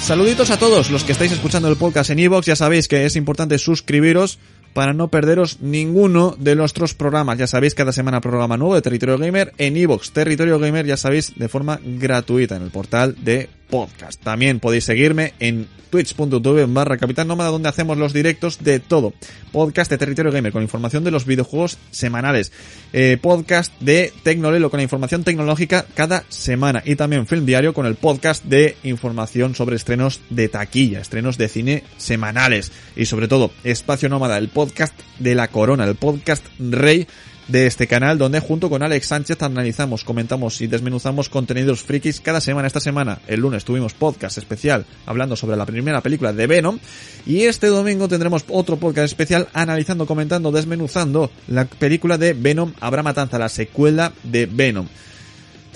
Saluditos 0.00 0.50
a 0.50 0.58
todos 0.58 0.90
los 0.90 1.04
que 1.04 1.12
estáis 1.12 1.30
escuchando 1.30 1.68
el 1.68 1.76
podcast 1.76 2.10
en 2.10 2.18
iVoox, 2.18 2.46
ya 2.46 2.56
sabéis 2.56 2.88
que 2.88 3.06
es 3.06 3.14
importante 3.14 3.58
suscribiros 3.58 4.40
para 4.76 4.92
no 4.92 5.08
perderos 5.08 5.62
ninguno 5.62 6.36
de 6.38 6.54
nuestros 6.54 6.92
programas. 6.92 7.38
Ya 7.38 7.46
sabéis, 7.46 7.74
cada 7.74 7.92
semana 7.92 8.20
programa 8.20 8.58
nuevo 8.58 8.74
de 8.74 8.82
Territorio 8.82 9.16
Gamer 9.16 9.54
en 9.56 9.74
iVoox. 9.74 10.10
Territorio 10.10 10.58
Gamer, 10.58 10.84
ya 10.84 10.98
sabéis, 10.98 11.32
de 11.34 11.48
forma 11.48 11.80
gratuita 11.82 12.56
en 12.56 12.62
el 12.62 12.68
portal 12.68 13.16
de 13.18 13.48
podcast. 13.68 14.22
También 14.22 14.60
podéis 14.60 14.84
seguirme 14.84 15.34
en 15.40 15.68
twitch.tv 15.90 16.66
barra 16.66 16.96
Capitán 16.96 17.28
Nómada 17.28 17.50
donde 17.50 17.68
hacemos 17.68 17.96
los 17.96 18.12
directos 18.12 18.62
de 18.62 18.80
todo. 18.80 19.12
Podcast 19.52 19.90
de 19.90 19.98
Territorio 19.98 20.32
Gamer 20.32 20.52
con 20.52 20.62
información 20.62 21.04
de 21.04 21.10
los 21.10 21.24
videojuegos 21.24 21.78
semanales. 21.90 22.52
Eh, 22.92 23.18
podcast 23.20 23.72
de 23.80 24.12
Tecnolelo 24.22 24.70
con 24.70 24.80
información 24.80 25.24
tecnológica 25.24 25.86
cada 25.94 26.24
semana. 26.28 26.82
Y 26.84 26.96
también 26.96 27.26
Film 27.26 27.46
Diario 27.46 27.72
con 27.72 27.86
el 27.86 27.94
podcast 27.94 28.44
de 28.44 28.76
información 28.82 29.54
sobre 29.54 29.76
estrenos 29.76 30.20
de 30.30 30.48
taquilla, 30.48 31.00
estrenos 31.00 31.38
de 31.38 31.48
cine 31.48 31.84
semanales. 31.96 32.72
Y 32.94 33.06
sobre 33.06 33.28
todo, 33.28 33.50
Espacio 33.64 34.08
Nómada, 34.08 34.38
el 34.38 34.48
podcast 34.48 34.98
de 35.18 35.34
la 35.34 35.48
corona, 35.48 35.84
el 35.84 35.94
podcast 35.94 36.44
rey 36.58 37.06
de 37.48 37.66
este 37.66 37.86
canal 37.86 38.18
donde 38.18 38.40
junto 38.40 38.68
con 38.68 38.82
Alex 38.82 39.06
Sánchez 39.06 39.42
analizamos, 39.42 40.04
comentamos 40.04 40.60
y 40.60 40.66
desmenuzamos 40.66 41.28
contenidos 41.28 41.82
frikis 41.82 42.20
cada 42.20 42.40
semana. 42.40 42.66
Esta 42.66 42.80
semana, 42.80 43.20
el 43.26 43.40
lunes, 43.40 43.64
tuvimos 43.64 43.94
podcast 43.94 44.38
especial 44.38 44.84
hablando 45.06 45.36
sobre 45.36 45.56
la 45.56 45.66
primera 45.66 46.00
película 46.00 46.32
de 46.32 46.46
Venom 46.46 46.78
y 47.24 47.42
este 47.42 47.68
domingo 47.68 48.08
tendremos 48.08 48.44
otro 48.48 48.76
podcast 48.76 49.06
especial 49.06 49.48
analizando, 49.52 50.06
comentando, 50.06 50.50
desmenuzando 50.50 51.30
la 51.48 51.64
película 51.64 52.18
de 52.18 52.32
Venom 52.32 52.72
Habrá 52.80 53.02
Matanza, 53.02 53.38
la 53.38 53.48
secuela 53.48 54.12
de 54.22 54.46
Venom. 54.46 54.86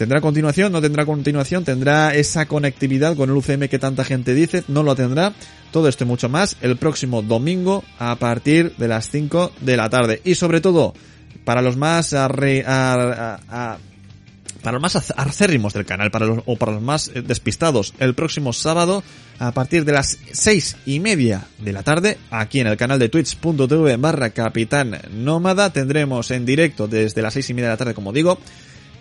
¿Tendrá 0.01 0.23
continuación? 0.23 0.73
¿No 0.73 0.81
tendrá 0.81 1.05
continuación? 1.05 1.63
¿Tendrá 1.63 2.15
esa 2.15 2.47
conectividad 2.47 3.15
con 3.17 3.29
el 3.29 3.37
UCM 3.37 3.69
que 3.69 3.79
tanta 3.79 4.03
gente 4.03 4.33
dice? 4.33 4.65
¿No 4.67 4.83
lo 4.83 4.97
tendrá? 4.97 5.35
Todo 5.73 5.89
esto 5.89 6.05
y 6.05 6.07
mucho 6.07 6.31
más 6.31 6.57
el 6.63 6.79
próximo 6.79 7.21
domingo 7.21 7.85
a 7.99 8.17
partir 8.17 8.75
de 8.79 8.89
las 8.89 9.11
5 9.11 9.53
de 9.61 9.77
la 9.77 9.91
tarde. 9.91 10.23
Y 10.25 10.37
sobre 10.37 10.63
todo, 10.63 10.95
para 11.45 11.63
los 11.63 11.77
más 11.77 12.15
para 14.63 14.79
los 14.79 14.83
más 14.83 15.13
arcérrimos 15.17 15.73
del 15.73 15.87
canal, 15.87 16.11
para 16.11 16.27
los, 16.27 16.43
o 16.47 16.57
para 16.57 16.73
los 16.73 16.83
más 16.83 17.11
eh, 17.15 17.23
despistados, 17.23 17.95
el 17.99 18.15
próximo 18.15 18.53
sábado, 18.53 19.03
a 19.39 19.53
partir 19.53 19.85
de 19.85 19.93
las 19.93 20.19
seis 20.33 20.77
y 20.87 21.01
media 21.01 21.47
de 21.59 21.73
la 21.73 21.83
tarde, 21.83 22.19
aquí 22.31 22.61
en 22.61 22.67
el 22.67 22.77
canal 22.77 22.99
de 22.99 23.09
twitch.tv 23.09 23.97
barra 23.97 24.31
capitán 24.31 25.01
nómada, 25.13 25.73
tendremos 25.73 26.31
en 26.31 26.45
directo 26.45 26.89
desde 26.89 27.23
las 27.23 27.35
seis 27.35 27.49
y 27.51 27.55
media 27.55 27.69
de 27.69 27.75
la 27.75 27.79
tarde, 27.79 27.95
como 27.95 28.13
digo, 28.13 28.39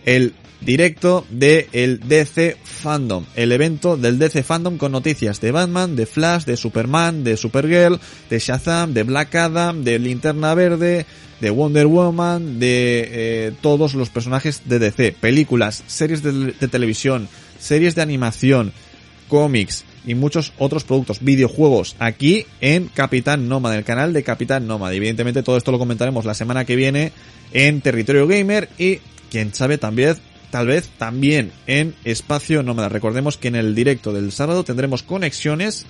el 0.06 0.34
directo 0.62 1.26
de 1.30 1.68
el 1.72 2.00
DC 2.08 2.58
Fandom, 2.64 3.26
el 3.36 3.52
evento 3.52 3.98
del 3.98 4.20
DC 4.20 4.44
Fandom 4.44 4.78
con 4.78 4.92
noticias 4.92 5.40
de 5.42 5.52
Batman, 5.52 5.96
de 5.96 6.06
Flash, 6.06 6.46
de 6.46 6.58
Superman, 6.58 7.24
de 7.24 7.38
Supergirl, 7.38 8.00
de 8.30 8.40
Shazam, 8.40 8.94
de 8.94 9.04
Black 9.04 9.36
Adam, 9.36 9.84
de 9.84 10.00
Linterna 10.00 10.54
Verde, 10.54 11.06
de 11.40 11.50
Wonder 11.50 11.88
Woman, 11.88 12.60
de 12.60 13.08
eh, 13.12 13.52
todos 13.62 13.94
los 13.94 14.10
personajes 14.10 14.64
de 14.66 14.80
DC, 14.80 15.14
películas, 15.20 15.84
series 15.88 16.22
de, 16.24 16.54
televisión, 16.68 17.28
series 17.60 17.96
de 17.96 18.02
animación, 18.02 18.74
cómics 19.28 19.86
y 20.06 20.16
muchos 20.16 20.54
otros 20.58 20.84
productos, 20.84 21.20
videojuegos, 21.22 21.96
aquí 22.00 22.46
en 22.62 22.88
Capitán 22.88 23.48
Nómada, 23.48 23.78
el 23.78 23.84
canal 23.84 24.14
de 24.14 24.24
Capitán 24.24 24.68
Nómada. 24.68 24.94
Evidentemente 24.94 25.44
todo 25.44 25.58
esto 25.58 25.72
lo 25.72 25.80
comentaremos 25.80 26.26
la 26.26 26.34
semana 26.34 26.66
que 26.66 26.76
viene 26.76 27.12
en 27.54 27.82
Territorio 27.82 28.28
Gamer 28.28 28.70
y 28.78 29.00
quién 29.30 29.54
sabe 29.54 29.78
también 29.78 30.18
tal 30.52 30.68
vez 30.68 30.90
también 30.98 31.52
en 31.68 31.96
Espacio 32.04 32.64
Nómada. 32.64 32.90
Recordemos 32.90 33.38
que 33.38 33.50
en 33.50 33.56
el 33.56 33.76
directo 33.76 34.14
del 34.14 34.32
sábado 34.32 34.64
tendremos 34.64 35.04
conexiones 35.04 35.86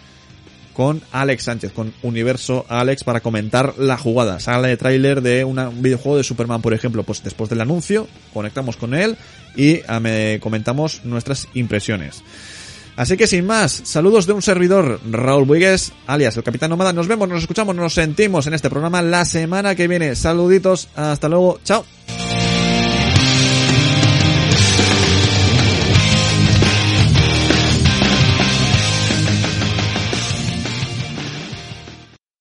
con 0.74 1.02
Alex 1.12 1.44
Sánchez, 1.44 1.72
con 1.72 1.94
Universo 2.04 2.66
Alex 2.70 3.04
para 3.04 3.22
comentar 3.22 3.76
la 3.78 3.98
jugada. 3.98 4.40
Sale 4.40 4.70
de 4.70 4.78
tráiler 4.78 5.22
de 5.22 5.44
un 5.44 5.82
videojuego 5.82 6.18
de 6.18 6.24
Superman, 6.24 6.62
por 6.62 6.74
ejemplo, 6.74 7.04
pues 7.04 7.24
después 7.24 7.50
del 7.50 7.62
anuncio 7.62 8.08
conectamos 8.34 8.78
con 8.78 8.94
él 8.94 9.18
y 9.56 9.82
ah, 9.88 10.00
me 10.00 10.40
comentamos 10.42 11.02
nuestras 11.04 11.48
impresiones. 11.54 12.24
Así 12.96 13.16
que 13.16 13.28
sin 13.28 13.46
más, 13.46 13.82
saludos 13.86 14.28
de 14.28 14.34
un 14.34 14.42
servidor, 14.42 15.00
Raúl 15.10 15.46
Buigues, 15.46 15.94
alias 16.06 16.36
el 16.36 16.44
Capitán 16.44 16.70
Nómada. 16.70 16.92
Nos 16.92 17.08
vemos, 17.08 17.30
nos 17.30 17.42
escuchamos, 17.42 17.74
nos 17.74 17.94
sentimos 17.94 18.46
en 18.48 18.54
este 18.54 18.70
programa 18.70 19.02
la 19.02 19.24
semana 19.24 19.74
que 19.74 19.88
viene. 19.88 20.16
Saluditos, 20.16 20.90
hasta 20.98 21.30
luego, 21.30 21.62
chao. 21.64 21.86